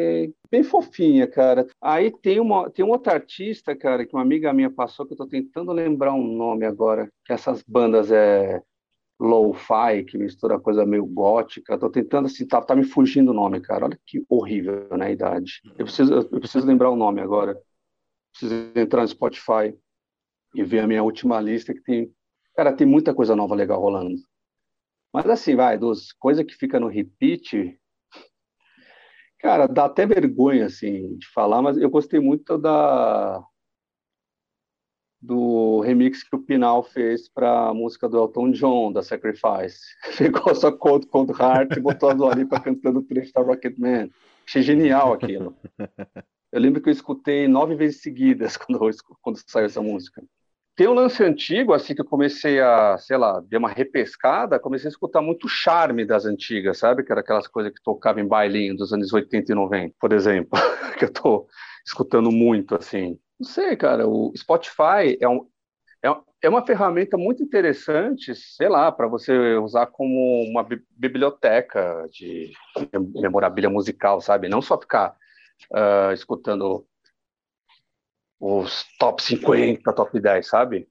bem 0.50 0.62
fofinha, 0.62 1.26
cara. 1.26 1.66
Aí 1.80 2.12
tem 2.20 2.38
uma, 2.38 2.70
tem 2.70 2.84
um 2.84 2.90
outro 2.90 3.12
artista, 3.12 3.74
cara, 3.74 4.06
que 4.06 4.14
uma 4.14 4.22
amiga 4.22 4.52
minha 4.52 4.70
passou, 4.70 5.06
que 5.06 5.14
eu 5.14 5.16
tô 5.16 5.26
tentando 5.26 5.72
lembrar 5.72 6.12
um 6.14 6.22
nome 6.36 6.64
agora, 6.66 7.08
que 7.24 7.32
essas 7.32 7.62
bandas 7.66 8.12
é 8.12 8.62
low-fi, 9.20 10.04
que 10.04 10.18
mistura 10.18 10.60
coisa 10.60 10.86
meio 10.86 11.06
gótica. 11.06 11.78
Tô 11.78 11.90
tentando, 11.90 12.26
assim, 12.26 12.46
tá, 12.46 12.60
tá 12.62 12.76
me 12.76 12.84
fugindo 12.84 13.30
o 13.32 13.34
nome, 13.34 13.60
cara. 13.60 13.86
Olha 13.86 14.00
que 14.06 14.24
horrível, 14.28 14.88
né, 14.98 15.06
a 15.06 15.12
idade. 15.12 15.62
Eu 15.78 15.86
preciso, 15.86 16.14
eu 16.14 16.40
preciso 16.40 16.66
lembrar 16.66 16.90
o 16.90 16.96
nome 16.96 17.20
agora. 17.20 17.58
Preciso 18.32 18.72
entrar 18.76 19.02
no 19.02 19.08
Spotify 19.08 19.74
e 20.54 20.62
ver 20.64 20.80
a 20.80 20.86
minha 20.86 21.02
última 21.02 21.40
lista, 21.40 21.74
que 21.74 21.82
tem 21.82 22.12
Cara, 22.54 22.72
tem 22.72 22.86
muita 22.86 23.14
coisa 23.14 23.34
nova 23.34 23.54
legal 23.54 23.80
rolando. 23.80 24.16
Mas 25.12 25.26
assim, 25.26 25.54
vai, 25.54 25.78
dos 25.78 26.12
coisas 26.12 26.44
que 26.44 26.54
fica 26.54 26.80
no 26.80 26.88
repeat, 26.88 27.78
cara, 29.38 29.66
dá 29.66 29.84
até 29.84 30.06
vergonha, 30.06 30.66
assim, 30.66 31.16
de 31.16 31.26
falar, 31.28 31.60
mas 31.60 31.76
eu 31.76 31.90
gostei 31.90 32.18
muito 32.18 32.56
da 32.56 33.42
do 35.22 35.80
remix 35.80 36.24
que 36.24 36.34
o 36.34 36.42
Pinal 36.42 36.82
fez 36.82 37.28
para 37.28 37.68
a 37.68 37.74
música 37.74 38.08
do 38.08 38.18
Elton 38.18 38.50
John, 38.50 38.92
da 38.92 39.02
Sacrifice. 39.02 39.78
Pegou 40.18 40.52
só 40.52 40.72
Cold 40.72 41.06
Cold 41.06 41.32
Heart 41.32 41.76
e 41.76 41.80
botou 41.80 42.08
a 42.10 42.14
Dua 42.14 42.34
Lipa 42.34 42.60
cantando 42.60 43.02
trecho 43.02 43.32
da 43.32 43.40
Rocketman. 43.40 44.10
Achei 44.44 44.62
genial 44.62 45.12
aquilo. 45.12 45.56
Eu 46.50 46.60
lembro 46.60 46.82
que 46.82 46.88
eu 46.88 46.92
escutei 46.92 47.46
nove 47.46 47.76
vezes 47.76 48.02
seguidas 48.02 48.56
quando, 48.58 48.80
quando 49.20 49.38
saiu 49.46 49.66
essa 49.66 49.80
música. 49.80 50.22
Tem 50.74 50.88
um 50.88 50.94
lance 50.94 51.22
antigo, 51.22 51.74
assim, 51.74 51.94
que 51.94 52.00
eu 52.00 52.06
comecei 52.06 52.58
a, 52.58 52.96
sei 52.96 53.18
lá, 53.18 53.40
dei 53.40 53.58
uma 53.58 53.68
repescada, 53.68 54.58
comecei 54.58 54.88
a 54.88 54.90
escutar 54.90 55.20
muito 55.20 55.46
charme 55.46 56.04
das 56.06 56.24
antigas, 56.24 56.78
sabe? 56.78 57.04
Que 57.04 57.12
era 57.12 57.20
aquelas 57.20 57.46
coisas 57.46 57.72
que 57.72 57.82
tocavam 57.82 58.22
em 58.22 58.26
bailinho 58.26 58.76
dos 58.76 58.92
anos 58.92 59.12
80 59.12 59.52
e 59.52 59.54
90, 59.54 59.94
por 60.00 60.12
exemplo, 60.12 60.58
que 60.98 61.04
eu 61.04 61.12
tô 61.12 61.46
escutando 61.84 62.30
muito, 62.30 62.74
assim. 62.74 63.18
Não 63.38 63.48
sei, 63.48 63.76
cara, 63.76 64.08
o 64.08 64.32
Spotify 64.34 65.18
é, 65.20 65.28
um, 65.28 65.46
é, 66.02 66.08
é 66.42 66.48
uma 66.48 66.64
ferramenta 66.64 67.18
muito 67.18 67.42
interessante, 67.42 68.34
sei 68.34 68.68
lá, 68.68 68.90
para 68.90 69.06
você 69.06 69.56
usar 69.56 69.86
como 69.88 70.42
uma 70.48 70.66
biblioteca 70.96 72.06
de 72.10 72.50
memorabilia 73.14 73.68
musical, 73.68 74.22
sabe? 74.22 74.48
Não 74.48 74.62
só 74.62 74.80
ficar 74.80 75.14
uh, 75.70 76.12
escutando 76.14 76.86
os 78.44 78.84
top 78.98 79.22
50, 79.22 79.92
top 79.92 80.18
10, 80.18 80.48
sabe? 80.48 80.88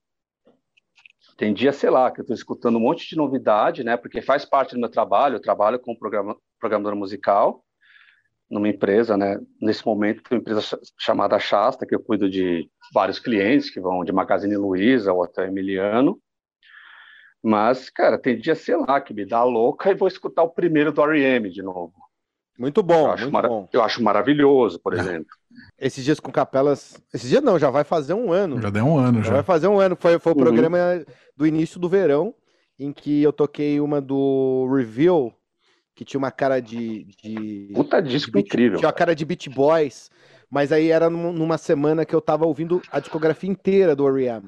Tem 1.38 1.54
dia, 1.54 1.74
sei 1.74 1.89
lá, 1.89 2.10
que 2.10 2.22
eu 2.22 2.24
estou 2.24 2.34
escutando 2.34 2.78
um 2.78 2.80
monte 2.80 3.10
de 3.10 3.18
novidade, 3.18 3.84
né? 3.84 3.97
Porque 3.97 4.22
faz 4.22 4.45
parte 4.45 4.74
do 4.74 4.80
meu 4.80 4.89
trabalho, 4.89 5.36
eu 5.36 5.41
trabalho 5.41 5.78
como 5.78 5.99
programa, 5.99 6.38
programador 6.58 6.97
musical 6.97 7.62
numa 8.49 8.70
empresa, 8.70 9.18
né? 9.18 9.38
Nesse 9.62 9.86
momento, 9.86 10.24
tem 10.24 10.38
uma 10.38 10.41
empresa 10.41 10.80
chamada 10.97 11.38
Shasta, 11.39 11.86
que 11.86 11.93
eu 11.93 12.02
cuido 12.02 12.30
de 12.30 12.70
vários 12.93 13.20
clientes 13.20 13.70
que 13.70 13.82
vão 13.82 14.06
de 14.06 14.14
Magazine 14.14 14.56
Luiza 14.56 15.12
ou 15.12 15.22
até 15.22 15.47
Emiliano. 15.47 16.22
Mas, 17.43 17.89
cara, 17.89 18.18
tem 18.18 18.39
dia, 18.39 18.56
sei 18.56 18.78
lá, 18.78 19.02
que 19.02 19.14
me 19.14 19.26
dá 19.26 19.43
louca 19.43 19.91
e 19.91 19.95
vou 19.95 20.08
escutar 20.08 20.43
o 20.43 20.49
primeiro 20.49 20.93
do 20.93 21.02
R.E.M. 21.02 21.49
de 21.49 21.62
novo. 21.62 21.93
Muito 22.62 22.84
bom, 22.84 23.07
eu 23.07 23.12
acho, 23.12 23.32
muito 23.32 23.47
bom. 23.47 23.70
eu 23.74 23.82
acho 23.82 24.03
maravilhoso, 24.03 24.80
por 24.80 24.93
exemplo. 24.93 25.36
Esses 25.80 26.05
dias 26.05 26.20
com 26.20 26.32
capelas. 26.32 27.01
Esses 27.12 27.28
dias 27.28 27.41
não, 27.41 27.57
já 27.57 27.72
vai 27.72 27.84
fazer 27.84 28.14
um 28.14 28.32
ano. 28.32 28.62
Já 28.62 28.70
deu 28.70 28.86
um 28.86 28.99
ano, 28.99 29.24
já. 29.24 29.30
já. 29.30 29.34
vai 29.34 29.43
fazer 29.43 29.68
um 29.68 29.80
ano. 29.80 29.97
Foi, 29.99 30.20
foi 30.20 30.32
o 30.32 30.36
uhum. 30.36 30.43
programa 30.43 30.78
do 31.36 31.47
início 31.47 31.80
do 31.80 31.89
verão, 31.89 32.36
em 32.78 32.93
que 32.93 33.24
eu 33.24 33.34
toquei 33.34 33.82
uma 33.82 33.99
do 33.99 34.72
Reveal, 34.72 35.34
que 35.95 36.05
tinha 36.05 36.20
uma 36.20 36.30
cara 36.30 36.59
de. 36.59 37.05
de 37.24 37.72
Puta 37.74 37.99
disco 37.99 38.28
de 38.28 38.34
beat, 38.34 38.45
incrível. 38.45 38.78
Tinha 38.78 38.88
uma 38.89 38.93
cara 38.93 39.16
de 39.16 39.26
Beat 39.26 39.49
Boys, 39.49 40.12
mas 40.47 40.72
aí 40.72 40.91
era 40.91 41.09
numa 41.09 41.57
semana 41.57 42.05
que 42.05 42.14
eu 42.14 42.22
tava 42.22 42.45
ouvindo 42.45 42.80
a 42.91 42.99
discografia 42.99 43.49
inteira 43.49 43.95
do 43.95 44.07
R.E.M. 44.07 44.47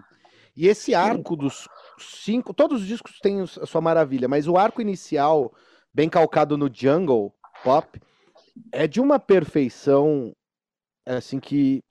E 0.55 0.67
esse 0.67 0.93
arco 0.93 1.35
dos 1.35 1.67
cinco. 1.97 2.53
Todos 2.53 2.81
os 2.83 2.87
discos 2.87 3.17
têm 3.19 3.41
a 3.41 3.47
sua 3.47 3.81
maravilha, 3.81 4.27
mas 4.27 4.47
o 4.47 4.55
arco 4.55 4.81
inicial, 4.81 5.51
bem 5.91 6.07
calcado 6.07 6.55
no 6.55 6.69
jungle 6.71 7.33
pop, 7.63 7.99
é 8.71 8.87
de 8.87 8.99
uma 8.99 9.19
perfeição 9.19 10.33
assim 11.05 11.39
que 11.39 11.81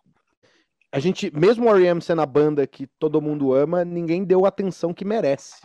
a 0.92 0.98
gente, 0.98 1.34
mesmo 1.34 1.66
o 1.66 1.74
R.E.M. 1.74 2.02
sendo 2.02 2.20
a 2.20 2.26
banda 2.26 2.66
que 2.66 2.86
todo 2.98 3.20
mundo 3.20 3.54
ama, 3.54 3.82
ninguém 3.84 4.24
deu 4.24 4.44
a 4.44 4.48
atenção 4.48 4.92
que 4.92 5.06
merece. 5.06 5.56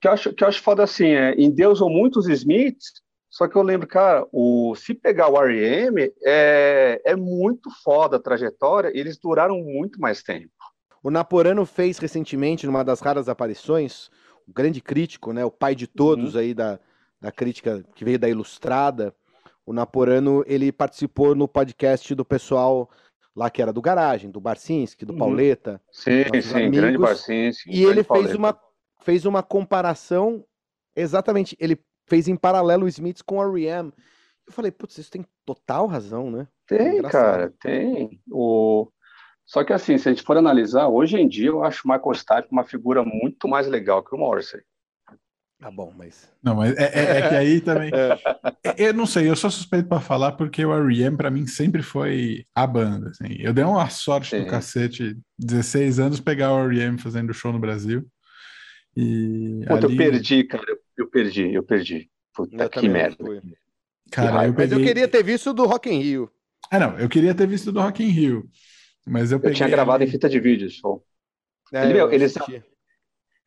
Que 0.00 0.08
eu 0.08 0.12
acho, 0.12 0.32
que 0.32 0.42
eu 0.42 0.48
acho 0.48 0.62
foda 0.62 0.82
assim, 0.82 1.08
é, 1.08 1.32
em 1.32 1.50
Deus 1.50 1.80
ou 1.80 1.90
muitos 1.90 2.26
Smiths, 2.26 3.02
só 3.28 3.46
que 3.46 3.56
eu 3.56 3.62
lembro, 3.62 3.86
cara, 3.86 4.26
o, 4.32 4.74
se 4.74 4.94
pegar 4.94 5.28
o 5.28 5.40
R.E.M., 5.40 6.10
é, 6.24 7.00
é 7.04 7.14
muito 7.14 7.70
foda 7.84 8.16
a 8.16 8.20
trajetória, 8.20 8.90
eles 8.94 9.18
duraram 9.18 9.58
muito 9.58 10.00
mais 10.00 10.22
tempo. 10.22 10.50
O 11.02 11.10
Naporano 11.10 11.64
fez 11.64 11.98
recentemente, 11.98 12.66
numa 12.66 12.82
das 12.82 13.00
raras 13.00 13.28
aparições, 13.28 14.10
o 14.48 14.52
grande 14.52 14.80
crítico, 14.80 15.32
né, 15.32 15.44
o 15.44 15.50
pai 15.50 15.74
de 15.74 15.86
todos 15.86 16.34
uhum. 16.34 16.40
aí 16.40 16.54
da, 16.54 16.80
da 17.20 17.30
crítica 17.30 17.84
que 17.94 18.04
veio 18.04 18.18
da 18.18 18.28
Ilustrada, 18.28 19.14
o 19.66 19.72
Naporano, 19.72 20.42
ele 20.46 20.72
participou 20.72 21.34
no 21.34 21.46
podcast 21.46 22.14
do 22.14 22.24
pessoal 22.24 22.90
lá 23.36 23.48
que 23.48 23.62
era 23.62 23.72
do 23.72 23.80
Garagem, 23.80 24.30
do 24.30 24.40
Barcinski, 24.40 25.04
do 25.04 25.12
uhum. 25.12 25.18
Pauleta. 25.18 25.80
Sim, 25.92 26.24
sim, 26.42 26.56
amigos, 26.56 26.78
grande 26.78 26.98
Barcinski. 26.98 27.70
E 27.70 27.84
ele 27.84 28.02
fez 28.02 28.34
uma, 28.34 28.58
fez 29.02 29.24
uma 29.24 29.42
comparação, 29.42 30.44
exatamente, 30.96 31.56
ele 31.60 31.78
fez 32.06 32.26
em 32.26 32.36
paralelo 32.36 32.84
o 32.84 32.88
Smiths 32.88 33.22
com 33.22 33.38
o 33.38 33.56
R.E.M. 33.56 33.92
Eu 34.46 34.52
falei, 34.52 34.72
putz, 34.72 34.98
isso 34.98 35.10
tem 35.10 35.24
total 35.46 35.86
razão, 35.86 36.30
né? 36.30 36.48
Tem, 36.66 37.00
cara, 37.02 37.52
tem. 37.60 38.20
O... 38.28 38.88
Só 39.46 39.62
que 39.62 39.72
assim, 39.72 39.96
se 39.96 40.08
a 40.08 40.12
gente 40.12 40.24
for 40.24 40.36
analisar, 40.36 40.88
hoje 40.88 41.16
em 41.16 41.28
dia 41.28 41.48
eu 41.48 41.62
acho 41.62 41.86
o 41.86 41.90
Michael 41.90 42.14
Stipe 42.14 42.48
uma 42.50 42.64
figura 42.64 43.04
muito 43.04 43.46
mais 43.46 43.66
legal 43.68 44.02
que 44.02 44.14
o 44.14 44.18
Morrissey. 44.18 44.60
Ah, 45.62 45.70
bom, 45.70 45.92
mas. 45.96 46.26
Não, 46.42 46.54
mas 46.54 46.74
é, 46.76 46.84
é, 46.84 47.18
é 47.18 47.28
que 47.28 47.34
aí 47.34 47.60
também. 47.60 47.90
É, 48.62 48.88
eu 48.88 48.94
não 48.94 49.06
sei, 49.06 49.28
eu 49.28 49.36
sou 49.36 49.50
suspeito 49.50 49.88
para 49.88 50.00
falar 50.00 50.32
porque 50.32 50.64
o 50.64 50.72
R.E.M. 50.72 51.16
para 51.16 51.30
mim 51.30 51.46
sempre 51.46 51.82
foi 51.82 52.44
a 52.54 52.66
banda. 52.66 53.10
Assim. 53.10 53.36
Eu 53.38 53.54
dei 53.54 53.64
uma 53.64 53.88
sorte 53.88 54.36
Sim. 54.36 54.44
do 54.44 54.50
cacete, 54.50 55.16
16 55.38 55.98
anos, 55.98 56.20
pegar 56.20 56.52
o 56.52 56.66
R.E.M. 56.66 56.98
fazendo 56.98 57.32
show 57.32 57.52
no 57.52 57.58
Brasil. 57.58 58.06
E 58.96 59.60
Puta, 59.66 59.86
ali... 59.86 59.94
eu 59.94 59.96
perdi, 59.96 60.44
cara. 60.44 60.64
Eu 60.96 61.08
perdi, 61.08 61.54
eu 61.54 61.62
perdi. 61.62 62.10
Puta 62.34 62.64
eu 62.64 62.70
que 62.70 62.88
merda. 62.88 63.16
Cara, 64.10 64.46
eu 64.46 64.54
peguei... 64.54 64.66
Mas 64.66 64.72
eu 64.72 64.84
queria 64.84 65.08
ter 65.08 65.22
visto 65.22 65.52
do 65.54 65.66
Rock 65.66 65.90
in 65.90 66.00
Rio. 66.00 66.30
Ah, 66.70 66.78
não, 66.78 66.98
eu 66.98 67.08
queria 67.08 67.34
ter 67.34 67.46
visto 67.46 67.72
do 67.72 67.80
Rock 67.80 68.02
in 68.02 68.08
Rio. 68.08 68.48
Mas 69.06 69.32
eu, 69.32 69.40
eu 69.42 69.52
tinha 69.54 69.68
gravado 69.68 70.04
em 70.04 70.06
fita 70.06 70.28
de 70.28 70.38
vídeo, 70.38 70.70
show. 70.70 71.04
É, 71.72 71.84
Ele, 71.84 71.94
meu, 71.94 72.12
eles, 72.12 72.34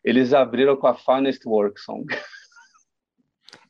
eles 0.04 0.34
abriram 0.34 0.76
com 0.76 0.88
a 0.88 0.95
Finest 0.95 1.45
Work 1.45 1.80
Song. 1.80 2.06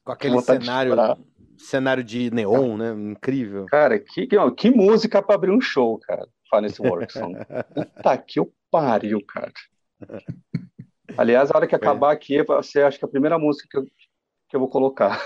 Com 0.03 0.11
aquele 0.11 0.41
cenário, 0.41 0.95
de 0.95 1.63
cenário 1.63 2.03
de 2.03 2.31
neon, 2.31 2.77
né? 2.77 2.91
Incrível. 2.91 3.65
Cara, 3.67 3.99
que, 3.99 4.27
que, 4.27 4.51
que 4.51 4.71
música 4.71 5.21
para 5.21 5.35
abrir 5.35 5.51
um 5.51 5.61
show, 5.61 5.99
cara. 5.99 6.27
Finest 6.49 6.79
Work 6.79 7.11
Song. 7.11 7.35
Puta 7.73 8.17
que 8.17 8.39
eu 8.39 8.53
pariu, 8.69 9.23
cara. 9.25 9.51
Aliás, 11.17 11.51
a 11.51 11.57
hora 11.57 11.67
que 11.67 11.75
acabar 11.75 12.11
é. 12.11 12.13
aqui, 12.13 12.41
você 12.43 12.81
acha 12.81 12.97
que 12.97 13.05
é 13.05 13.07
a 13.07 13.11
primeira 13.11 13.37
música 13.37 13.67
que 13.69 13.77
eu, 13.77 13.85
que 14.49 14.55
eu 14.55 14.59
vou 14.59 14.69
colocar. 14.69 15.21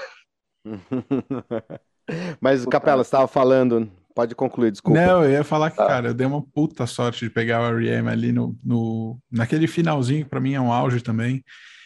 Mas, 2.41 2.63
Puta 2.63 2.71
Capela, 2.71 3.03
você 3.03 3.07
estava 3.07 3.27
falando 3.27 3.91
Pode 4.17 4.33
concluir, 4.33 4.71
desculpa. 4.71 4.99
Não, 4.99 5.23
eu 5.23 5.29
ia 5.29 5.43
falar 5.43 5.69
que, 5.69 5.77
tá. 5.77 5.85
cara, 5.85 6.07
eu 6.07 6.13
dei 6.15 6.25
uma 6.25 6.41
puta 6.41 6.87
sorte 6.87 7.25
de 7.25 7.29
pegar 7.29 7.61
o 7.61 7.77
R.E.M. 7.77 8.09
ali 8.09 8.31
no, 8.31 8.57
no, 8.63 9.19
naquele 9.31 9.67
finalzinho, 9.67 10.23
que 10.23 10.29
pra 10.31 10.39
mim 10.39 10.55
é 10.55 10.59
um 10.59 10.73
auge 10.73 11.01
também, 11.01 11.43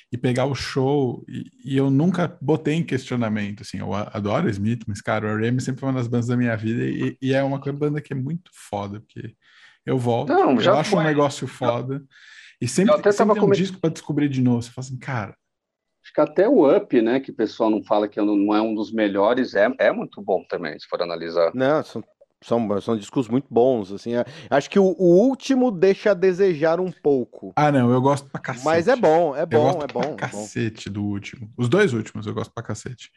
e 0.09 0.17
pegar 0.17 0.45
o 0.45 0.55
show, 0.55 1.25
e, 1.27 1.43
e, 1.65 1.75
eu 1.75 1.89
nunca 1.89 2.37
botei 2.41 2.75
em 2.75 2.85
questionamento, 2.85 3.63
assim, 3.63 3.79
eu 3.79 3.93
adoro 3.93 4.49
Smith, 4.49 4.83
mas, 4.87 5.01
cara, 5.01 5.27
o 5.27 5.29
R.E.M. 5.29 5.59
sempre 5.59 5.81
foi 5.81 5.89
uma 5.89 5.99
das 5.99 6.07
bandas 6.07 6.27
da 6.27 6.37
minha 6.37 6.55
vida, 6.55 6.85
e, 6.85 7.17
e, 7.21 7.33
é 7.33 7.43
uma 7.43 7.59
banda 7.59 7.99
que 7.99 8.13
é 8.13 8.15
muito 8.15 8.49
foda, 8.53 9.01
porque 9.01 9.35
eu 9.85 9.97
volto, 9.97 10.29
Não, 10.29 10.57
eu 10.57 10.73
acho 10.75 10.91
foi. 10.91 10.99
um 10.99 11.03
negócio 11.03 11.45
foda, 11.45 12.01
e 12.61 12.67
sempre, 12.67 13.11
sempre 13.11 13.35
tem 13.35 13.43
um 13.43 13.51
disco 13.51 13.77
pra 13.77 13.89
descobrir 13.89 14.29
de 14.29 14.39
novo, 14.39 14.61
você 14.61 14.71
fala 14.71 14.87
assim, 14.87 14.97
cara... 14.97 15.35
Acho 16.01 16.13
que 16.13 16.21
até 16.21 16.47
o 16.47 16.77
Up, 16.77 17.01
né, 17.01 17.19
que 17.19 17.31
o 17.31 17.35
pessoal 17.35 17.69
não 17.69 17.83
fala 17.83 18.07
que 18.07 18.21
não 18.21 18.55
é 18.55 18.61
um 18.61 18.73
dos 18.73 18.89
melhores, 18.89 19.53
é, 19.53 19.69
é 19.77 19.91
muito 19.91 20.21
bom 20.21 20.45
também, 20.47 20.79
se 20.79 20.87
for 20.87 21.01
analisar. 21.01 21.51
Não, 21.53 21.83
são 21.83 22.01
são, 22.41 22.81
são 22.81 22.97
discos 22.97 23.27
muito 23.27 23.47
bons, 23.49 23.91
assim. 23.91 24.15
É, 24.15 24.25
acho 24.49 24.69
que 24.69 24.79
o, 24.79 24.95
o, 24.97 25.27
último 25.27 25.71
deixa 25.71 26.11
a 26.11 26.13
desejar 26.15 26.79
um 26.79 26.91
pouco. 26.91 27.53
Ah, 27.55 27.71
não, 27.71 27.91
eu 27.91 28.01
gosto 28.01 28.29
pra 28.29 28.41
cacete. 28.41 28.65
Mas 28.65 28.87
é 28.87 28.95
bom, 28.95 29.35
é 29.35 29.45
bom, 29.45 29.79
é 29.81 29.87
bom. 29.87 30.01
Pra 30.01 30.11
é 30.11 30.15
cacete 30.15 30.89
bom. 30.89 30.93
do 30.93 31.03
último. 31.03 31.49
Os 31.55 31.69
dois 31.69 31.93
últimos 31.93 32.25
eu 32.25 32.33
gosto 32.33 32.51
pra 32.51 32.63
cacete. 32.63 33.11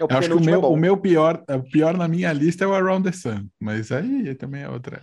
É, 0.00 0.04
eu 0.04 0.08
acho 0.16 0.28
que 0.28 0.34
o 0.34 0.40
meu, 0.40 0.62
é 0.62 0.66
o 0.66 0.76
meu 0.76 0.96
pior, 0.96 1.42
o 1.48 1.62
pior 1.70 1.96
na 1.96 2.06
minha 2.06 2.32
lista 2.32 2.64
é 2.64 2.66
o 2.66 2.72
Around 2.72 3.10
the 3.10 3.16
Sun, 3.16 3.48
mas 3.60 3.90
aí 3.90 4.32
também 4.36 4.62
é 4.62 4.68
outra, 4.68 5.02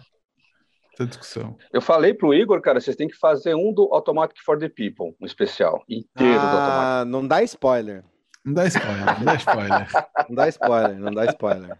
outra 0.91 1.05
discussão. 1.05 1.57
Eu 1.73 1.81
falei 1.81 2.13
pro 2.13 2.33
Igor, 2.33 2.61
cara, 2.61 2.79
vocês 2.79 2.95
têm 2.95 3.09
que 3.09 3.17
fazer 3.17 3.55
um 3.55 3.73
do 3.73 3.93
Automatic 3.93 4.37
for 4.41 4.57
the 4.57 4.69
People, 4.69 5.13
um 5.19 5.25
especial, 5.25 5.83
inteiro 5.89 6.39
ah, 6.39 6.51
do 6.51 6.57
Automatic. 6.57 7.11
Não 7.11 7.27
dá 7.27 7.43
spoiler. 7.43 8.05
Não 8.45 8.53
dá 8.53 8.67
spoiler, 8.67 9.17
não 9.17 9.25
dá 9.25 9.35
spoiler. 9.35 9.87
não 10.29 10.35
dá 10.35 10.47
spoiler, 10.47 10.99
não 10.99 11.11
dá 11.11 11.25
spoiler. 11.25 11.79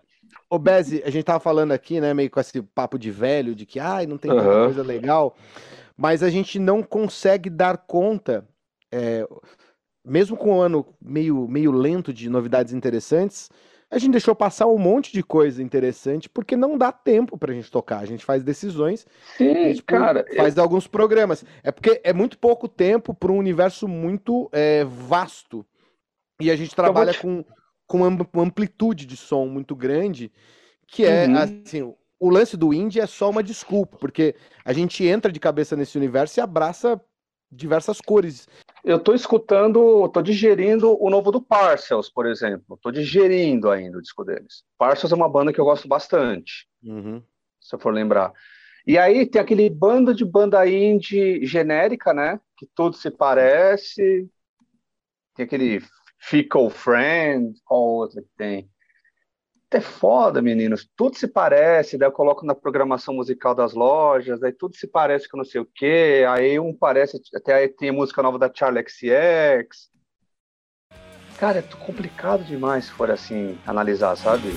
Ô, 0.49 0.59
Bezi, 0.59 1.01
a 1.05 1.09
gente 1.09 1.23
tava 1.23 1.39
falando 1.39 1.71
aqui, 1.71 1.99
né, 1.99 2.13
meio 2.13 2.29
com 2.29 2.39
esse 2.39 2.61
papo 2.61 2.99
de 2.99 3.09
velho, 3.09 3.55
de 3.55 3.65
que, 3.65 3.79
ai, 3.79 4.05
não 4.05 4.17
tem 4.17 4.31
uhum. 4.31 4.65
coisa 4.65 4.83
legal, 4.83 5.35
mas 5.97 6.21
a 6.21 6.29
gente 6.29 6.59
não 6.59 6.83
consegue 6.83 7.49
dar 7.49 7.77
conta, 7.77 8.47
é, 8.91 9.27
mesmo 10.05 10.37
com 10.37 10.57
um 10.57 10.61
ano 10.61 10.85
meio, 11.01 11.47
meio 11.47 11.71
lento 11.71 12.13
de 12.13 12.29
novidades 12.29 12.73
interessantes, 12.73 13.49
a 13.89 13.97
gente 13.97 14.11
deixou 14.11 14.35
passar 14.35 14.67
um 14.67 14.77
monte 14.77 15.13
de 15.13 15.23
coisa 15.23 15.61
interessante, 15.61 16.27
porque 16.27 16.55
não 16.55 16.77
dá 16.77 16.91
tempo 16.91 17.37
pra 17.37 17.53
gente 17.53 17.71
tocar. 17.71 17.99
A 17.99 18.05
gente 18.05 18.25
faz 18.25 18.43
decisões, 18.43 19.05
Sim, 19.37 19.53
gente, 19.53 19.83
cara, 19.83 20.25
faz 20.35 20.57
eu... 20.57 20.63
alguns 20.63 20.87
programas. 20.87 21.45
É 21.63 21.71
porque 21.71 22.01
é 22.03 22.11
muito 22.11 22.37
pouco 22.37 22.67
tempo 22.67 23.13
para 23.13 23.31
um 23.31 23.37
universo 23.37 23.87
muito 23.87 24.49
é, 24.51 24.83
vasto. 24.83 25.65
E 26.41 26.51
a 26.51 26.55
gente 26.55 26.75
trabalha 26.75 27.13
te... 27.13 27.19
com 27.19 27.45
com 27.87 28.01
uma 28.01 28.43
amplitude 28.43 29.05
de 29.05 29.17
som 29.17 29.45
muito 29.45 29.75
grande, 29.75 30.31
que 30.87 31.05
é 31.05 31.27
uhum. 31.27 31.37
assim, 31.37 31.93
o 32.19 32.29
lance 32.29 32.57
do 32.57 32.73
indie 32.73 32.99
é 32.99 33.07
só 33.07 33.29
uma 33.29 33.43
desculpa, 33.43 33.97
porque 33.97 34.35
a 34.63 34.73
gente 34.73 35.05
entra 35.05 35.31
de 35.31 35.39
cabeça 35.39 35.75
nesse 35.75 35.97
universo 35.97 36.39
e 36.39 36.41
abraça 36.41 36.99
diversas 37.51 38.01
cores. 38.01 38.47
Eu 38.83 38.99
tô 38.99 39.13
escutando, 39.13 40.07
tô 40.09 40.21
digerindo 40.21 40.95
o 41.01 41.09
novo 41.09 41.31
do 41.31 41.41
Parcels, 41.41 42.09
por 42.09 42.25
exemplo. 42.25 42.77
Tô 42.81 42.91
digerindo 42.91 43.69
ainda 43.69 43.97
o 43.97 44.01
disco 44.01 44.23
deles. 44.23 44.63
Parcels 44.77 45.11
é 45.11 45.15
uma 45.15 45.29
banda 45.29 45.51
que 45.51 45.59
eu 45.59 45.65
gosto 45.65 45.87
bastante, 45.87 46.67
uhum. 46.83 47.21
se 47.59 47.75
eu 47.75 47.79
for 47.79 47.93
lembrar. 47.93 48.31
E 48.85 48.99
aí 48.99 49.25
tem 49.25 49.41
aquele 49.41 49.67
bando 49.69 50.13
de 50.13 50.23
banda 50.23 50.67
indie 50.67 51.43
genérica, 51.45 52.13
né? 52.13 52.39
Que 52.55 52.67
tudo 52.75 52.95
se 52.95 53.09
parece. 53.09 54.29
Tem 55.35 55.45
aquele 55.45 55.81
Fickle 56.27 56.71
Friend, 56.71 57.53
qual 57.63 57.81
outra 57.81 58.19
que 58.19 58.29
tem? 58.35 58.67
É 59.69 59.81
foda, 59.81 60.41
meninos. 60.41 60.89
Tudo 60.95 61.17
se 61.17 61.27
parece, 61.27 61.97
daí 61.97 62.07
eu 62.07 62.11
coloco 62.11 62.45
na 62.45 62.55
programação 62.55 63.13
musical 63.13 63.53
das 63.53 63.73
lojas, 63.73 64.39
daí 64.39 64.53
tudo 64.53 64.75
se 64.75 64.87
parece 64.87 65.29
com 65.29 65.37
não 65.37 65.43
sei 65.43 65.61
o 65.61 65.65
quê, 65.65 66.25
aí 66.29 66.57
um 66.57 66.73
parece, 66.73 67.21
até 67.35 67.53
aí 67.53 67.67
tem 67.67 67.89
a 67.89 67.93
música 67.93 68.23
nova 68.23 68.39
da 68.39 68.49
Charlie 68.51 68.83
XX. 68.87 69.91
Cara, 71.37 71.59
é 71.59 71.85
complicado 71.85 72.43
demais 72.45 72.85
se 72.85 72.91
for 72.91 73.11
assim 73.11 73.57
analisar, 73.67 74.15
sabe? 74.15 74.53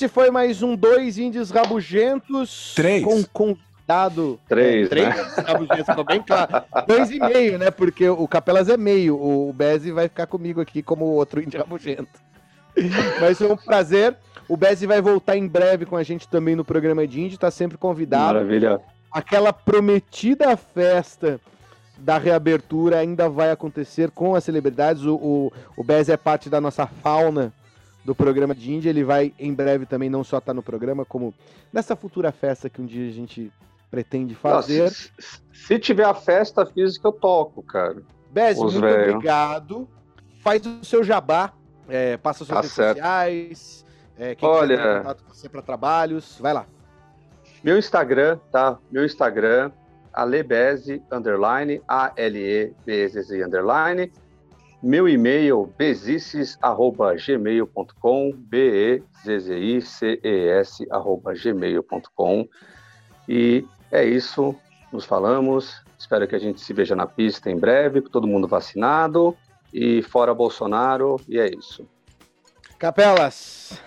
Esse 0.00 0.08
foi 0.08 0.30
mais 0.30 0.62
um 0.62 0.74
Dois 0.74 1.18
Índios 1.18 1.50
Rabugentos. 1.50 2.72
Três. 2.74 3.04
Com 3.04 3.22
convidado. 3.24 4.40
Três, 4.48 4.86
é, 4.86 4.88
três 4.88 5.08
né? 5.08 5.44
rabugentos, 5.46 5.84
ficou 5.84 6.04
bem 6.04 6.22
claro. 6.22 6.64
Dois 6.86 7.10
e 7.10 7.18
meio, 7.18 7.58
né? 7.58 7.70
Porque 7.70 8.08
o 8.08 8.26
Capelas 8.26 8.70
é 8.70 8.78
meio. 8.78 9.20
O 9.20 9.52
Bezi 9.52 9.92
vai 9.92 10.08
ficar 10.08 10.26
comigo 10.26 10.58
aqui 10.58 10.82
como 10.82 11.04
outro 11.04 11.42
índio 11.42 11.60
rabugento. 11.60 12.18
Mas 13.20 13.36
foi 13.36 13.52
um 13.52 13.58
prazer. 13.58 14.16
O 14.48 14.56
Bezi 14.56 14.86
vai 14.86 15.02
voltar 15.02 15.36
em 15.36 15.46
breve 15.46 15.84
com 15.84 15.98
a 15.98 16.02
gente 16.02 16.26
também 16.26 16.56
no 16.56 16.64
programa 16.64 17.06
de 17.06 17.20
índio. 17.20 17.38
Tá 17.38 17.50
sempre 17.50 17.76
convidado. 17.76 18.36
Maravilha. 18.36 18.80
Aquela 19.12 19.52
prometida 19.52 20.56
festa 20.56 21.38
da 21.98 22.16
reabertura 22.16 22.96
ainda 22.96 23.28
vai 23.28 23.50
acontecer 23.50 24.10
com 24.12 24.34
as 24.34 24.44
celebridades. 24.44 25.02
O, 25.02 25.16
o, 25.16 25.52
o 25.76 25.84
Bez 25.84 26.08
é 26.08 26.16
parte 26.16 26.48
da 26.48 26.58
nossa 26.58 26.86
fauna 26.86 27.52
do 28.04 28.14
programa 28.14 28.54
de 28.54 28.72
Índia. 28.72 28.90
Ele 28.90 29.04
vai 29.04 29.32
em 29.38 29.52
breve 29.52 29.86
também 29.86 30.10
não 30.10 30.24
só 30.24 30.38
estar 30.38 30.52
tá 30.52 30.54
no 30.54 30.62
programa, 30.62 31.04
como 31.04 31.34
nessa 31.72 31.94
futura 31.94 32.32
festa 32.32 32.68
que 32.68 32.80
um 32.80 32.86
dia 32.86 33.08
a 33.08 33.12
gente 33.12 33.52
pretende 33.90 34.34
fazer. 34.34 34.84
Não, 34.84 34.88
se, 34.88 35.10
se, 35.52 35.78
tiver 35.78 36.04
a 36.04 36.14
festa 36.14 36.64
física, 36.64 37.08
eu 37.08 37.12
toco, 37.12 37.62
cara. 37.62 38.02
Bez, 38.30 38.58
muito 38.58 38.80
véio. 38.80 39.14
obrigado. 39.14 39.88
Faz 40.42 40.64
o 40.64 40.84
seu 40.84 41.02
jabá, 41.02 41.52
é, 41.88 42.16
passa 42.16 42.44
suas 42.44 42.48
tá 42.48 42.54
redes 42.56 42.72
certo. 42.72 42.96
sociais. 42.96 43.84
É, 44.16 44.34
quem 44.34 44.48
Olha, 44.48 44.98
contato 44.98 45.24
com 45.24 45.34
você 45.34 45.48
para 45.48 45.62
trabalhos, 45.62 46.38
vai 46.38 46.52
lá. 46.52 46.66
Meu 47.62 47.78
Instagram, 47.78 48.38
tá? 48.50 48.78
Meu 48.90 49.04
Instagram, 49.04 49.70
alebeze, 50.12 51.02
underline, 51.10 51.82
A-L-E-B-Z-Z, 51.86 53.44
underline. 53.44 54.12
Meu 54.82 55.06
e-mail, 55.06 55.70
bezices.gmail.com, 55.76 58.32
B-E-Z-Z-I-C-E-S, 58.34 60.86
arroba 60.90 61.34
gmail.com. 61.34 62.48
E 63.28 63.66
é 63.92 64.02
isso, 64.04 64.56
nos 64.90 65.04
falamos. 65.04 65.84
Espero 65.98 66.26
que 66.26 66.34
a 66.34 66.38
gente 66.38 66.62
se 66.62 66.72
veja 66.72 66.96
na 66.96 67.06
pista 67.06 67.50
em 67.50 67.58
breve, 67.58 68.00
com 68.00 68.08
todo 68.08 68.26
mundo 68.26 68.48
vacinado. 68.48 69.36
E 69.72 70.02
fora 70.02 70.34
Bolsonaro, 70.34 71.20
e 71.28 71.38
é 71.38 71.48
isso. 71.54 71.86
Capelas, 72.78 73.78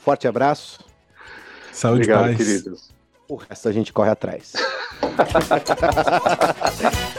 forte 0.00 0.26
abraço. 0.26 0.80
Saúde, 1.72 2.02
Obrigado, 2.02 2.24
paz. 2.24 2.36
queridos. 2.36 2.92
O 3.28 3.36
resto 3.36 3.68
a 3.68 3.72
gente 3.72 3.92
corre 3.92 4.10
atrás. 4.10 4.54